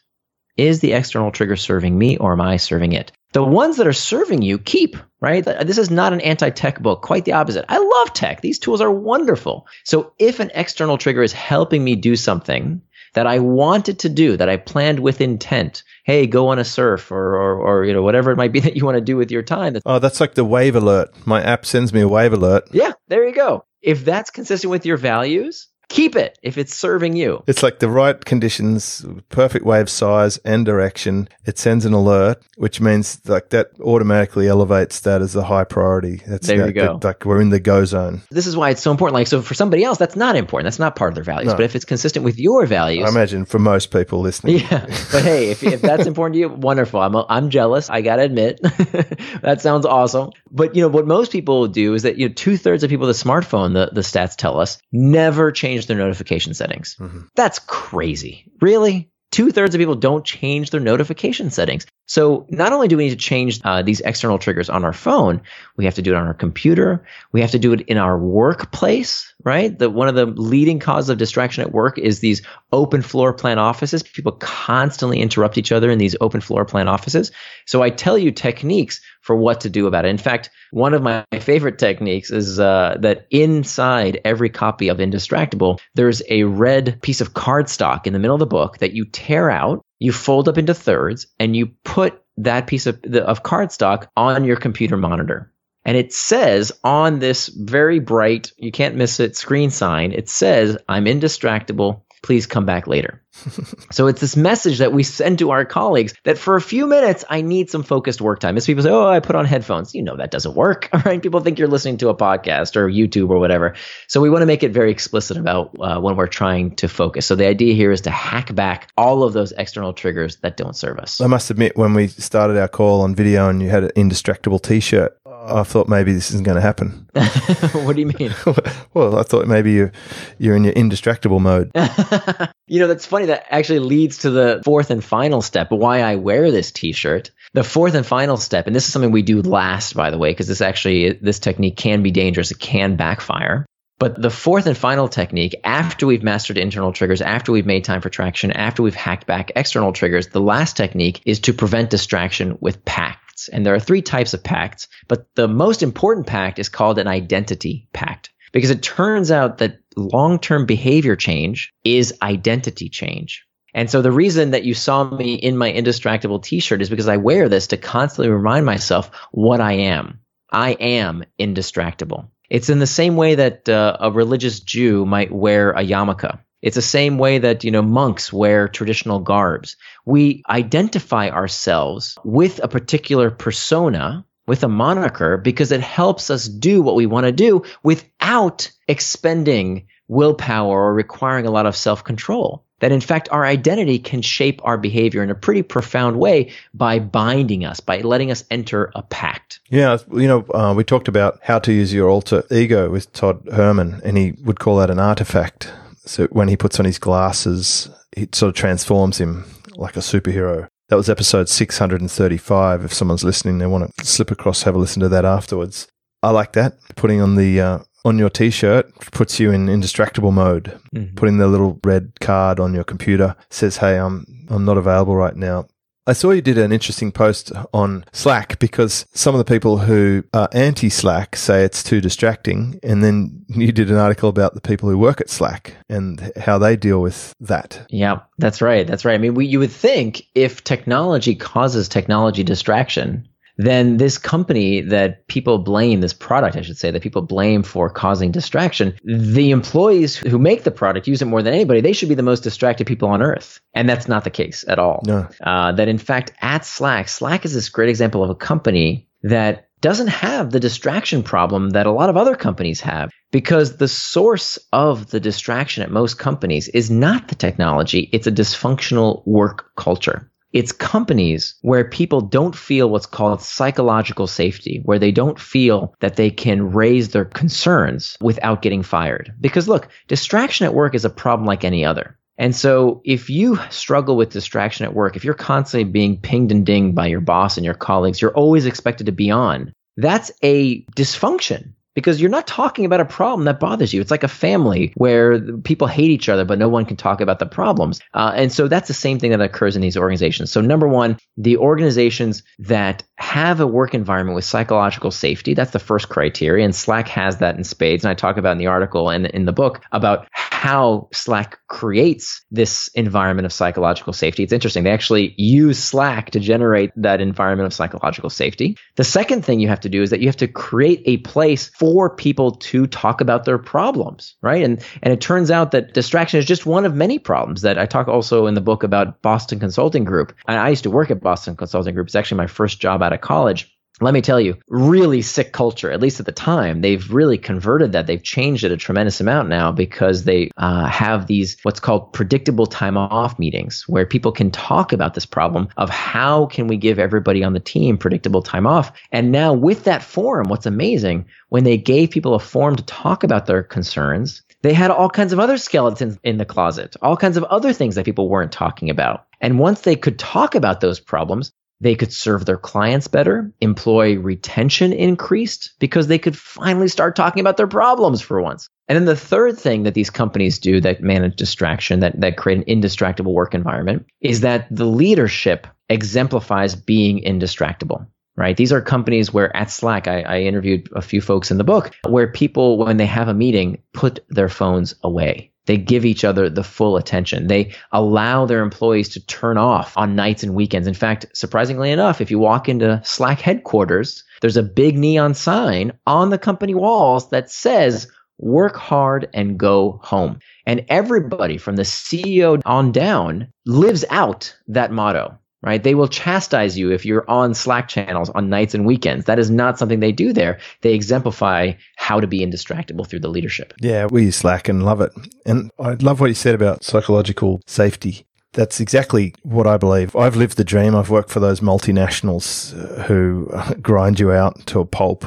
Is 0.57 0.81
the 0.81 0.93
external 0.93 1.31
trigger 1.31 1.55
serving 1.55 1.97
me 1.97 2.17
or 2.17 2.33
am 2.33 2.41
I 2.41 2.57
serving 2.57 2.91
it? 2.91 3.11
The 3.33 3.43
ones 3.43 3.77
that 3.77 3.87
are 3.87 3.93
serving 3.93 4.41
you, 4.41 4.57
keep, 4.57 4.97
right? 5.21 5.43
This 5.43 5.77
is 5.77 5.91
not 5.91 6.13
an 6.13 6.21
anti 6.21 6.49
tech 6.49 6.81
book, 6.81 7.01
quite 7.01 7.25
the 7.25 7.33
opposite. 7.33 7.65
I 7.69 7.77
love 7.77 8.13
tech. 8.13 8.41
These 8.41 8.59
tools 8.59 8.81
are 8.81 8.91
wonderful. 8.91 9.67
So 9.83 10.13
if 10.17 10.39
an 10.39 10.51
external 10.55 10.97
trigger 10.97 11.23
is 11.23 11.33
helping 11.33 11.83
me 11.83 11.95
do 11.95 12.15
something, 12.15 12.81
that 13.13 13.27
I 13.27 13.39
wanted 13.39 13.99
to 13.99 14.09
do, 14.09 14.37
that 14.37 14.49
I 14.49 14.57
planned 14.57 14.99
with 14.99 15.21
intent. 15.21 15.83
Hey, 16.05 16.27
go 16.27 16.49
on 16.49 16.59
a 16.59 16.65
surf 16.65 17.11
or, 17.11 17.35
or, 17.35 17.55
or, 17.55 17.85
you 17.85 17.93
know, 17.93 18.01
whatever 18.01 18.31
it 18.31 18.37
might 18.37 18.51
be 18.51 18.59
that 18.61 18.75
you 18.75 18.85
want 18.85 18.95
to 18.95 19.01
do 19.01 19.17
with 19.17 19.31
your 19.31 19.43
time. 19.43 19.77
Oh, 19.85 19.99
that's 19.99 20.19
like 20.19 20.35
the 20.35 20.45
wave 20.45 20.75
alert. 20.75 21.09
My 21.25 21.41
app 21.41 21.65
sends 21.65 21.93
me 21.93 22.01
a 22.01 22.07
wave 22.07 22.33
alert. 22.33 22.69
Yeah, 22.71 22.93
there 23.07 23.27
you 23.27 23.33
go. 23.33 23.65
If 23.81 24.03
that's 24.03 24.31
consistent 24.31 24.71
with 24.71 24.85
your 24.85 24.97
values, 24.97 25.67
keep 25.89 26.15
it 26.15 26.37
if 26.41 26.57
it's 26.57 26.75
serving 26.75 27.15
you. 27.15 27.43
It's 27.47 27.63
like 27.63 27.79
the 27.79 27.89
right 27.89 28.23
conditions, 28.23 29.05
perfect 29.29 29.65
wave 29.65 29.89
size 29.89 30.37
and 30.39 30.65
direction. 30.65 31.29
It 31.45 31.57
sends 31.57 31.85
an 31.85 31.93
alert, 31.93 32.41
which 32.57 32.81
means 32.81 33.21
like 33.27 33.49
that 33.49 33.71
automatically 33.81 34.47
elevates 34.47 34.99
that 35.01 35.21
as 35.21 35.35
a 35.35 35.43
high 35.43 35.63
priority. 35.63 36.21
That's 36.27 36.47
there 36.47 36.57
that, 36.59 36.67
you 36.67 36.73
go. 36.73 36.97
That, 36.97 37.07
like 37.07 37.25
we're 37.25 37.41
in 37.41 37.49
the 37.49 37.59
go 37.59 37.85
zone. 37.85 38.21
This 38.29 38.47
is 38.47 38.57
why 38.57 38.71
it's 38.71 38.81
so 38.81 38.91
important. 38.91 39.15
Like 39.15 39.27
so, 39.27 39.41
for 39.41 39.53
somebody 39.53 39.83
else, 39.83 39.97
that's 39.97 40.15
not 40.15 40.35
important. 40.35 40.65
That's 40.65 40.79
not 40.79 40.95
part 40.95 41.11
of 41.11 41.15
their 41.15 41.23
values. 41.23 41.51
No. 41.51 41.55
But 41.55 41.63
if 41.63 41.75
it's 41.75 41.85
consistent 41.85 42.25
with 42.25 42.39
your 42.39 42.65
values, 42.65 43.05
I 43.05 43.09
imagine 43.09 43.45
for 43.45 43.59
most 43.59 43.91
people 43.91 44.19
listening. 44.19 44.57
Yeah. 44.59 44.85
But 45.11 45.23
hey, 45.23 45.49
if, 45.49 45.63
if 45.63 45.81
that's 45.81 46.07
important 46.07 46.35
to 46.35 46.39
you, 46.39 46.49
wonderful. 46.49 46.99
I'm 46.99 47.15
I'm 47.15 47.49
jealous. 47.49 47.89
I 47.89 48.01
gotta 48.01 48.23
admit, 48.23 48.59
that 49.41 49.59
sounds 49.61 49.85
awesome. 49.85 50.31
But 50.51 50.75
you 50.75 50.81
know 50.81 50.89
what 50.89 51.07
most 51.07 51.31
people 51.31 51.67
do 51.67 51.93
is 51.93 52.03
that 52.03 52.17
you 52.17 52.27
know 52.27 52.33
two 52.33 52.57
thirds 52.57 52.83
of 52.83 52.89
people 52.89 53.07
with 53.07 53.19
a 53.19 53.23
smartphone, 53.23 53.73
the 53.73 53.89
the 53.93 54.01
stats 54.01 54.35
tell 54.35 54.59
us, 54.59 54.79
never 54.91 55.51
change 55.51 55.76
their 55.85 55.97
notification 55.97 56.53
settings. 56.55 56.95
Mm-hmm. 56.99 57.21
That's 57.35 57.59
crazy. 57.59 58.51
Really? 58.59 59.11
Two 59.29 59.51
thirds 59.51 59.75
of 59.75 59.79
people 59.79 59.95
don't 59.95 60.25
change 60.25 60.71
their 60.71 60.79
notification 60.79 61.51
settings. 61.51 61.85
So 62.07 62.47
not 62.49 62.71
only 62.71 62.87
do 62.87 62.97
we 62.97 63.03
need 63.03 63.09
to 63.11 63.17
change 63.17 63.59
uh, 63.63 63.81
these 63.81 63.99
external 63.99 64.39
triggers 64.39 64.69
on 64.69 64.85
our 64.85 64.93
phone, 64.93 65.41
we 65.75 65.85
have 65.85 65.95
to 65.95 66.01
do 66.01 66.13
it 66.13 66.17
on 66.17 66.25
our 66.25 66.33
computer. 66.33 67.05
We 67.33 67.41
have 67.41 67.51
to 67.51 67.59
do 67.59 67.73
it 67.73 67.81
in 67.81 67.97
our 67.97 68.17
workplace, 68.17 69.33
right? 69.47 69.79
The 69.79 69.89
one 69.89 70.09
of 70.09 70.15
the 70.15 70.25
leading 70.25 70.77
causes 70.77 71.09
of 71.09 71.17
distraction 71.17 71.63
at 71.63 71.71
work 71.71 71.97
is 71.97 72.19
these 72.19 72.41
open 72.73 73.01
floor 73.01 73.31
plan 73.31 73.57
offices. 73.57 74.03
People 74.03 74.33
constantly 74.33 75.21
interrupt 75.21 75.57
each 75.57 75.71
other 75.71 75.89
in 75.89 75.99
these 75.99 76.17
open 76.19 76.41
floor 76.41 76.65
plan 76.65 76.89
offices. 76.89 77.31
So 77.65 77.81
I 77.81 77.89
tell 77.89 78.17
you 78.17 78.31
techniques 78.31 78.99
for 79.21 79.37
what 79.37 79.61
to 79.61 79.69
do 79.69 79.87
about 79.87 80.03
it. 80.03 80.09
In 80.09 80.17
fact, 80.17 80.49
one 80.71 80.93
of 80.93 81.01
my 81.01 81.23
favorite 81.39 81.79
techniques 81.79 82.29
is 82.29 82.59
uh, 82.59 82.97
that 82.99 83.25
inside 83.31 84.19
every 84.25 84.49
copy 84.49 84.89
of 84.89 84.97
Indistractable, 84.97 85.79
there's 85.95 86.21
a 86.29 86.43
red 86.43 87.01
piece 87.01 87.21
of 87.21 87.33
cardstock 87.33 88.05
in 88.05 88.11
the 88.11 88.19
middle 88.19 88.35
of 88.35 88.39
the 88.39 88.45
book 88.45 88.79
that 88.79 88.91
you 88.91 89.05
tear 89.05 89.49
out 89.49 89.81
you 89.99 90.11
fold 90.11 90.47
up 90.47 90.57
into 90.57 90.73
thirds 90.73 91.25
and 91.39 91.55
you 91.55 91.67
put 91.83 92.21
that 92.37 92.67
piece 92.67 92.85
of, 92.85 93.03
of 93.15 93.41
cardstock 93.43 94.07
on 94.15 94.43
your 94.43 94.57
computer 94.57 94.95
monitor. 94.95 95.51
And 95.87 95.95
it 95.95 96.13
says 96.13 96.73
on 96.83 97.19
this 97.19 97.47
very 97.47 97.99
bright, 97.99 98.51
you 98.57 98.73
can't 98.73 98.95
miss 98.95 99.21
it, 99.21 99.37
screen 99.37 99.71
sign, 99.71 100.11
it 100.11 100.27
says, 100.27 100.77
I'm 100.89 101.05
indistractable. 101.05 102.01
Please 102.23 102.45
come 102.45 102.65
back 102.65 102.87
later. 102.87 103.23
so 103.91 104.07
it's 104.07 104.19
this 104.19 104.35
message 104.35 104.79
that 104.79 104.91
we 104.91 105.03
send 105.03 105.39
to 105.39 105.51
our 105.51 105.63
colleagues 105.63 106.13
that 106.25 106.37
for 106.37 106.57
a 106.57 106.61
few 106.61 106.87
minutes, 106.87 107.23
I 107.29 107.39
need 107.39 107.69
some 107.69 107.83
focused 107.83 108.19
work 108.19 108.41
time. 108.41 108.57
As 108.57 108.65
people 108.65 108.83
say, 108.83 108.89
oh, 108.89 109.07
I 109.07 109.21
put 109.21 109.37
on 109.37 109.45
headphones. 109.45 109.95
You 109.95 110.01
know, 110.01 110.17
that 110.17 110.31
doesn't 110.31 110.55
work. 110.55 110.89
All 110.91 110.99
right. 111.05 111.21
People 111.21 111.39
think 111.39 111.57
you're 111.57 111.69
listening 111.69 111.97
to 111.97 112.09
a 112.09 112.15
podcast 112.15 112.75
or 112.75 112.89
YouTube 112.89 113.29
or 113.29 113.39
whatever. 113.39 113.75
So 114.07 114.19
we 114.19 114.29
want 114.29 114.41
to 114.41 114.45
make 114.45 114.63
it 114.63 114.71
very 114.71 114.91
explicit 114.91 115.37
about 115.37 115.73
uh, 115.79 116.01
when 116.01 116.17
we're 116.17 116.27
trying 116.27 116.75
to 116.77 116.89
focus. 116.89 117.25
So 117.25 117.35
the 117.35 117.47
idea 117.47 117.73
here 117.75 117.91
is 117.91 118.01
to 118.01 118.11
hack 118.11 118.53
back 118.53 118.91
all 118.97 119.23
of 119.23 119.31
those 119.31 119.53
external 119.53 119.93
triggers 119.93 120.37
that 120.37 120.57
don't 120.57 120.75
serve 120.75 120.97
us. 120.99 121.21
I 121.21 121.27
must 121.27 121.49
admit, 121.49 121.77
when 121.77 121.93
we 121.93 122.07
started 122.07 122.57
our 122.57 122.67
call 122.67 123.01
on 123.01 123.15
video 123.15 123.47
and 123.47 123.61
you 123.61 123.69
had 123.69 123.85
an 123.85 123.91
indistractable 123.95 124.61
t 124.61 124.81
shirt, 124.81 125.17
I 125.47 125.63
thought 125.63 125.87
maybe 125.87 126.13
this 126.13 126.29
isn't 126.31 126.43
going 126.43 126.55
to 126.55 126.61
happen. 126.61 127.07
what 127.85 127.95
do 127.95 128.01
you 128.01 128.07
mean? 128.07 128.33
well, 128.93 129.17
I 129.17 129.23
thought 129.23 129.47
maybe 129.47 129.71
you 129.71 129.91
you're 130.37 130.55
in 130.55 130.63
your 130.63 130.73
indistractable 130.73 131.39
mode. 131.39 131.71
you 132.67 132.79
know, 132.79 132.87
that's 132.87 133.05
funny. 133.05 133.27
That 133.27 133.45
actually 133.49 133.79
leads 133.79 134.19
to 134.19 134.29
the 134.29 134.61
fourth 134.63 134.91
and 134.91 135.03
final 135.03 135.41
step. 135.41 135.71
Why 135.71 136.01
I 136.01 136.15
wear 136.15 136.51
this 136.51 136.71
T-shirt. 136.71 137.31
The 137.53 137.63
fourth 137.63 137.95
and 137.95 138.05
final 138.05 138.37
step, 138.37 138.67
and 138.67 138.75
this 138.75 138.85
is 138.85 138.93
something 138.93 139.11
we 139.11 139.21
do 139.21 139.41
last, 139.41 139.95
by 139.95 140.11
the 140.11 140.17
way, 140.17 140.31
because 140.31 140.47
this 140.47 140.61
actually 140.61 141.13
this 141.13 141.39
technique 141.39 141.77
can 141.77 142.03
be 142.03 142.11
dangerous. 142.11 142.51
It 142.51 142.59
can 142.59 142.95
backfire. 142.95 143.65
But 143.99 144.21
the 144.21 144.29
fourth 144.29 144.67
and 144.67 144.77
final 144.77 145.07
technique, 145.07 145.55
after 145.63 146.05
we've 146.05 146.21
mastered 146.21 146.59
internal 146.59 146.93
triggers, 146.93 147.21
after 147.21 147.51
we've 147.51 147.65
made 147.65 147.83
time 147.83 148.01
for 148.01 148.09
traction, 148.09 148.51
after 148.51 148.83
we've 148.83 148.93
hacked 148.93 149.25
back 149.25 149.51
external 149.55 149.91
triggers, 149.91 150.27
the 150.27 150.41
last 150.41 150.77
technique 150.77 151.21
is 151.25 151.39
to 151.41 151.53
prevent 151.53 151.89
distraction 151.89 152.59
with 152.61 152.85
pack 152.85 153.19
pacts. 153.37 153.49
And 153.49 153.65
there 153.65 153.75
are 153.75 153.79
three 153.79 154.01
types 154.01 154.33
of 154.33 154.43
pacts, 154.43 154.87
but 155.07 155.27
the 155.35 155.47
most 155.47 155.83
important 155.83 156.27
pact 156.27 156.59
is 156.59 156.69
called 156.69 156.99
an 156.99 157.07
identity 157.07 157.87
pact 157.93 158.31
because 158.51 158.69
it 158.69 158.81
turns 158.81 159.31
out 159.31 159.59
that 159.59 159.79
long 159.95 160.39
term 160.39 160.65
behavior 160.65 161.15
change 161.15 161.73
is 161.83 162.17
identity 162.21 162.89
change. 162.89 163.45
And 163.73 163.89
so 163.89 164.01
the 164.01 164.11
reason 164.11 164.51
that 164.51 164.63
you 164.63 164.73
saw 164.73 165.03
me 165.03 165.35
in 165.35 165.57
my 165.57 165.71
indistractable 165.71 166.41
t 166.41 166.59
shirt 166.59 166.81
is 166.81 166.89
because 166.89 167.07
I 167.07 167.17
wear 167.17 167.47
this 167.49 167.67
to 167.67 167.77
constantly 167.77 168.31
remind 168.31 168.65
myself 168.65 169.11
what 169.31 169.61
I 169.61 169.73
am. 169.73 170.21
I 170.51 170.71
am 170.71 171.23
indistractable. 171.37 172.29
It's 172.49 172.69
in 172.69 172.79
the 172.79 172.87
same 172.87 173.17
way 173.17 173.35
that 173.35 173.67
uh, 173.67 173.97
a 173.99 174.09
religious 174.09 174.61
Jew 174.61 175.05
might 175.05 175.31
wear 175.31 175.71
a 175.71 175.83
yarmulke. 175.83 176.39
It's 176.61 176.75
the 176.75 176.81
same 176.81 177.17
way 177.17 177.37
that, 177.39 177.63
you 177.63 177.71
know, 177.71 177.81
monks 177.81 178.33
wear 178.33 178.67
traditional 178.67 179.19
garbs. 179.19 179.77
We 180.05 180.43
identify 180.49 181.29
ourselves 181.29 182.17
with 182.23 182.59
a 182.63 182.67
particular 182.67 183.29
persona, 183.29 184.25
with 184.47 184.63
a 184.63 184.67
moniker, 184.67 185.37
because 185.37 185.71
it 185.71 185.81
helps 185.81 186.29
us 186.29 186.47
do 186.47 186.81
what 186.81 186.95
we 186.95 187.05
want 187.05 187.25
to 187.25 187.31
do 187.31 187.63
without 187.83 188.71
expending 188.87 189.87
willpower 190.07 190.85
or 190.85 190.93
requiring 190.93 191.45
a 191.45 191.51
lot 191.51 191.65
of 191.65 191.75
self 191.75 192.03
control. 192.03 192.63
That 192.79 192.91
in 192.91 193.01
fact, 193.01 193.27
our 193.31 193.43
identity 193.43 193.97
can 193.97 194.21
shape 194.21 194.61
our 194.63 194.77
behavior 194.77 195.23
in 195.23 195.31
a 195.31 195.35
pretty 195.35 195.63
profound 195.63 196.19
way 196.19 196.51
by 196.75 196.99
binding 196.99 197.65
us, 197.65 197.79
by 197.79 198.01
letting 198.01 198.29
us 198.29 198.43
enter 198.51 198.91
a 198.93 199.01
pact. 199.01 199.59
Yeah, 199.69 199.97
you 200.13 200.27
know, 200.27 200.45
uh, 200.53 200.75
we 200.77 200.83
talked 200.83 201.07
about 201.07 201.39
how 201.41 201.57
to 201.59 201.73
use 201.73 201.91
your 201.91 202.07
alter 202.07 202.43
ego 202.51 202.89
with 202.91 203.11
Todd 203.13 203.41
Herman, 203.51 204.01
and 204.03 204.15
he 204.15 204.33
would 204.43 204.59
call 204.59 204.77
that 204.77 204.91
an 204.91 204.99
artifact. 204.99 205.71
So 206.07 206.27
when 206.27 206.47
he 206.47 206.57
puts 206.57 206.79
on 206.79 206.85
his 206.85 206.99
glasses, 206.99 207.89
it 208.15 208.35
sort 208.35 208.49
of 208.49 208.55
transforms 208.55 209.19
him 209.19 209.45
like 209.75 209.95
a 209.95 210.01
superhero. 210.01 210.67
That 210.89 210.95
was 210.95 211.09
episode 211.09 211.49
635. 211.49 212.85
If 212.85 212.93
someone's 212.93 213.23
listening, 213.23 213.57
they 213.57 213.67
want 213.67 213.93
to 213.97 214.05
slip 214.05 214.31
across, 214.31 214.63
have 214.63 214.75
a 214.75 214.79
listen 214.79 215.01
to 215.01 215.09
that 215.09 215.25
afterwards. 215.25 215.87
I 216.23 216.31
like 216.31 216.53
that. 216.53 216.77
Putting 216.95 217.21
on 217.21 217.35
the 217.35 217.61
uh, 217.61 217.79
on 218.05 218.17
your 218.17 218.29
t-shirt 218.29 218.91
puts 219.11 219.39
you 219.39 219.51
in 219.51 219.67
indistractable 219.67 220.33
mode. 220.33 220.79
Mm-hmm. 220.95 221.15
Putting 221.15 221.37
the 221.37 221.47
little 221.47 221.79
red 221.83 222.19
card 222.21 222.59
on 222.59 222.73
your 222.73 222.85
computer 222.85 223.35
says, 223.49 223.77
"Hey, 223.77 223.97
I'm 223.97 224.25
I'm 224.49 224.65
not 224.65 224.77
available 224.77 225.15
right 225.15 225.35
now." 225.35 225.67
I 226.07 226.13
saw 226.13 226.31
you 226.31 226.41
did 226.41 226.57
an 226.57 226.71
interesting 226.71 227.11
post 227.11 227.51
on 227.73 228.05
Slack 228.13 228.59
because 228.59 229.05
some 229.13 229.35
of 229.35 229.39
the 229.39 229.53
people 229.53 229.79
who 229.79 230.23
are 230.33 230.47
anti 230.53 230.89
Slack 230.89 231.35
say 231.35 231.63
it's 231.63 231.83
too 231.83 231.99
distracting. 231.99 232.79
And 232.81 233.03
then 233.03 233.45
you 233.49 233.73
did 233.73 233.91
an 233.91 233.97
article 233.97 234.29
about 234.29 234.53
the 234.53 234.61
people 234.61 234.89
who 234.89 234.97
work 234.97 235.19
at 235.19 235.29
Slack 235.29 235.75
and 235.89 236.31
how 236.37 236.57
they 236.59 236.77
deal 236.77 237.01
with 237.01 237.35
that. 237.41 237.85
Yeah, 237.89 238.21
that's 238.37 238.61
right. 238.61 238.87
That's 238.87 239.03
right. 239.03 239.15
I 239.15 239.17
mean, 239.17 239.33
we, 239.33 239.47
you 239.47 239.59
would 239.59 239.71
think 239.71 240.23
if 240.33 240.63
technology 240.63 241.35
causes 241.35 241.89
technology 241.89 242.43
distraction, 242.43 243.27
then 243.57 243.97
this 243.97 244.17
company 244.17 244.81
that 244.81 245.27
people 245.27 245.57
blame, 245.57 246.01
this 246.01 246.13
product, 246.13 246.55
I 246.55 246.61
should 246.61 246.77
say, 246.77 246.91
that 246.91 247.01
people 247.01 247.23
blame 247.23 247.63
for 247.63 247.89
causing 247.89 248.31
distraction, 248.31 248.93
the 249.03 249.51
employees 249.51 250.15
who 250.15 250.37
make 250.37 250.63
the 250.63 250.71
product 250.71 251.07
use 251.07 251.21
it 251.21 251.25
more 251.25 251.41
than 251.41 251.53
anybody. 251.53 251.81
They 251.81 251.93
should 251.93 252.09
be 252.09 252.15
the 252.15 252.23
most 252.23 252.41
distracted 252.41 252.85
people 252.85 253.09
on 253.09 253.21
earth. 253.21 253.59
And 253.73 253.89
that's 253.89 254.07
not 254.07 254.23
the 254.23 254.29
case 254.29 254.63
at 254.67 254.79
all. 254.79 255.01
No. 255.05 255.27
Uh, 255.41 255.71
that 255.71 255.87
in 255.87 255.97
fact, 255.97 256.33
at 256.41 256.65
Slack, 256.65 257.09
Slack 257.09 257.45
is 257.45 257.53
this 257.53 257.69
great 257.69 257.89
example 257.89 258.23
of 258.23 258.29
a 258.29 258.35
company 258.35 259.07
that 259.23 259.67
doesn't 259.81 260.07
have 260.07 260.51
the 260.51 260.59
distraction 260.59 261.21
problem 261.21 261.71
that 261.71 261.85
a 261.85 261.91
lot 261.91 262.09
of 262.09 262.17
other 262.17 262.35
companies 262.35 262.81
have 262.81 263.11
because 263.31 263.77
the 263.77 263.87
source 263.87 264.57
of 264.73 265.11
the 265.11 265.19
distraction 265.19 265.83
at 265.83 265.91
most 265.91 266.17
companies 266.17 266.67
is 266.69 266.89
not 266.89 267.27
the 267.27 267.35
technology, 267.35 268.09
it's 268.11 268.27
a 268.27 268.31
dysfunctional 268.31 269.25
work 269.27 269.71
culture. 269.75 270.31
It's 270.57 270.71
companies 270.71 271.53
where 271.61 271.87
people 271.87 272.19
don't 272.19 272.55
feel 272.55 272.89
what's 272.89 273.05
called 273.05 273.43
psychological 273.43 274.25
safety, 274.25 274.81
where 274.85 274.97
they 274.97 275.11
don't 275.11 275.39
feel 275.39 275.93
that 275.99 276.15
they 276.15 276.31
can 276.31 276.71
raise 276.71 277.09
their 277.09 277.25
concerns 277.25 278.17
without 278.21 278.63
getting 278.63 278.81
fired. 278.81 279.31
Because 279.39 279.67
look, 279.67 279.87
distraction 280.07 280.65
at 280.65 280.73
work 280.73 280.95
is 280.95 281.05
a 281.05 281.11
problem 281.11 281.45
like 281.45 281.63
any 281.63 281.85
other. 281.85 282.17
And 282.39 282.55
so 282.55 283.03
if 283.05 283.29
you 283.29 283.59
struggle 283.69 284.17
with 284.17 284.31
distraction 284.31 284.83
at 284.83 284.95
work, 284.95 285.15
if 285.15 285.23
you're 285.23 285.35
constantly 285.35 285.91
being 285.91 286.19
pinged 286.19 286.51
and 286.51 286.65
dinged 286.65 286.95
by 286.95 287.05
your 287.05 287.21
boss 287.21 287.57
and 287.57 287.63
your 287.63 287.75
colleagues, 287.75 288.19
you're 288.19 288.33
always 288.33 288.65
expected 288.65 289.05
to 289.05 289.11
be 289.11 289.29
on. 289.29 289.71
That's 289.95 290.31
a 290.41 290.81
dysfunction 290.95 291.73
because 291.97 292.21
you're 292.21 292.29
not 292.29 292.45
talking 292.45 292.85
about 292.85 292.99
a 292.99 293.05
problem 293.05 293.45
that 293.45 293.59
bothers 293.59 293.91
you. 293.91 293.99
It's 293.99 294.11
like 294.11 294.21
a 294.21 294.27
family 294.27 294.93
where 294.97 295.41
people 295.63 295.87
hate 295.87 296.11
each 296.11 296.29
other, 296.29 296.45
but 296.45 296.59
no 296.59 296.69
one 296.69 296.85
can 296.85 296.95
talk 296.95 297.21
about 297.21 297.39
the 297.39 297.47
problems. 297.47 297.99
Uh, 298.13 298.33
and 298.35 298.53
so 298.53 298.67
that's 298.67 298.87
the 298.87 298.93
same 298.93 299.17
thing 299.17 299.31
that 299.31 299.41
occurs 299.41 299.75
in 299.75 299.81
these 299.81 299.97
organizations. 299.97 300.51
So, 300.51 300.61
number 300.61 300.87
one, 300.87 301.17
the 301.37 301.57
organizations 301.57 302.43
that 302.59 303.01
have 303.15 303.59
a 303.61 303.65
work 303.65 303.95
environment 303.95 304.35
with 304.35 304.45
psychological 304.45 305.09
safety, 305.09 305.55
that's 305.55 305.71
the 305.71 305.79
first 305.79 306.09
criteria. 306.09 306.63
And 306.63 306.75
Slack 306.75 307.07
has 307.07 307.37
that 307.37 307.57
in 307.57 307.63
spades. 307.63 308.03
And 308.03 308.11
I 308.11 308.13
talk 308.13 308.37
about 308.37 308.51
in 308.51 308.57
the 308.59 308.67
article 308.67 309.09
and 309.09 309.25
in 309.25 309.45
the 309.45 309.51
book 309.51 309.81
about 309.91 310.27
how 310.33 311.07
Slack 311.13 311.57
creates 311.67 312.43
this 312.51 312.89
environment 312.93 313.47
of 313.47 313.53
psychological 313.53 314.13
safety. 314.13 314.43
It's 314.43 314.53
interesting. 314.53 314.83
They 314.83 314.91
actually 314.91 315.33
use 315.37 315.79
Slack 315.83 316.29
to 316.31 316.39
generate 316.39 316.91
that 316.95 317.21
environment 317.21 317.65
of 317.65 317.73
psychological 317.73 318.29
safety. 318.29 318.77
The 318.97 319.03
second 319.03 319.43
thing 319.43 319.59
you 319.59 319.67
have 319.67 319.79
to 319.81 319.89
do 319.89 320.03
is 320.03 320.11
that 320.11 320.19
you 320.19 320.27
have 320.27 320.37
to 320.37 320.47
create 320.47 321.01
a 321.05 321.17
place 321.17 321.69
for 321.69 321.86
for 321.87 322.09
people 322.09 322.51
to 322.51 322.85
talk 322.85 323.21
about 323.21 323.45
their 323.45 323.57
problems, 323.57 324.35
right? 324.41 324.61
And 324.61 324.83
and 325.01 325.13
it 325.13 325.21
turns 325.21 325.49
out 325.49 325.71
that 325.71 325.93
distraction 325.93 326.37
is 326.37 326.45
just 326.45 326.65
one 326.65 326.83
of 326.83 326.93
many 326.93 327.17
problems 327.17 327.61
that 327.61 327.79
I 327.79 327.85
talk 327.85 328.09
also 328.09 328.45
in 328.45 328.55
the 328.55 328.61
book 328.61 328.83
about 328.83 329.21
Boston 329.21 329.57
Consulting 329.57 330.03
Group. 330.03 330.35
And 330.49 330.59
I 330.59 330.67
used 330.67 330.83
to 330.83 330.89
work 330.89 331.11
at 331.11 331.21
Boston 331.21 331.55
Consulting 331.55 331.95
Group. 331.95 332.07
It's 332.07 332.15
actually 332.15 332.39
my 332.39 332.47
first 332.47 332.81
job 332.81 333.01
out 333.01 333.13
of 333.13 333.21
college 333.21 333.73
let 333.99 334.13
me 334.13 334.21
tell 334.21 334.39
you, 334.39 334.55
really 334.67 335.21
sick 335.21 335.53
culture, 335.53 335.91
at 335.91 335.99
least 335.99 336.19
at 336.19 336.25
the 336.27 336.31
time. 336.31 336.81
They've 336.81 337.11
really 337.11 337.37
converted 337.37 337.93
that. 337.93 338.05
They've 338.05 338.21
changed 338.21 338.63
it 338.63 338.71
a 338.71 338.77
tremendous 338.77 339.19
amount 339.19 339.49
now 339.49 339.71
because 339.71 340.23
they 340.23 340.51
uh, 340.57 340.85
have 340.85 341.25
these 341.25 341.57
what's 341.63 341.79
called 341.79 342.13
predictable 342.13 342.67
time 342.67 342.95
off 342.95 343.39
meetings 343.39 343.85
where 343.87 344.05
people 344.05 344.31
can 344.31 344.51
talk 344.51 344.93
about 344.93 345.15
this 345.15 345.25
problem 345.25 345.67
of 345.77 345.89
how 345.89 346.45
can 346.45 346.67
we 346.67 346.77
give 346.77 346.99
everybody 346.99 347.43
on 347.43 347.53
the 347.53 347.59
team 347.59 347.97
predictable 347.97 348.43
time 348.43 348.67
off. 348.67 348.91
And 349.11 349.31
now 349.31 349.53
with 349.53 349.85
that 349.85 350.03
forum, 350.03 350.47
what's 350.49 350.67
amazing, 350.67 351.25
when 351.49 351.63
they 351.63 351.77
gave 351.77 352.11
people 352.11 352.35
a 352.35 352.39
forum 352.39 352.75
to 352.75 352.83
talk 352.83 353.23
about 353.23 353.47
their 353.47 353.63
concerns, 353.63 354.43
they 354.61 354.73
had 354.73 354.91
all 354.91 355.09
kinds 355.09 355.33
of 355.33 355.39
other 355.39 355.57
skeletons 355.57 356.19
in 356.23 356.37
the 356.37 356.45
closet, 356.45 356.95
all 357.01 357.17
kinds 357.17 357.37
of 357.37 357.43
other 357.45 357.73
things 357.73 357.95
that 357.95 358.05
people 358.05 358.29
weren't 358.29 358.51
talking 358.51 358.89
about. 358.89 359.25
And 359.41 359.59
once 359.59 359.81
they 359.81 359.95
could 359.95 360.19
talk 360.19 360.55
about 360.55 360.81
those 360.81 360.99
problems, 360.99 361.51
They 361.79 361.95
could 361.95 362.11
serve 362.11 362.45
their 362.45 362.57
clients 362.57 363.07
better. 363.07 363.51
Employee 363.61 364.17
retention 364.17 364.93
increased 364.93 365.73
because 365.79 366.07
they 366.07 366.17
could 366.17 366.37
finally 366.37 366.87
start 366.87 367.15
talking 367.15 367.41
about 367.41 367.57
their 367.57 367.67
problems 367.67 368.21
for 368.21 368.41
once. 368.41 368.67
And 368.87 368.95
then 368.95 369.05
the 369.05 369.15
third 369.15 369.59
thing 369.59 369.83
that 369.83 369.93
these 369.93 370.09
companies 370.09 370.59
do 370.59 370.81
that 370.81 371.01
manage 371.01 371.35
distraction, 371.35 371.99
that, 371.99 372.19
that 372.21 372.37
create 372.37 372.59
an 372.59 372.81
indistractable 372.81 373.33
work 373.33 373.53
environment, 373.53 374.07
is 374.21 374.41
that 374.41 374.67
the 374.71 374.85
leadership 374.85 375.67
exemplifies 375.89 376.75
being 376.75 377.21
indistractable 377.23 378.07
right? 378.37 378.55
These 378.55 378.71
are 378.71 378.81
companies 378.81 379.33
where 379.33 379.55
at 379.57 379.71
Slack, 379.71 380.07
I, 380.07 380.21
I, 380.21 380.39
interviewed 380.41 380.89
a 380.95 381.01
few 381.01 381.21
folks 381.21 381.49
in 381.49 381.57
the 381.57 381.63
book 381.63 381.91
where 382.07 382.31
people, 382.31 382.77
when 382.77 382.97
they 382.97 383.07
have 383.07 383.27
a 383.27 383.33
meeting, 383.33 383.81
put 383.93 384.19
their 384.29 384.47
phones 384.47 384.93
away. 385.03 385.51
They 385.67 385.77
give 385.77 386.05
each 386.05 386.23
other 386.25 386.49
the 386.49 386.63
full 386.63 386.97
attention. 386.97 387.47
They 387.47 387.73
allow 387.91 388.45
their 388.45 388.61
employees 388.61 389.09
to 389.09 389.25
turn 389.27 389.57
off 389.57 389.95
on 389.95 390.15
nights 390.15 390.41
and 390.43 390.55
weekends. 390.55 390.87
In 390.87 390.93
fact, 390.93 391.27
surprisingly 391.33 391.91
enough, 391.91 392.19
if 392.19 392.31
you 392.31 392.39
walk 392.39 392.67
into 392.67 393.01
Slack 393.03 393.39
headquarters, 393.39 394.23
there's 394.41 394.57
a 394.57 394.63
big 394.63 394.97
neon 394.97 395.33
sign 395.33 395.91
on 396.07 396.29
the 396.29 396.37
company 396.37 396.73
walls 396.73 397.29
that 397.29 397.51
says, 397.51 398.07
work 398.39 398.75
hard 398.75 399.27
and 399.33 399.57
go 399.57 399.99
home. 400.03 400.39
And 400.65 400.85
everybody 400.89 401.57
from 401.57 401.75
the 401.75 401.83
CEO 401.83 402.61
on 402.65 402.91
down 402.91 403.51
lives 403.65 404.05
out 404.09 404.55
that 404.67 404.91
motto 404.91 405.37
right? 405.61 405.81
They 405.81 405.95
will 405.95 406.07
chastise 406.07 406.77
you 406.77 406.91
if 406.91 407.05
you're 407.05 407.29
on 407.29 407.53
Slack 407.53 407.87
channels 407.87 408.29
on 408.31 408.49
nights 408.49 408.73
and 408.73 408.85
weekends. 408.85 409.25
That 409.25 409.39
is 409.39 409.49
not 409.49 409.79
something 409.79 409.99
they 409.99 410.11
do 410.11 410.33
there. 410.33 410.59
They 410.81 410.93
exemplify 410.93 411.73
how 411.95 412.19
to 412.19 412.27
be 412.27 412.39
indistractable 412.39 413.07
through 413.07 413.21
the 413.21 413.29
leadership. 413.29 413.73
Yeah, 413.81 414.05
we 414.05 414.25
use 414.25 414.35
Slack 414.35 414.69
and 414.69 414.83
love 414.83 415.01
it. 415.01 415.11
And 415.45 415.71
I 415.79 415.93
love 415.93 416.19
what 416.19 416.27
you 416.27 416.35
said 416.35 416.55
about 416.55 416.83
psychological 416.83 417.61
safety. 417.65 418.25
That's 418.53 418.79
exactly 418.79 419.35
what 419.43 419.67
I 419.67 419.77
believe. 419.77 420.15
I've 420.15 420.35
lived 420.35 420.57
the 420.57 420.63
dream. 420.63 420.95
I've 420.95 421.09
worked 421.09 421.29
for 421.29 421.39
those 421.39 421.59
multinationals 421.59 422.73
uh, 422.73 423.03
who 423.03 423.51
grind 423.81 424.19
you 424.19 424.31
out 424.31 424.65
to 424.67 424.79
a 424.79 424.85
pulp. 424.85 425.25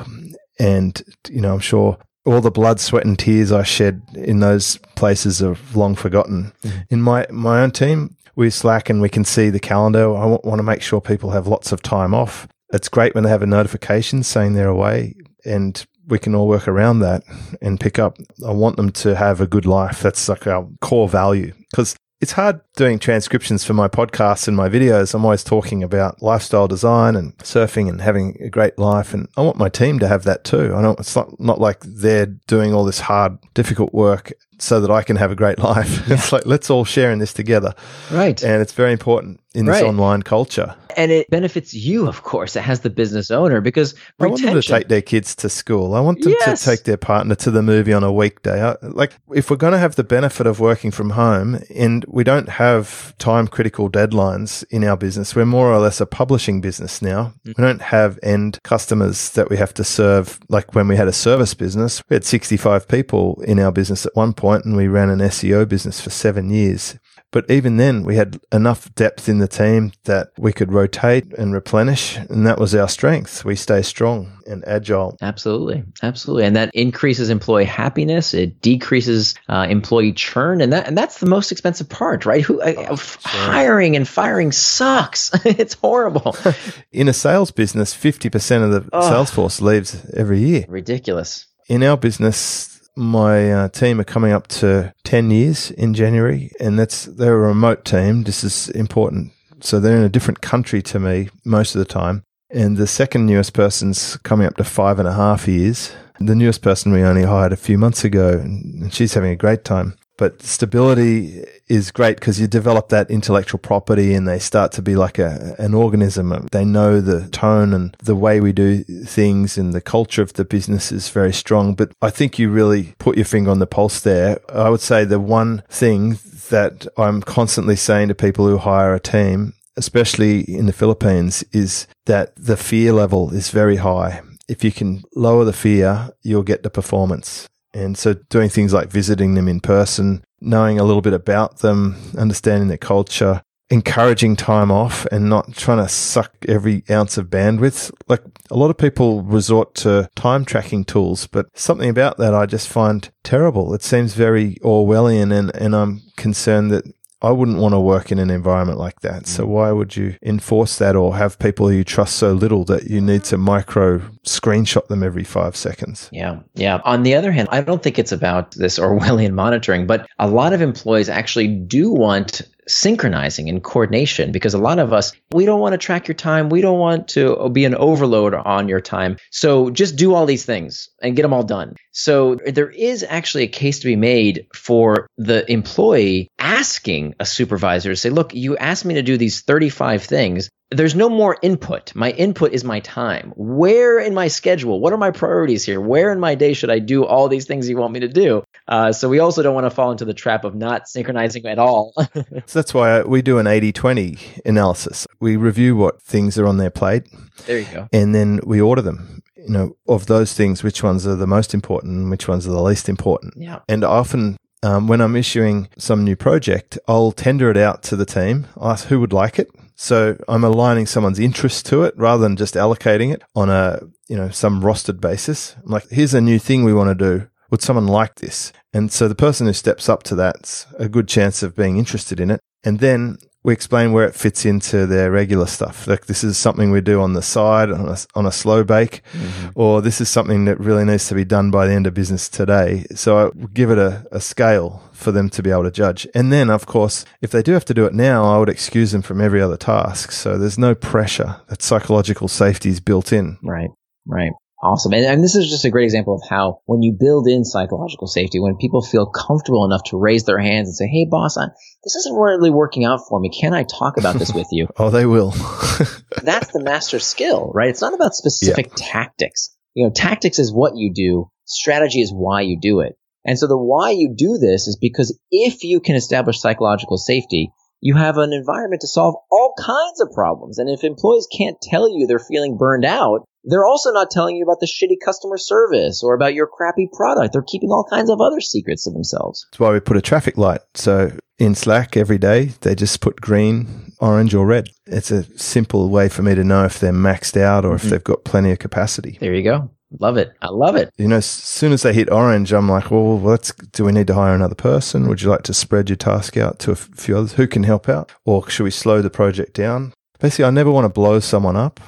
And, 0.59 1.03
you 1.29 1.41
know, 1.41 1.55
I'm 1.55 1.61
sure 1.61 1.99
all 2.25 2.41
the 2.41 2.51
blood, 2.51 2.81
sweat, 2.81 3.07
and 3.07 3.19
tears 3.19 3.51
I 3.51 3.63
shed 3.63 4.03
in 4.15 4.41
those 4.41 4.79
places 4.95 5.43
are 5.43 5.57
long 5.75 5.95
forgotten. 5.95 6.53
Mm-hmm. 6.63 6.79
In 6.91 7.03
my, 7.03 7.27
my 7.31 7.63
own 7.63 7.71
team, 7.71 8.17
we 8.41 8.49
Slack 8.49 8.89
and 8.89 9.03
we 9.03 9.11
can 9.11 9.25
see 9.25 9.51
the 9.51 9.61
calendar. 9.61 10.17
I 10.17 10.25
want 10.25 10.59
to 10.59 10.63
make 10.63 10.81
sure 10.81 11.01
people 11.01 11.31
have 11.31 11.47
lots 11.47 11.73
of 11.73 11.83
time 11.83 12.15
off. 12.15 12.49
It's 12.73 12.89
great 12.89 13.15
when 13.15 13.23
they 13.23 13.31
have 13.31 13.43
a 13.43 13.47
notification 13.47 14.23
saying 14.23 14.55
they're 14.55 14.69
away 14.69 15.15
and 15.45 15.85
we 16.07 16.19
can 16.19 16.35
all 16.35 16.49
work 16.49 16.67
around 16.67 17.01
that 17.01 17.23
and 17.61 17.79
pick 17.79 17.99
up. 17.99 18.17
I 18.45 18.53
want 18.53 18.79
them 18.79 18.91
to 18.93 19.15
have 19.15 19.43
a 19.43 19.47
good 19.47 19.67
life. 19.67 20.01
That's 20.01 20.27
like 20.27 20.47
our 20.47 20.67
core 20.81 21.09
value 21.09 21.53
because 21.71 21.95
it's 22.21 22.33
hard 22.33 22.61
doing 22.77 22.99
transcriptions 22.99 23.65
for 23.65 23.73
my 23.73 23.89
podcasts 23.89 24.47
and 24.47 24.57
my 24.57 24.69
videos. 24.69 25.15
I'm 25.15 25.25
always 25.25 25.43
talking 25.43 25.83
about 25.83 26.23
lifestyle 26.23 26.69
design 26.69 27.17
and 27.17 27.37
surfing 27.39 27.89
and 27.89 28.01
having 28.01 28.37
a 28.43 28.51
great 28.51 28.79
life. 28.79 29.15
And 29.15 29.27
I 29.39 29.41
want 29.41 29.57
my 29.57 29.71
team 29.71 29.99
to 30.01 30.09
have 30.09 30.25
that 30.25 30.45
too. 30.45 30.75
I 30.75 30.83
know 30.83 30.97
it's 30.99 31.17
not, 31.17 31.41
not 31.41 31.61
like 31.61 31.81
they're 31.81 32.27
doing 32.27 32.75
all 32.75 32.85
this 32.85 33.01
hard, 33.01 33.39
difficult 33.55 33.95
work 33.95 34.33
so 34.59 34.81
that 34.81 34.91
I 34.91 35.03
can 35.03 35.17
have 35.17 35.33
a 35.33 35.37
great 35.37 35.59
life. 35.59 36.07
Yeah. 36.11 36.15
It's 36.15 36.33
like, 36.33 36.45
let's 36.45 36.71
all 36.71 36.85
share 36.85 37.13
in 37.13 37.21
this 37.21 37.33
together. 37.33 37.75
Right. 38.11 38.43
And 38.43 38.61
it's 38.61 38.73
very 38.73 38.93
important 38.93 39.41
in 39.55 39.67
this 39.67 39.81
right. 39.81 39.85
online 39.85 40.23
culture. 40.23 40.75
And 40.97 41.11
it 41.11 41.29
benefits 41.31 41.75
you, 41.75 42.09
of 42.09 42.23
course, 42.23 42.57
as 42.57 42.81
the 42.81 42.91
business 42.91 43.31
owner 43.31 43.61
because 43.61 43.95
I 44.19 44.27
want 44.27 44.43
them 44.43 44.55
to 44.55 44.63
take 44.63 44.89
their 44.89 45.03
kids 45.03 45.35
to 45.37 45.49
school. 45.49 45.95
I 45.95 46.01
want 46.01 46.23
them 46.23 46.35
yes. 46.41 46.63
to 46.63 46.71
take 46.71 46.85
their 46.85 46.97
partner 46.97 47.35
to 47.37 47.51
the 47.51 47.63
movie 47.63 47.93
on 47.93 48.05
a 48.05 48.13
weekday. 48.13 48.63
I, 48.63 48.77
like, 48.83 49.13
if 49.35 49.51
we're 49.51 49.57
going 49.57 49.73
to 49.73 49.79
have 49.79 49.97
the 49.97 50.05
benefit 50.05 50.47
of 50.47 50.61
working 50.61 50.91
from 50.91 51.11
home 51.11 51.63
and 51.75 52.05
we 52.09 52.25
don't 52.25 52.49
have 52.49 53.17
time 53.19 53.49
critical 53.49 53.91
deadlines 53.91 54.65
in 54.71 54.85
our 54.85 54.97
business, 54.97 55.35
we're 55.35 55.45
more 55.47 55.73
or 55.73 55.79
less 55.79 56.01
a 56.01 56.07
publishing 56.07 56.61
business 56.61 57.03
now. 57.03 57.35
Mm-hmm. 57.45 57.53
We 57.57 57.67
don't 57.67 57.83
have 57.83 58.19
end 58.23 58.59
customers 58.63 59.31
that 59.31 59.51
we 59.51 59.57
have 59.57 59.75
to 59.75 59.85
serve. 59.85 60.39
Like 60.49 60.75
when 60.75 60.89
we 60.89 60.97
had 60.97 61.09
a 61.09 61.13
service 61.13 61.55
business, 61.55 62.03
we 62.09 62.15
had 62.15 62.25
65 62.25 62.89
people 62.89 63.41
in 63.47 63.59
our 63.59 63.73
business 63.73 64.07
at 64.07 64.15
one 64.15 64.33
point 64.33 64.65
and 64.65 64.77
we 64.77 64.89
ran 64.89 65.11
an 65.11 65.21
SEO 65.21 65.69
business 65.69 66.01
for 66.01 66.11
seven 66.11 66.51
years. 66.51 66.99
But 67.33 67.49
even 67.49 67.77
then, 67.77 68.03
we 68.03 68.17
had 68.17 68.41
enough 68.51 68.93
depth 68.95 69.29
in 69.29 69.39
the 69.39 69.47
team 69.47 69.93
that 70.05 70.33
we 70.37 70.53
could 70.53 70.73
rotate 70.73 71.33
and 71.35 71.53
replenish. 71.53 72.17
And 72.17 72.45
that 72.47 72.59
was 72.59 72.75
our 72.75 72.89
strength. 72.89 73.45
We 73.45 73.55
stay 73.55 73.83
strong 73.83 74.33
and 74.47 74.65
agile. 74.67 75.17
Absolutely. 75.23 75.85
Absolutely. 76.03 76.45
And 76.45 76.57
that 76.57 76.75
increases 76.75 77.31
employee 77.31 77.67
happiness. 77.67 78.35
It 78.35 78.61
decreases 78.61 79.37
uh, 79.49 79.67
employee 79.71 80.13
churn. 80.13 80.61
And 80.61 80.73
that 80.73 80.89
and 80.89 80.99
that's 80.99 81.19
the 81.19 81.27
most 81.27 81.53
expensive 81.53 81.89
part, 81.89 82.27
right? 82.27 82.43
Who 82.43 82.61
oh, 82.61 82.97
sure. 82.97 83.19
Hiring 83.25 83.95
and 83.95 84.09
firing 84.09 84.51
sucks. 84.51 85.31
it's 85.45 85.75
horrible. 85.75 86.37
in 86.93 87.07
a 87.07 87.13
sales 87.13 87.53
business, 87.53 87.95
50% 87.95 88.65
of 88.65 88.71
the 88.73 88.89
oh, 88.93 89.09
sales 89.09 89.31
force 89.31 89.61
leaves 89.61 90.05
every 90.15 90.41
year. 90.41 90.65
Ridiculous. 90.69 91.47
In 91.69 91.85
our 91.85 91.97
business, 91.97 92.80
my 92.97 93.53
uh, 93.53 93.69
team 93.69 94.01
are 94.01 94.05
coming 94.05 94.33
up 94.33 94.49
to 94.49 94.93
10 95.05 95.31
years 95.31 95.71
in 95.71 95.95
January, 95.95 96.51
and 96.61 96.79
that's 96.79 97.05
they're 97.05 97.35
a 97.35 97.49
remote 97.49 97.85
team. 97.85 98.25
This 98.25 98.45
is 98.45 98.69
important. 98.71 99.33
So 99.61 99.79
they're 99.79 99.97
in 99.97 100.03
a 100.03 100.09
different 100.09 100.41
country 100.41 100.83
to 100.83 100.99
me 100.99 101.29
most 101.45 101.75
of 101.75 101.79
the 101.79 101.85
time. 101.85 102.25
And 102.51 102.77
the 102.77 102.87
second 102.87 103.27
newest 103.27 103.53
person's 103.53 104.17
coming 104.19 104.47
up 104.47 104.57
to 104.57 104.65
five 104.65 104.99
and 104.99 105.07
a 105.07 105.13
half 105.13 105.47
years. 105.47 105.93
The 106.19 106.35
newest 106.35 106.63
person 106.63 106.93
we 106.93 107.03
only 107.03 107.23
hired 107.23 107.53
a 107.53 107.57
few 107.57 107.79
months 107.79 108.05
ago, 108.05 108.31
and 108.31 108.93
she's 108.93 109.15
having 109.15 109.31
a 109.31 109.37
great 109.37 109.65
time. 109.65 109.97
But 110.21 110.43
stability 110.43 111.47
is 111.67 111.91
great 111.91 112.17
because 112.21 112.39
you 112.39 112.47
develop 112.47 112.91
that 112.91 113.11
intellectual 113.11 113.59
property 113.59 114.13
and 114.13 114.29
they 114.29 114.39
start 114.39 114.71
to 114.73 114.83
be 114.83 114.95
like 114.95 115.19
a, 115.19 115.57
an 115.59 115.73
organism. 115.73 116.47
They 116.53 116.67
know 116.67 117.01
the 117.01 117.27
tone 117.29 117.73
and 117.73 117.97
the 118.05 118.15
way 118.15 118.39
we 118.39 118.53
do 118.53 118.85
things 118.85 119.57
and 119.57 119.73
the 119.73 119.81
culture 119.81 120.21
of 120.21 120.35
the 120.35 120.45
business 120.45 120.93
is 120.93 121.09
very 121.09 121.33
strong. 121.33 121.73
But 121.73 121.93
I 122.03 122.11
think 122.11 122.39
you 122.39 122.51
really 122.51 122.95
put 122.99 123.17
your 123.17 123.25
finger 123.25 123.51
on 123.51 123.61
the 123.61 123.67
pulse 123.67 124.01
there. 124.01 124.41
I 124.55 124.69
would 124.69 124.83
say 124.83 125.07
the 125.07 125.19
one 125.19 125.63
thing 125.71 126.19
that 126.51 126.87
I'm 126.99 127.23
constantly 127.23 127.77
saying 127.77 128.09
to 128.09 128.15
people 128.15 128.47
who 128.47 128.59
hire 128.59 128.93
a 128.93 129.01
team, 129.01 129.55
especially 129.79 130.41
in 130.41 130.67
the 130.67 130.75
Philippines, 130.75 131.45
is 131.53 131.87
that 132.05 132.37
the 132.37 132.59
fear 132.59 132.93
level 132.93 133.33
is 133.33 133.49
very 133.49 133.77
high. 133.77 134.21
If 134.51 134.65
you 134.65 134.71
can 134.71 135.03
lower 135.17 135.47
the 135.47 135.55
fear, 135.55 136.11
you'll 136.23 136.43
get 136.43 136.63
the 136.63 136.69
performance. 136.69 137.49
And 137.73 137.97
so 137.97 138.15
doing 138.29 138.49
things 138.49 138.73
like 138.73 138.91
visiting 138.91 139.35
them 139.35 139.49
in 139.49 139.61
person, 139.61 140.25
knowing 140.41 140.79
a 140.79 140.85
little 140.85 141.03
bit 141.03 141.13
about 141.13 141.59
them, 141.59 141.97
understanding 142.17 142.69
their 142.69 142.79
culture, 142.79 143.43
encouraging 143.71 144.35
time 144.35 144.71
off 144.71 145.07
and 145.07 145.29
not 145.29 145.55
trying 145.55 145.79
to 145.79 145.89
suck 145.89 146.35
every 146.49 146.83
ounce 146.91 147.17
of 147.17 147.29
bandwidth. 147.29 147.93
Like 148.09 148.23
a 148.51 148.57
lot 148.57 148.71
of 148.71 148.77
people 148.77 149.23
resort 149.23 149.75
to 149.77 150.11
time 150.17 150.45
tracking 150.45 150.85
tools, 150.85 151.29
but 151.29 151.47
something 151.55 151.89
about 151.89 152.19
that 152.19 152.35
I 152.35 152.47
just 152.47 152.69
find 152.69 153.09
terrible. 153.23 153.73
It 153.73 153.83
seems 153.83 154.15
very 154.15 154.57
Orwellian 154.57 155.33
and, 155.33 155.55
and 155.55 155.77
I'm 155.77 156.03
concerned 156.17 156.73
that 156.73 156.85
I 157.23 157.31
wouldn't 157.31 157.59
want 157.59 157.75
to 157.75 157.81
work 157.81 158.11
in 158.11 158.19
an 158.19 158.31
environment 158.31 158.79
like 158.79 159.01
that. 159.01 159.27
So 159.27 159.45
mm. 159.45 159.49
why 159.49 159.73
would 159.73 159.97
you 159.97 160.17
enforce 160.23 160.79
that 160.79 160.97
or 160.97 161.17
have 161.17 161.39
people 161.39 161.71
you 161.71 161.85
trust 161.85 162.17
so 162.17 162.33
little 162.33 162.65
that 162.65 162.85
you 162.85 163.01
need 163.01 163.25
to 163.25 163.37
micro 163.37 163.99
screenshot 164.25 164.87
them 164.89 165.03
every 165.03 165.25
five 165.25 165.55
seconds? 165.55 166.09
Yeah. 166.13 166.41
Yeah. 166.55 166.81
On 166.85 167.03
the 167.03 167.15
other 167.15 167.33
hand, 167.33 167.49
I 167.51 167.61
don't 167.61 167.83
think 167.83 167.99
it's 167.99 168.13
about 168.13 168.53
this 168.53 168.79
Orwellian 168.79 169.33
monitoring, 169.33 169.87
but 169.87 170.09
a 170.19 170.29
lot 170.29 170.53
of 170.53 170.63
employees 170.63 171.09
actually 171.09 171.49
do 171.49 171.93
want 171.93 172.43
synchronizing 172.69 173.49
and 173.49 173.63
coordination 173.63 174.33
because 174.33 174.55
a 174.55 174.59
lot 174.59 174.79
of 174.79 174.93
us 174.93 175.13
we 175.33 175.45
don't 175.47 175.61
want 175.61 175.73
to 175.73 175.79
track 175.79 176.09
your 176.09 176.15
time. 176.15 176.49
We 176.49 176.61
don't 176.61 176.79
want 176.79 177.09
to 177.09 177.49
be 177.51 177.65
an 177.65 177.75
overload 177.75 178.35
on 178.35 178.69
your 178.69 178.81
time. 178.81 179.17
So 179.31 179.71
just 179.71 179.97
do 179.97 180.15
all 180.15 180.27
these 180.27 180.45
things 180.45 180.89
and 181.03 181.17
get 181.17 181.23
them 181.23 181.33
all 181.33 181.43
done. 181.43 181.77
So 181.93 182.37
there 182.37 182.71
is 182.71 183.05
actually 183.09 183.45
a 183.45 183.49
case 183.49 183.81
to 183.81 183.87
be 183.87 183.97
made 183.97 184.47
for 184.55 185.07
the 185.19 185.51
employee 185.51 186.29
asking 186.39 187.15
a 187.21 187.27
supervisor 187.27 187.91
to 187.91 187.97
say 187.97 188.11
look 188.11 188.35
you 188.35 188.57
asked 188.57 188.85
me 188.85 188.95
to 188.95 189.03
do 189.03 189.17
these 189.17 189.41
35 189.43 190.03
things 190.03 190.51
there's 190.71 190.95
no 190.95 191.09
more 191.09 191.37
input. 191.43 191.95
My 191.95 192.11
input 192.13 192.53
is 192.53 192.63
my 192.65 192.81
time. 192.81 193.33
Where 193.37 193.99
in 193.99 194.15
my 194.15 194.29
schedule? 194.29 194.81
What 194.81 194.93
are 194.93 194.99
my 194.99 195.11
priorities 195.11 195.65
here? 195.65 195.81
Where 195.81 196.13
in 196.13 196.21
my 196.21 196.35
day 196.35 196.53
should 196.53 196.71
I 196.71 196.79
do 196.79 197.05
all 197.05 197.29
these 197.29 197.47
things 197.47 197.69
you 197.69 197.77
want 197.77 197.93
me 197.93 198.01
to 198.01 198.09
do? 198.09 198.45
Uh, 198.69 198.93
so 198.93 199.09
we 199.09 199.19
also 199.19 199.43
don't 199.43 199.55
want 199.55 199.67
to 199.67 199.71
fall 199.71 199.91
into 199.91 200.05
the 200.05 200.15
trap 200.15 200.45
of 200.45 200.55
not 200.55 200.89
synchronizing 200.89 201.47
at 201.47 201.59
all. 201.59 201.93
so 202.15 202.59
that's 202.59 202.73
why 202.73 203.03
we 203.03 203.21
do 203.21 203.39
an 203.39 203.47
80 203.47 203.73
20 203.73 204.19
analysis. 204.45 205.07
We 205.19 205.37
review 205.37 205.75
what 205.77 206.01
things 206.03 206.39
are 206.39 206.47
on 206.47 206.59
their 206.59 206.71
plate. 206.71 207.09
There 207.47 207.59
you 207.59 207.67
go. 207.73 207.89
And 207.93 208.15
then 208.15 208.41
we 208.45 208.61
order 208.61 208.83
them. 208.83 209.23
You 209.37 209.49
know, 209.49 209.77
of 209.89 210.07
those 210.07 210.35
things, 210.35 210.63
which 210.63 210.83
ones 210.83 211.07
are 211.07 211.17
the 211.17 211.27
most 211.27 211.55
important 211.55 211.95
and 211.95 212.11
which 212.11 212.29
ones 212.29 212.47
are 212.47 212.51
the 212.51 212.63
least 212.63 212.91
important. 212.91 213.35
Yeah. 213.39 213.61
And 213.69 213.83
often 213.83 214.37
um, 214.63 214.87
when 214.87 215.01
I'm 215.01 215.17
issuing 215.17 215.69
some 215.79 216.05
new 216.05 216.17
project, 216.17 216.79
I'll 216.87 217.13
tender 217.13 217.51
it 217.51 217.57
out 217.57 217.83
to 217.85 217.97
the 217.97 218.05
team, 218.05 218.47
ask 218.61 218.89
who 218.89 219.01
would 219.01 219.13
like 219.13 219.39
it. 219.39 219.51
So 219.83 220.19
I'm 220.29 220.45
aligning 220.45 220.85
someone's 220.85 221.19
interest 221.19 221.65
to 221.67 221.85
it 221.85 221.95
rather 221.97 222.23
than 222.23 222.37
just 222.37 222.55
allocating 222.55 223.15
it 223.15 223.23
on 223.35 223.49
a, 223.49 223.81
you 224.09 224.17
know, 224.17 224.29
some 224.29 224.61
rostered 224.61 225.01
basis. 225.01 225.57
I'm 225.65 225.73
like, 225.73 225.89
here's 225.89 226.13
a 226.13 226.21
new 226.21 226.39
thing 226.39 226.65
we 226.65 226.75
want 226.75 226.91
to 226.91 227.19
do. 227.19 227.29
Would 227.51 227.63
someone 227.63 227.87
like 227.87 228.17
this? 228.17 228.53
And 228.75 228.93
so 228.93 229.09
the 229.09 229.15
person 229.15 229.47
who 229.47 229.55
steps 229.55 229.89
up 229.89 230.03
to 230.03 230.15
that's 230.15 230.67
a 230.79 230.87
good 230.87 231.09
chance 231.09 231.43
of 231.43 231.57
being 231.57 231.79
interested 231.79 232.21
in 232.21 232.31
it. 232.31 232.41
And 232.63 232.81
then 232.81 233.17
we 233.43 233.53
explain 233.53 233.93
where 233.93 234.07
it 234.07 234.15
fits 234.15 234.45
into 234.45 234.87
their 234.87 235.11
regular 235.11 235.47
stuff. 235.47 235.87
Like 235.87 236.07
this 236.07 236.23
is 236.23 236.37
something 236.37 236.71
we 236.71 236.83
do 236.83 237.01
on 237.01 237.15
the 237.15 237.23
side 237.23 237.71
on 237.71 237.89
a, 237.89 237.97
on 238.15 238.27
a 238.27 238.33
slow 238.33 238.65
bake, 238.65 239.03
mm-hmm. 239.13 239.49
or 239.55 239.81
this 239.81 240.01
is 240.01 240.11
something 240.11 240.45
that 240.45 240.61
really 240.61 240.85
needs 240.85 241.09
to 241.09 241.15
be 241.15 241.25
done 241.25 241.51
by 241.51 241.67
the 241.67 241.73
end 241.73 241.87
of 241.87 241.95
business 241.95 242.29
today. 242.29 242.85
So 242.95 243.29
I 243.29 243.47
give 243.55 243.71
it 243.71 243.79
a, 243.79 244.07
a 244.13 244.21
scale 244.21 244.83
for 244.93 245.11
them 245.11 245.31
to 245.31 245.43
be 245.43 245.51
able 245.51 245.65
to 245.65 245.71
judge. 245.71 246.07
And 246.15 246.31
then, 246.31 246.51
of 246.51 246.67
course, 246.67 247.07
if 247.23 247.31
they 247.31 247.43
do 247.43 247.53
have 247.53 247.65
to 247.67 247.75
do 247.75 247.87
it 247.87 247.95
now, 247.95 248.25
I 248.25 248.39
would 248.39 248.51
excuse 248.51 248.93
them 248.93 249.03
from 249.03 249.21
every 249.21 249.41
other 249.41 249.57
task. 249.57 250.13
So 250.13 250.37
there's 250.37 250.59
no 250.59 250.75
pressure. 250.75 251.41
That 251.49 251.63
psychological 251.63 252.29
safety 252.29 252.69
is 252.69 252.81
built 252.81 253.13
in. 253.13 253.39
Right. 253.43 253.71
Right. 254.07 254.33
Awesome. 254.63 254.93
And, 254.93 255.07
and, 255.07 255.25
this 255.25 255.35
is 255.35 255.49
just 255.49 255.65
a 255.65 255.71
great 255.71 255.85
example 255.85 256.15
of 256.15 256.23
how 256.29 256.61
when 256.67 256.83
you 256.83 256.95
build 256.99 257.27
in 257.27 257.47
psychological 257.47 258.07
safety, 258.07 258.41
when 258.41 258.57
people 258.57 258.83
feel 258.83 259.07
comfortable 259.07 259.65
enough 259.65 259.85
to 259.85 259.99
raise 259.99 260.25
their 260.25 260.39
hands 260.39 260.69
and 260.69 260.77
say, 260.77 260.87
Hey, 260.87 261.07
boss, 261.11 261.39
I, 261.39 261.47
this 261.83 261.97
isn't 261.97 262.15
really 262.15 262.51
working 262.51 262.85
out 262.85 263.01
for 263.09 263.19
me. 263.19 263.31
Can 263.31 263.55
I 263.55 263.63
talk 263.63 263.97
about 263.97 264.17
this 264.17 264.35
with 264.35 264.49
you? 264.51 264.69
oh, 264.77 264.91
they 264.91 265.07
will. 265.07 265.31
That's 266.23 266.53
the 266.53 266.63
master 266.63 266.99
skill, 266.99 267.51
right? 267.55 267.71
It's 267.71 267.81
not 267.81 267.95
about 267.95 268.15
specific 268.15 268.67
yeah. 268.67 268.85
tactics. 268.87 269.57
You 269.75 269.87
know, 269.87 269.93
tactics 269.95 270.39
is 270.39 270.53
what 270.53 270.77
you 270.77 270.93
do. 270.93 271.31
Strategy 271.47 272.03
is 272.03 272.13
why 272.13 272.43
you 272.43 272.59
do 272.61 272.81
it. 272.81 272.97
And 273.25 273.39
so 273.39 273.47
the 273.47 273.57
why 273.57 273.91
you 273.91 274.15
do 274.17 274.37
this 274.39 274.67
is 274.67 274.77
because 274.77 275.19
if 275.31 275.65
you 275.65 275.81
can 275.81 275.97
establish 275.97 276.41
psychological 276.41 276.99
safety, 276.99 277.51
you 277.81 277.97
have 277.97 278.19
an 278.19 278.33
environment 278.33 278.83
to 278.83 278.89
solve 278.89 279.15
all 279.31 279.55
kinds 279.59 280.01
of 280.01 280.13
problems. 280.15 280.59
And 280.59 280.69
if 280.69 280.85
employees 280.85 281.29
can't 281.35 281.57
tell 281.63 281.89
you 281.89 282.07
they're 282.07 282.19
feeling 282.19 282.59
burned 282.59 282.85
out, 282.85 283.27
they're 283.45 283.67
also 283.67 283.93
not 283.93 284.11
telling 284.11 284.37
you 284.37 284.45
about 284.45 284.61
the 284.61 284.67
shitty 284.67 284.97
customer 285.05 285.39
service 285.39 286.03
or 286.03 286.15
about 286.15 286.35
your 286.35 286.47
crappy 286.47 286.89
product. 286.93 287.33
They're 287.33 287.43
keeping 287.43 287.71
all 287.71 287.87
kinds 287.89 288.11
of 288.11 288.21
other 288.21 288.41
secrets 288.41 288.85
to 288.85 288.91
themselves. 288.91 289.47
That's 289.51 289.61
why 289.61 289.73
we 289.73 289.81
put 289.81 289.97
a 289.97 290.03
traffic 290.03 290.37
light. 290.37 290.61
So 290.75 291.13
in 291.39 291.55
Slack 291.55 291.97
every 291.97 292.19
day, 292.19 292.47
they 292.61 292.75
just 292.75 293.01
put 293.01 293.21
green, 293.21 293.93
orange, 293.99 294.35
or 294.35 294.47
red. 294.47 294.69
It's 294.87 295.11
a 295.11 295.25
simple 295.39 295.89
way 295.89 296.09
for 296.09 296.23
me 296.23 296.35
to 296.35 296.45
know 296.45 296.65
if 296.65 296.79
they're 296.79 296.93
maxed 296.93 297.41
out 297.41 297.65
or 297.65 297.75
if 297.75 297.83
mm-hmm. 297.83 297.91
they've 297.91 298.05
got 298.05 298.25
plenty 298.25 298.51
of 298.53 298.59
capacity. 298.59 299.17
There 299.21 299.35
you 299.35 299.43
go. 299.43 299.71
Love 299.99 300.19
it. 300.19 300.31
I 300.41 300.49
love 300.51 300.77
it. 300.77 300.93
You 300.99 301.09
know, 301.09 301.17
as 301.17 301.27
soon 301.27 301.73
as 301.73 301.83
they 301.83 301.93
hit 301.93 302.13
orange, 302.13 302.53
I'm 302.53 302.69
like, 302.69 302.93
well, 302.93 303.19
let's, 303.19 303.53
do 303.53 303.85
we 303.85 303.93
need 303.93 304.07
to 304.07 304.15
hire 304.15 304.35
another 304.35 304.55
person? 304.55 305.09
Would 305.09 305.23
you 305.23 305.31
like 305.31 305.43
to 305.45 305.55
spread 305.55 305.89
your 305.89 305.97
task 305.97 306.37
out 306.37 306.61
to 306.61 306.71
a 306.71 306.77
few 306.77 307.17
others? 307.17 307.33
Who 307.33 307.49
can 307.49 307.65
help 307.65 307.89
out? 307.89 308.13
Or 308.25 308.49
should 308.49 308.65
we 308.65 308.71
slow 308.71 309.03
the 309.03 309.11
project 309.11 309.55
down? 309.55 309.93
Basically, 310.21 310.45
I 310.45 310.51
never 310.51 310.71
want 310.71 310.85
to 310.85 310.91
blow 310.91 311.19
someone 311.19 311.57
up. 311.57 311.81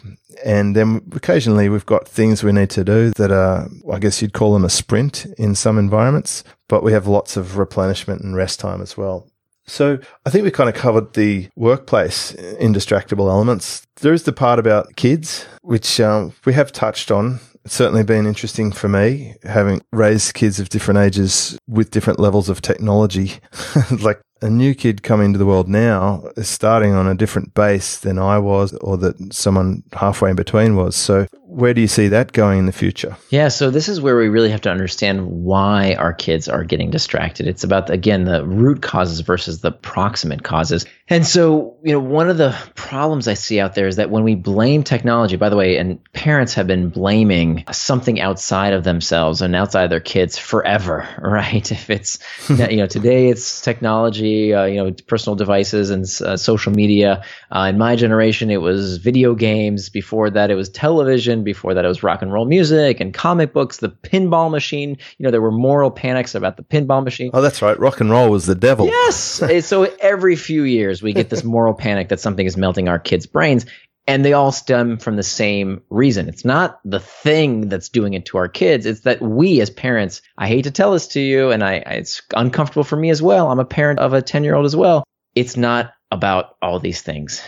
And 0.45 0.76
then 0.76 1.03
occasionally 1.12 1.68
we've 1.68 1.87
got 1.87 2.09
things 2.09 2.43
we 2.43 2.53
need 2.53 2.70
to 2.70 2.85
do 2.85 3.11
that 3.16 3.30
are, 3.30 3.68
I 3.91 3.99
guess 3.99 4.22
you'd 4.22 4.33
call 4.33 4.53
them 4.53 4.64
a 4.64 4.70
sprint 4.70 5.26
in 5.39 5.55
some 5.55 5.78
environments, 5.78 6.45
but 6.68 6.83
we 6.83 6.93
have 6.93 7.07
lots 7.07 7.37
of 7.37 7.59
replenishment 7.59 8.22
and 8.22 8.37
rest 8.37 8.61
time 8.61 8.83
as 8.83 8.97
well. 8.97 9.28
So 9.66 9.99
I 10.26 10.30
think 10.30 10.45
we 10.45 10.51
kind 10.51 10.68
of 10.68 10.74
covered 10.74 11.14
the 11.14 11.49
workplace 11.55 12.33
indistractable 12.33 13.30
elements. 13.30 13.87
There 14.01 14.12
is 14.12 14.24
the 14.24 14.33
part 14.33 14.59
about 14.59 14.97
kids, 14.97 15.47
which 15.62 16.01
um, 16.01 16.33
we 16.45 16.53
have 16.55 16.72
touched 16.72 17.11
on 17.12 17.39
it's 17.64 17.74
certainly 17.74 18.03
been 18.03 18.26
interesting 18.26 18.72
for 18.72 18.89
me 18.89 19.35
having 19.45 19.83
raised 19.93 20.35
kids 20.35 20.59
of 20.59 20.68
different 20.68 20.99
ages 20.99 21.57
with 21.68 21.91
different 21.91 22.18
levels 22.18 22.49
of 22.49 22.61
technology. 22.61 23.35
like 24.01 24.20
a 24.43 24.51
new 24.51 24.74
kid 24.74 25.03
coming 25.03 25.26
into 25.26 25.38
the 25.38 25.47
world 25.47 25.68
now 25.68 26.24
is 26.36 26.49
starting 26.49 26.93
on 26.93 27.07
a 27.07 27.14
different 27.14 27.55
base 27.55 27.99
than 27.99 28.18
I 28.18 28.38
was 28.38 28.74
or 28.74 28.97
that 28.99 29.32
someone 29.32 29.82
halfway 29.93 30.30
in 30.30 30.36
between 30.36 30.76
was. 30.76 30.97
So 30.97 31.26
where 31.53 31.74
do 31.74 31.82
you 31.82 31.88
see 31.88 32.09
that 32.09 32.32
going 32.32 32.59
in 32.59 32.66
the 32.66 32.72
future? 32.72 33.16
Yeah, 33.28 33.49
so 33.49 33.70
this 33.70 33.88
is 33.88 34.01
where 34.01 34.16
we 34.16 34.28
really 34.28 34.51
have 34.51 34.62
to 34.62 34.70
understand 34.70 35.26
why 35.26 35.95
our 35.95 36.14
kids 36.14 36.49
are 36.49 36.64
getting 36.64 36.90
distracted. 36.90 37.47
It's 37.47 37.62
about 37.62 37.90
again 37.90 38.24
the 38.24 38.45
root 38.47 38.80
causes 38.80 39.20
versus 39.20 39.61
the 39.61 39.70
proximate 39.70 40.45
causes. 40.45 40.86
And 41.09 41.26
so, 41.26 41.76
you 41.82 41.93
know, 41.93 42.01
one 42.01 42.30
of 42.30 42.38
the 42.38 42.57
problems 42.74 43.28
I 43.28 43.34
see 43.34 43.61
out 43.61 43.74
there 43.74 43.86
is 43.86 43.97
that 43.97 44.11
when 44.11 44.24
we 44.24 44.34
blame 44.34 44.82
technology, 44.82 45.36
by 45.36 45.51
the 45.51 45.57
way, 45.57 45.76
and 45.76 46.03
parents 46.14 46.55
have 46.55 46.66
been 46.66 46.88
blaming 46.88 47.64
something 47.70 48.18
outside 48.18 48.72
of 48.72 48.84
themselves 48.84 49.43
and 49.43 49.55
outside 49.55 49.84
of 49.84 49.90
their 49.90 50.01
kids 50.01 50.38
forever, 50.38 51.07
right? 51.18 51.70
If 51.70 51.90
it's 51.90 52.18
you 52.49 52.78
know, 52.78 52.86
today 52.86 53.28
it's 53.28 53.61
technology, 53.61 54.32
uh, 54.53 54.64
you 54.64 54.76
know, 54.76 54.93
personal 55.07 55.37
devices 55.37 55.91
and 55.91 56.05
uh, 56.26 56.37
social 56.37 56.72
media. 56.72 57.22
Uh, 57.55 57.68
in 57.70 57.78
my 57.78 57.97
generation 57.97 58.51
it 58.51 58.61
was 58.61 58.99
video 58.99 59.35
games, 59.35 59.89
before 59.89 60.30
that 60.30 60.51
it 60.51 60.55
was 60.55 60.68
television 60.68 61.45
before 61.45 61.74
that, 61.74 61.85
it 61.85 61.89
was 61.89 62.03
rock 62.03 62.22
and 62.22 62.33
roll 62.33 62.45
music 62.45 63.01
and 63.01 63.14
comic 63.14 63.53
books, 63.53 63.78
the 63.78 63.89
pinball 63.89 64.51
machine. 64.51 64.97
You 65.18 65.24
know, 65.24 65.30
there 65.30 65.43
were 65.43 65.53
moral 65.53 65.91
panics 65.91 66.35
about 66.35 66.57
the 66.57 66.62
pinball 66.62 67.05
machine. 67.05 67.30
Oh, 67.33 67.41
that's 67.41 67.62
right. 67.62 67.78
Rock 67.78 68.01
and 68.01 68.11
roll 68.11 68.30
was 68.30 68.47
the 68.47 68.55
devil. 68.55 68.87
Yes. 68.87 69.43
so 69.66 69.85
every 70.01 70.37
few 70.37 70.64
years, 70.64 71.03
we 71.03 71.12
get 71.12 71.30
this 71.30 71.45
moral 71.45 71.74
panic 71.74 72.09
that 72.09 72.20
something 72.20 72.47
is 72.47 72.57
melting 72.57 72.89
our 72.89 72.99
kids' 72.99 73.26
brains. 73.26 73.66
And 74.07 74.24
they 74.24 74.32
all 74.32 74.50
stem 74.50 74.98
from 74.98 75.16
the 75.16 75.22
same 75.22 75.82
reason. 75.88 76.28
It's 76.28 76.44
not 76.44 76.80
the 76.84 76.98
thing 76.98 77.68
that's 77.68 77.88
doing 77.88 78.14
it 78.14 78.26
to 78.26 78.38
our 78.38 78.48
kids. 78.48 78.84
It's 78.84 79.00
that 79.00 79.22
we 79.22 79.61
as 79.61 79.70
parents, 79.70 80.22
I 80.36 80.48
hate 80.48 80.62
to 80.62 80.72
tell 80.72 80.92
this 80.92 81.07
to 81.09 81.20
you, 81.20 81.50
and 81.53 81.62
I, 81.62 81.74
it's 81.74 82.20
uncomfortable 82.34 82.84
for 82.84 82.96
me 82.96 83.11
as 83.11 83.22
well. 83.22 83.50
I'm 83.50 83.61
a 83.61 83.64
parent 83.64 84.00
of 84.00 84.12
a 84.12 84.20
10 84.20 84.42
year 84.42 84.57
old 84.57 84.66
as 84.66 84.74
well. 84.74 85.05
It's 85.34 85.57
not 85.57 85.92
about 86.12 86.56
all 86.60 86.78
these 86.78 87.00
things. 87.00 87.42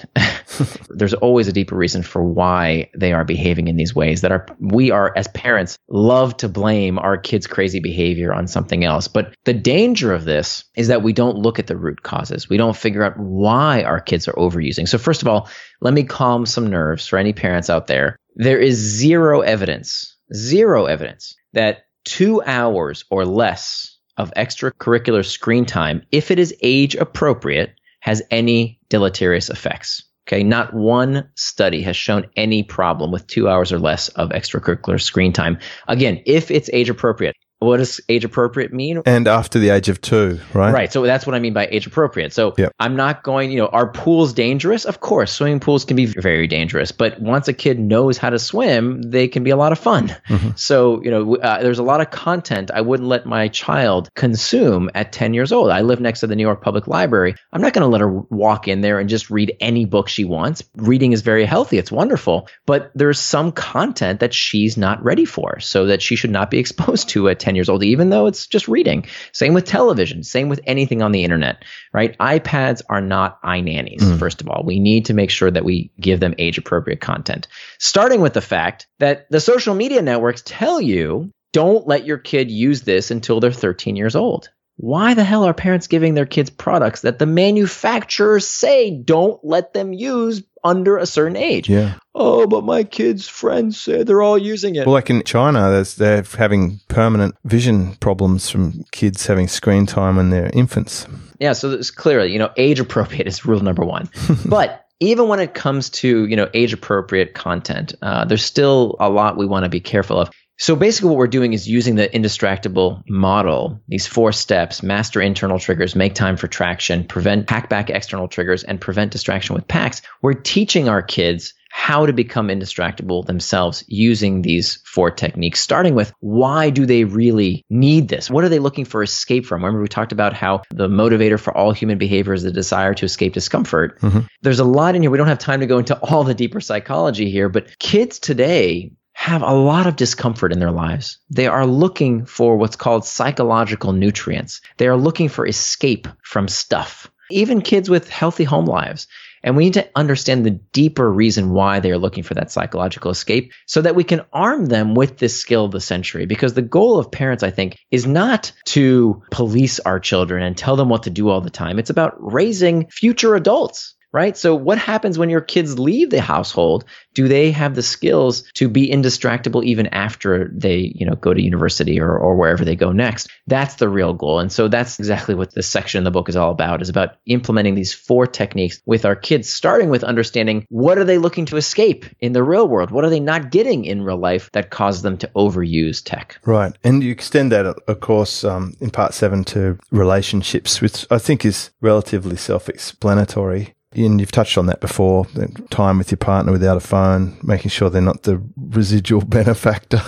There's 0.89 1.13
always 1.13 1.47
a 1.47 1.53
deeper 1.53 1.77
reason 1.77 2.03
for 2.03 2.25
why 2.25 2.91
they 2.97 3.13
are 3.13 3.25
behaving 3.25 3.69
in 3.69 3.77
these 3.77 3.95
ways 3.95 4.23
that 4.23 4.33
are 4.33 4.47
we 4.59 4.91
are 4.91 5.13
as 5.17 5.29
parents 5.29 5.79
love 5.89 6.35
to 6.39 6.49
blame 6.49 6.99
our 6.99 7.19
kids 7.19 7.47
crazy 7.47 7.79
behavior 7.79 8.33
on 8.33 8.49
something 8.49 8.83
else. 8.83 9.07
But 9.07 9.35
the 9.45 9.53
danger 9.53 10.15
of 10.15 10.25
this 10.25 10.65
is 10.77 10.89
that 10.89 11.03
we 11.03 11.13
don't 11.13 11.37
look 11.37 11.59
at 11.59 11.67
the 11.67 11.77
root 11.77 12.03
causes. 12.03 12.49
We 12.49 12.57
don't 12.57 12.77
figure 12.77 13.05
out 13.05 13.19
why 13.19 13.83
our 13.83 14.01
kids 14.01 14.27
are 14.27 14.33
overusing. 14.33 14.89
So 14.89 14.97
first 14.97 15.21
of 15.21 15.29
all, 15.29 15.49
let 15.83 15.93
me 15.93 16.03
calm 16.03 16.47
some 16.47 16.67
nerves 16.67 17.07
for 17.07 17.19
any 17.19 17.35
parents 17.35 17.69
out 17.69 17.87
there. 17.87 18.17
There 18.35 18.59
is 18.59 18.77
zero 18.77 19.43
evidence, 19.43 20.17
zero 20.33 20.87
evidence 20.87 21.37
that 21.53 21.85
2 22.07 22.43
hours 22.43 23.05
or 23.11 23.27
less 23.27 23.99
of 24.17 24.33
extracurricular 24.37 25.25
screen 25.25 25.67
time 25.67 26.03
if 26.13 26.31
it 26.31 26.39
is 26.39 26.55
age 26.63 26.95
appropriate 26.95 27.75
has 28.05 28.23
any 28.31 28.79
deleterious 28.91 29.49
effects. 29.49 30.05
Okay, 30.29 30.43
not 30.43 30.75
one 30.75 31.31
study 31.37 31.81
has 31.83 31.97
shown 31.97 32.27
any 32.37 32.63
problem 32.63 33.11
with 33.11 33.27
two 33.27 33.49
hours 33.49 33.73
or 33.73 33.79
less 33.79 34.09
of 34.09 34.29
extracurricular 34.29 35.01
screen 35.01 35.33
time. 35.33 35.59
Again, 35.89 36.23
if 36.27 36.51
it's 36.51 36.69
age 36.71 36.91
appropriate. 36.91 37.35
What 37.65 37.79
does 37.79 38.01
age 38.09 38.25
appropriate 38.25 38.73
mean? 38.73 39.03
And 39.07 39.27
after 39.27 39.59
the 39.59 39.71
age 39.71 39.89
of 39.89 40.01
two, 40.01 40.41
right? 40.53 40.73
Right. 40.73 40.93
So 40.93 41.03
that's 41.03 41.27
what 41.27 41.35
I 41.35 41.39
mean 41.39 41.53
by 41.53 41.67
age 41.71 41.87
appropriate. 41.87 42.33
So 42.33 42.55
yep. 42.57 42.73
I'm 42.79 42.97
not 42.97 43.23
going, 43.23 43.51
you 43.51 43.59
know, 43.59 43.67
are 43.67 43.91
pools 43.91 44.33
dangerous? 44.33 44.85
Of 44.85 45.01
course, 45.01 45.33
swimming 45.33 45.61
pools 45.61 45.85
can 45.85 45.97
be 45.97 46.07
very 46.07 46.47
dangerous. 46.47 46.93
But 46.93 47.21
once 47.21 47.49
a 47.49 47.53
kid 47.53 47.79
knows 47.79 48.19
how 48.19 48.31
to 48.31 48.39
swim, 48.39 49.03
they 49.03 49.29
can 49.29 49.45
be 49.45 49.51
a 49.51 49.57
lot 49.57 49.73
of 49.73 49.79
fun. 49.79 50.09
Mm-hmm. 50.29 50.51
So, 50.57 51.03
you 51.03 51.11
know, 51.11 51.37
uh, 51.37 51.63
there's 51.63 51.79
a 51.79 51.83
lot 51.83 52.01
of 52.01 52.11
content 52.11 52.71
I 52.73 52.81
wouldn't 52.81 53.09
let 53.09 53.27
my 53.27 53.49
child 53.49 54.09
consume 54.15 54.91
at 54.95 55.13
10 55.13 55.35
years 55.35 55.53
old. 55.53 55.71
I 55.71 55.81
live 55.81 56.01
next 56.01 56.21
to 56.21 56.27
the 56.27 56.37
New 56.37 56.43
York 56.43 56.63
Public 56.63 56.87
Library. 56.87 57.35
I'm 57.53 57.61
not 57.61 57.73
going 57.73 57.83
to 57.83 57.89
let 57.89 58.01
her 58.01 58.11
walk 58.11 58.69
in 58.69 58.81
there 58.81 58.99
and 58.99 59.09
just 59.09 59.31
read 59.31 59.57
any 59.61 59.85
book 59.85 60.09
she 60.09 60.25
wants. 60.25 60.63
Reading 60.77 61.13
is 61.13 61.23
very 61.23 61.45
healthy, 61.45 61.79
it's 61.79 61.93
wonderful. 61.93 62.49
But 62.67 62.91
there's 62.95 63.21
some 63.21 63.53
content 63.53 64.21
that 64.21 64.35
she's 64.35 64.77
not 64.77 65.03
ready 65.03 65.25
for, 65.25 65.61
so 65.61 65.87
that 65.87 66.03
she 66.03 66.17
should 66.17 66.31
not 66.31 66.51
be 66.51 66.59
exposed 66.65 67.09
to 67.11 67.29
at 67.29 67.41
10 67.41 67.54
10 67.55 67.57
years 67.57 67.69
old, 67.69 67.85
even 67.85 68.11
though 68.11 68.27
it's 68.27 68.49
just 68.49 68.67
reading. 68.67 69.07
Same 69.33 69.55
with 69.55 69.65
television, 69.65 70.25
same 70.25 70.49
with 70.49 70.61
anything 70.67 71.03
on 71.03 71.13
the 71.13 71.23
internet, 71.23 71.65
right? 71.93 72.19
iPads 72.19 72.83
are 72.89 73.01
not 73.01 73.41
iNannies, 73.43 74.01
mm. 74.01 74.19
first 74.19 74.41
of 74.41 74.49
all. 74.49 74.65
We 74.65 74.81
need 74.81 75.07
to 75.07 75.15
make 75.15 75.31
sure 75.31 75.51
that 75.51 75.65
we 75.65 75.93
give 76.01 76.19
them 76.19 76.35
age 76.39 76.59
appropriate 76.59 77.01
content. 77.01 77.47
Starting 77.79 78.21
with 78.21 78.33
the 78.33 78.41
fact 78.41 78.89
that 78.99 79.31
the 79.31 79.41
social 79.41 79.75
media 79.75 80.03
networks 80.03 80.43
tell 80.45 80.81
you 80.81 81.31
don't 81.53 81.87
let 81.87 82.05
your 82.05 82.19
kid 82.19 82.51
use 82.51 82.83
this 82.83 83.13
until 83.13 83.39
they're 83.39 83.53
13 83.53 83.95
years 83.95 84.17
old. 84.17 84.49
Why 84.77 85.15
the 85.15 85.23
hell 85.23 85.45
are 85.45 85.55
parents 85.55 85.87
giving 85.87 86.15
their 86.15 86.27
kids 86.27 86.51
products 86.51 87.03
that 87.03 87.21
the 87.21 87.27
manufacturers 87.27 88.49
say 88.49 88.91
don't 88.91 89.39
let 89.45 89.73
them 89.73 89.93
use 89.93 90.43
under 90.65 90.97
a 90.97 91.07
certain 91.07 91.37
age? 91.37 91.69
Yeah. 91.69 91.95
Oh, 92.15 92.47
but 92.47 92.65
my 92.65 92.85
kids' 92.85 93.29
friends 93.29 93.81
say 93.81 94.03
they're 94.03 94.23
all 94.23 94.39
using 94.39 94.77
it. 94.77 94.87
Well, 94.87 94.95
like 94.95 95.11
in 95.11 95.23
China, 95.25 95.85
they're 95.97 96.23
having 96.23 96.81
permanent 96.89 97.37
vision 97.45 97.95
problems 97.97 98.51
from 98.51 98.85
kids 98.93 99.27
having 99.27 99.49
screen 99.49 99.87
time 99.87 100.17
when 100.17 100.31
they're 100.31 100.51
infants. 100.55 101.07
Yeah, 101.39 101.53
so 101.53 101.73
it's 101.73 101.91
clearly, 101.91 102.33
you 102.33 102.39
know, 102.39 102.51
age 102.57 102.81
appropriate 102.81 103.27
is 103.27 103.45
rule 103.45 103.61
number 103.61 103.85
one. 103.85 104.09
but 104.47 104.85
even 105.01 105.29
when 105.29 105.41
it 105.41 105.55
comes 105.55 105.91
to 105.91 106.27
you 106.27 106.37
know 106.37 106.49
age 106.55 106.73
appropriate 106.73 107.35
content, 107.35 107.95
uh, 108.03 108.25
there's 108.25 108.45
still 108.45 108.97
a 109.01 109.11
lot 109.11 109.37
we 109.37 109.47
want 109.47 109.65
to 109.65 109.69
be 109.69 109.81
careful 109.81 110.21
of. 110.21 110.31
So 110.57 110.77
basically, 110.77 111.11
what 111.11 111.19
we're 111.19 111.27
doing 111.27 111.53
is 111.53 111.69
using 111.69 111.97
the 111.97 112.09
indistractable 112.09 113.03
model, 113.09 113.81
these 113.89 114.07
four 114.07 114.31
steps 114.33 114.83
master 114.83 115.21
internal 115.21 115.59
triggers, 115.59 115.97
make 115.97 116.15
time 116.15 116.37
for 116.37 116.47
traction, 116.47 117.05
prevent 117.05 117.51
hack 117.51 117.69
back 117.69 117.91
external 117.91 118.29
triggers, 118.29 118.63
and 118.63 118.81
prevent 118.81 119.11
distraction 119.11 119.55
with 119.55 119.67
pacts. 119.67 120.03
We're 120.23 120.35
teaching 120.35 120.89
our 120.89 121.03
kids 121.03 121.55
how 121.77 122.07
to 122.07 122.13
become 122.13 122.49
indistractable 122.49 123.27
themselves 123.27 123.83
using 123.89 124.43
these 124.43 124.77
four 124.85 125.11
techniques, 125.11 125.61
starting 125.61 125.97
with 125.97 126.13
why 126.21 126.71
do 126.71 126.87
they 126.87 127.03
really 127.03 127.65
need 127.69 128.09
this? 128.09 128.31
What 128.31 128.45
are 128.45 128.49
they 128.49 128.61
looking 128.61 128.85
for 128.85 129.03
escape 129.03 129.45
from? 129.45 129.65
Remember, 129.65 129.83
we 129.83 129.89
talked 129.89 130.13
about 130.13 130.35
how 130.35 130.63
the 130.71 130.87
motivator 130.87 131.39
for 131.39 131.55
all 131.55 131.73
human 131.73 131.99
behavior 131.99 132.33
is 132.33 132.45
the 132.45 132.53
desire 132.53 132.95
to 132.95 133.05
escape 133.05 133.33
discomfort. 133.33 134.01
Mm-hmm. 134.03 134.21
There's 134.43 134.61
a 134.61 134.65
lot 134.65 134.95
in 134.95 135.03
here. 135.03 135.11
We 135.11 135.19
don't 135.19 135.27
have 135.27 135.41
time 135.41 135.61
to 135.61 135.67
go 135.67 135.79
into 135.79 135.99
all 135.99 136.23
the 136.23 136.33
deeper 136.33 136.61
psychology 136.61 137.29
here, 137.29 137.49
but 137.49 137.77
kids 137.81 138.21
today 138.21 138.93
have 139.25 139.41
a 139.41 139.55
lot 139.55 139.87
of 139.87 139.97
discomfort 139.97 140.53
in 140.53 140.59
their 140.59 140.71
lives. 140.71 141.17
They 141.31 141.47
are 141.47 141.65
looking 141.65 142.27
for 142.27 142.59
what's 142.59 142.77
called 142.77 143.07
psychological 143.07 143.95
nutrients. 143.95 144.61
They 144.77 144.87
are 144.87 144.99
looking 144.99 145.31
for 145.31 145.47
escape 145.47 146.07
from 146.23 146.47
stuff. 146.47 147.11
Even 147.31 147.63
kids 147.63 147.89
with 147.89 148.11
healthy 148.11 148.45
home 148.45 148.67
lives. 148.67 149.07
And 149.43 149.57
we 149.57 149.65
need 149.65 149.75
to 149.75 149.89
understand 149.97 150.45
the 150.45 150.51
deeper 150.51 151.11
reason 151.11 151.53
why 151.53 151.81
they 151.81 151.91
are 151.91 151.97
looking 151.97 152.23
for 152.23 152.35
that 152.35 152.53
psychological 152.53 153.11
escape 153.11 153.55
so 153.65 153.81
that 153.81 153.95
we 153.95 154.05
can 154.05 154.27
arm 154.31 154.67
them 154.67 154.95
with 154.95 155.17
this 155.17 155.41
skill 155.41 155.65
of 155.65 155.73
the 155.73 155.81
century. 155.81 156.27
Because 156.27 156.53
the 156.53 156.61
goal 156.61 156.99
of 156.99 157.11
parents, 157.11 157.43
I 157.43 157.51
think, 157.51 157.79
is 157.91 158.07
not 158.07 158.53
to 158.67 159.23
police 159.31 159.81
our 159.81 160.01
children 160.01 160.43
and 160.43 160.55
tell 160.55 160.77
them 160.77 160.91
what 160.91 161.05
to 161.05 161.11
do 161.11 161.31
all 161.31 161.41
the 161.41 161.49
time. 161.49 161.79
It's 161.79 161.89
about 161.89 162.15
raising 162.19 162.91
future 162.91 163.35
adults 163.37 163.95
right? 164.15 164.37
So 164.37 164.55
what 164.55 164.79
happens 164.79 165.19
when 165.19 165.29
your 165.29 165.41
kids 165.41 165.77
leave 165.77 166.11
the 166.11 166.21
household? 166.21 166.85
Do 167.15 167.27
they 167.27 167.51
have 167.51 167.75
the 167.75 167.83
skills 167.83 168.45
to 168.55 168.69
be 168.69 168.89
indistractable 168.89 169.65
even 169.65 169.89
after 169.89 170.51
they, 170.55 170.93
you 170.95 171.05
know, 171.05 171.17
go 171.17 171.35
to 171.35 171.43
university 171.43 172.01
or, 172.01 172.17
or 172.17 172.37
wherever 172.37 172.65
they 172.65 172.77
go 172.77 172.93
next? 172.93 173.29
That's 173.49 173.75
the 173.75 173.89
real 173.89 174.15
goal. 174.15 174.39
And 174.39 174.53
so 174.53 174.69
that's 174.69 175.01
exactly 175.01 175.35
what 175.35 175.55
this 175.55 175.67
section 175.67 175.99
in 175.99 176.05
the 176.05 176.13
book 176.13 176.29
is 176.29 176.37
all 176.37 176.53
about, 176.53 176.81
is 176.81 176.89
about 176.89 177.17
implementing 177.27 177.75
these 177.75 177.93
four 177.93 178.27
techniques 178.27 178.81
with 178.87 179.05
our 179.05 179.17
kids, 179.17 179.53
starting 179.53 179.91
with 179.91 180.05
understanding 180.05 180.65
what 180.69 180.97
are 180.97 181.05
they 181.05 181.19
looking 181.19 181.47
to 181.47 181.57
escape 181.57 182.07
in 182.21 182.33
the 182.33 182.43
real 182.45 182.69
world? 182.69 182.93
What 182.93 183.05
are 183.05 183.11
they 183.11 183.21
not 183.21 183.51
getting 183.51 183.85
in 183.85 184.03
real 184.03 184.17
life 184.17 184.49
that 184.53 184.71
causes 184.71 185.03
them 185.03 185.19
to 185.19 185.31
overuse 185.35 186.01
tech? 186.05 186.39
Right. 186.45 186.73
And 186.85 187.03
you 187.03 187.11
extend 187.11 187.51
that, 187.51 187.67
of 187.67 188.01
course, 188.01 188.45
um, 188.45 188.75
in 188.81 188.91
part 188.91 189.13
seven 189.13 189.43
to 189.47 189.77
relationships, 189.91 190.81
which 190.81 191.05
I 191.11 191.19
think 191.19 191.45
is 191.45 191.71
relatively 191.81 192.37
self-explanatory 192.37 193.75
and 193.97 194.21
you've 194.21 194.33
touched 194.33 194.57
on 194.57 194.67
that 194.67 194.81
before 194.81 195.27
time 195.71 195.99
with 195.99 196.11
your 196.11 196.19
partner 196.19 196.53
without 196.53 196.77
a 196.77 196.81
phone 196.81 197.37
making 197.43 197.71
sure 197.71 197.91
they're 197.91 198.01
not 198.03 198.23
the 198.23 198.43
residual 198.57 199.21
benefactor 199.25 200.01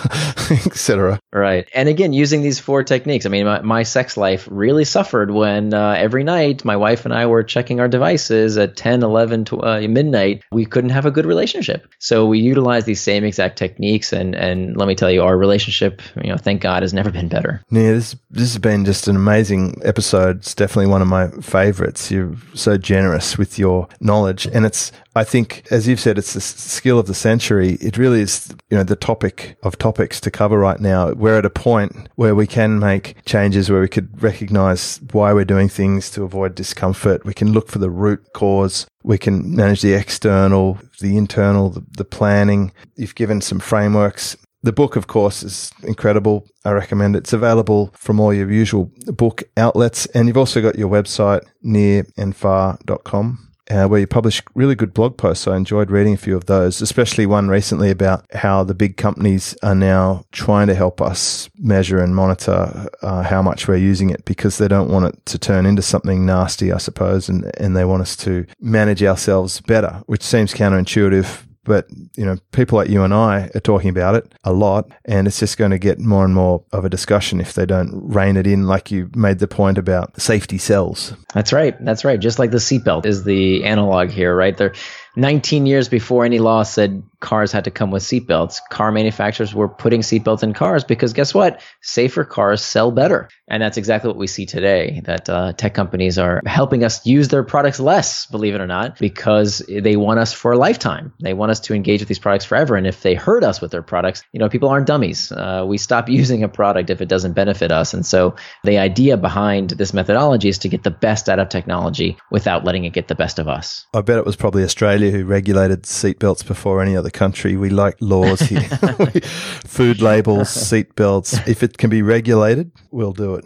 etc 0.65 1.19
right. 1.33 1.67
And 1.73 1.89
again 1.89 2.13
using 2.13 2.41
these 2.41 2.59
four 2.59 2.83
techniques 2.83 3.25
i 3.25 3.29
mean 3.29 3.45
my, 3.45 3.61
my 3.61 3.83
sex 3.83 4.17
life 4.17 4.47
really 4.49 4.85
suffered 4.85 5.31
when 5.31 5.73
uh, 5.73 5.95
every 5.97 6.23
night 6.23 6.63
my 6.65 6.75
wife 6.75 7.05
and 7.05 7.13
i 7.13 7.25
were 7.25 7.43
checking 7.43 7.79
our 7.79 7.87
devices 7.87 8.57
at 8.57 8.75
10 8.75 9.03
11 9.03 9.45
to, 9.45 9.61
uh, 9.61 9.87
midnight 9.87 10.43
we 10.51 10.65
couldn't 10.65 10.89
have 10.91 11.05
a 11.05 11.11
good 11.11 11.25
relationship. 11.25 11.87
So 11.99 12.25
we 12.25 12.39
utilized 12.39 12.85
these 12.85 13.01
same 13.01 13.23
exact 13.23 13.57
techniques 13.57 14.13
and 14.13 14.35
and 14.35 14.77
let 14.77 14.87
me 14.87 14.95
tell 14.95 15.11
you 15.11 15.23
our 15.23 15.37
relationship 15.37 16.01
you 16.23 16.29
know 16.29 16.37
thank 16.37 16.61
god 16.61 16.83
has 16.83 16.93
never 16.93 17.11
been 17.11 17.27
better. 17.27 17.61
Yeah 17.71 17.97
this 17.97 18.15
this 18.29 18.53
has 18.53 18.59
been 18.59 18.85
just 18.85 19.07
an 19.07 19.15
amazing 19.15 19.81
episode. 19.83 20.37
It's 20.37 20.55
definitely 20.55 20.87
one 20.87 21.01
of 21.01 21.07
my 21.07 21.29
favorites. 21.41 22.11
You're 22.11 22.35
so 22.53 22.77
generous 22.77 23.37
with 23.37 23.57
your 23.57 23.76
knowledge. 23.99 24.47
And 24.47 24.65
it's, 24.65 24.91
I 25.15 25.23
think, 25.23 25.67
as 25.71 25.87
you've 25.87 25.99
said, 25.99 26.17
it's 26.17 26.33
the 26.33 26.41
skill 26.41 26.99
of 26.99 27.07
the 27.07 27.13
century. 27.13 27.77
It 27.81 27.97
really 27.97 28.21
is, 28.21 28.53
you 28.69 28.77
know, 28.77 28.83
the 28.83 28.95
topic 28.95 29.57
of 29.63 29.77
topics 29.77 30.19
to 30.21 30.31
cover 30.31 30.57
right 30.57 30.79
now. 30.79 31.11
We're 31.11 31.37
at 31.37 31.45
a 31.45 31.49
point 31.49 32.09
where 32.15 32.35
we 32.35 32.47
can 32.47 32.79
make 32.79 33.23
changes 33.25 33.69
where 33.69 33.81
we 33.81 33.87
could 33.87 34.21
recognize 34.21 34.99
why 35.11 35.33
we're 35.33 35.45
doing 35.45 35.69
things 35.69 36.09
to 36.11 36.23
avoid 36.23 36.55
discomfort. 36.55 37.25
We 37.25 37.33
can 37.33 37.51
look 37.51 37.67
for 37.69 37.79
the 37.79 37.89
root 37.89 38.25
cause. 38.33 38.87
We 39.03 39.17
can 39.17 39.55
manage 39.55 39.81
the 39.81 39.93
external, 39.93 40.79
the 40.99 41.17
internal, 41.17 41.69
the, 41.69 41.85
the 41.97 42.05
planning. 42.05 42.71
You've 42.95 43.15
given 43.15 43.41
some 43.41 43.59
frameworks 43.59 44.37
the 44.63 44.73
book, 44.73 44.95
of 44.95 45.07
course, 45.07 45.43
is 45.43 45.71
incredible. 45.83 46.45
I 46.65 46.71
recommend 46.71 47.15
it. 47.15 47.19
It's 47.19 47.33
available 47.33 47.93
from 47.93 48.19
all 48.19 48.33
your 48.33 48.51
usual 48.51 48.91
book 49.05 49.43
outlets. 49.55 50.07
And 50.07 50.27
you've 50.27 50.37
also 50.37 50.61
got 50.61 50.77
your 50.77 50.89
website, 50.89 51.41
nirandfar.com 51.63 53.46
uh, 53.69 53.87
where 53.87 53.99
you 53.99 54.07
publish 54.07 54.41
really 54.55 54.75
good 54.75 54.93
blog 54.93 55.17
posts. 55.17 55.47
I 55.47 55.57
enjoyed 55.57 55.91
reading 55.91 56.13
a 56.13 56.17
few 56.17 56.35
of 56.35 56.45
those, 56.45 56.81
especially 56.81 57.25
one 57.25 57.49
recently 57.49 57.89
about 57.89 58.25
how 58.33 58.63
the 58.63 58.73
big 58.73 58.97
companies 58.97 59.55
are 59.63 59.75
now 59.75 60.23
trying 60.31 60.67
to 60.67 60.75
help 60.75 61.01
us 61.01 61.49
measure 61.57 62.01
and 62.01 62.15
monitor 62.15 62.87
uh, 63.01 63.23
how 63.23 63.41
much 63.41 63.67
we're 63.67 63.77
using 63.77 64.09
it 64.09 64.25
because 64.25 64.57
they 64.57 64.67
don't 64.67 64.89
want 64.89 65.05
it 65.05 65.25
to 65.25 65.37
turn 65.37 65.65
into 65.65 65.81
something 65.81 66.25
nasty, 66.25 66.71
I 66.71 66.77
suppose, 66.77 67.29
and, 67.29 67.51
and 67.59 67.75
they 67.75 67.85
want 67.85 68.01
us 68.01 68.15
to 68.17 68.45
manage 68.59 69.03
ourselves 69.03 69.61
better, 69.61 70.03
which 70.05 70.23
seems 70.23 70.53
counterintuitive 70.53 71.46
but, 71.67 71.87
you 72.15 72.25
know, 72.25 72.37
people 72.51 72.77
like 72.77 72.89
you 72.89 73.03
and 73.03 73.13
I 73.13 73.51
are 73.53 73.59
talking 73.59 73.89
about 73.89 74.15
it 74.15 74.33
a 74.43 74.53
lot, 74.53 74.89
and 75.05 75.27
it's 75.27 75.39
just 75.39 75.57
going 75.57 75.71
to 75.71 75.77
get 75.77 75.99
more 75.99 76.25
and 76.25 76.33
more 76.33 76.63
of 76.71 76.85
a 76.85 76.89
discussion 76.89 77.39
if 77.39 77.53
they 77.53 77.65
don't 77.65 77.91
rein 77.93 78.37
it 78.37 78.47
in, 78.47 78.65
like 78.65 78.89
you 78.89 79.11
made 79.13 79.39
the 79.39 79.47
point 79.47 79.77
about 79.77 80.19
safety 80.19 80.57
sells. 80.57 81.13
That's 81.33 81.53
right. 81.53 81.75
That's 81.83 82.03
right. 82.05 82.19
Just 82.19 82.39
like 82.39 82.51
the 82.51 82.57
seatbelt 82.57 83.05
is 83.05 83.25
the 83.25 83.65
analog 83.65 84.09
here, 84.09 84.35
right? 84.35 84.57
There 84.57 84.73
19 85.17 85.65
years 85.65 85.89
before 85.89 86.25
any 86.25 86.37
law 86.37 86.61
said 86.61 87.01
cars 87.19 87.51
had 87.51 87.63
to 87.63 87.71
come 87.71 87.89
with 87.89 88.03
seatbelts, 88.03 88.59
car 88.69 88.91
manufacturers 88.91 89.53
were 89.53 89.67
putting 89.67 90.01
seatbelts 90.01 90.43
in 90.43 90.53
cars 90.53 90.83
because 90.83 91.13
guess 91.13 91.33
what? 91.33 91.59
Safer 91.81 92.23
cars 92.23 92.61
sell 92.61 92.91
better. 92.91 93.27
And 93.47 93.63
that's 93.63 93.77
exactly 93.77 94.09
what 94.09 94.17
we 94.17 94.27
see 94.27 94.45
today 94.45 95.01
that 95.05 95.29
uh, 95.29 95.53
tech 95.53 95.73
companies 95.73 96.19
are 96.19 96.41
helping 96.45 96.83
us 96.83 97.05
use 97.05 97.29
their 97.29 97.43
products 97.43 97.79
less, 97.79 98.25
believe 98.27 98.53
it 98.53 98.61
or 98.61 98.67
not, 98.67 98.99
because 98.99 99.63
they 99.67 99.95
want 99.95 100.19
us 100.19 100.33
for 100.33 100.51
a 100.51 100.57
lifetime. 100.57 101.13
They 101.19 101.33
want 101.33 101.51
us 101.51 101.61
to 101.61 101.73
engage 101.73 102.01
with 102.01 102.09
these 102.09 102.19
products 102.19 102.45
forever. 102.45 102.75
And 102.75 102.85
if 102.85 103.01
they 103.01 103.15
hurt 103.15 103.43
us 103.43 103.61
with 103.61 103.71
their 103.71 103.81
products, 103.81 104.23
you 104.33 104.39
know, 104.39 104.49
people 104.49 104.69
aren't 104.69 104.85
dummies. 104.85 105.31
Uh, 105.31 105.63
we 105.67 105.77
stop 105.77 106.09
using 106.17 106.43
a 106.43 106.49
product 106.49 106.89
if 106.89 107.01
it 107.01 107.09
doesn't 107.09 107.33
benefit 107.33 107.71
us. 107.71 107.93
And 107.93 108.05
so 108.05 108.35
the 108.63 108.77
idea 108.77 109.17
behind 109.17 109.71
this 109.71 109.93
methodology 109.93 110.49
is 110.49 110.59
to 110.59 110.69
get 110.69 110.83
the 110.83 110.91
best 110.91 111.29
out 111.29 111.39
of 111.39 111.49
technology 111.49 112.17
without 112.29 112.65
letting 112.65 112.85
it 112.85 112.93
get 112.93 113.07
the 113.07 113.15
best 113.15 113.39
of 113.39 113.47
us. 113.47 113.87
I 113.93 114.01
bet 114.01 114.19
it 114.19 114.25
was 114.25 114.35
probably 114.35 114.63
Australia 114.63 115.06
Australia 115.07 115.23
who 115.23 115.29
regulated 115.29 115.83
seatbelts 115.83 116.45
before 116.45 116.81
any 116.81 116.95
other 116.95 117.09
country. 117.09 117.55
We 117.55 117.69
like 117.69 117.95
laws 117.99 118.41
here. 118.41 118.61
Food 119.65 120.01
labels, 120.01 120.49
seatbelts. 120.49 121.47
If 121.47 121.63
it 121.63 121.77
can 121.77 121.89
be 121.89 122.01
regulated, 122.01 122.71
we'll 122.91 123.13
do 123.13 123.35
it. 123.35 123.45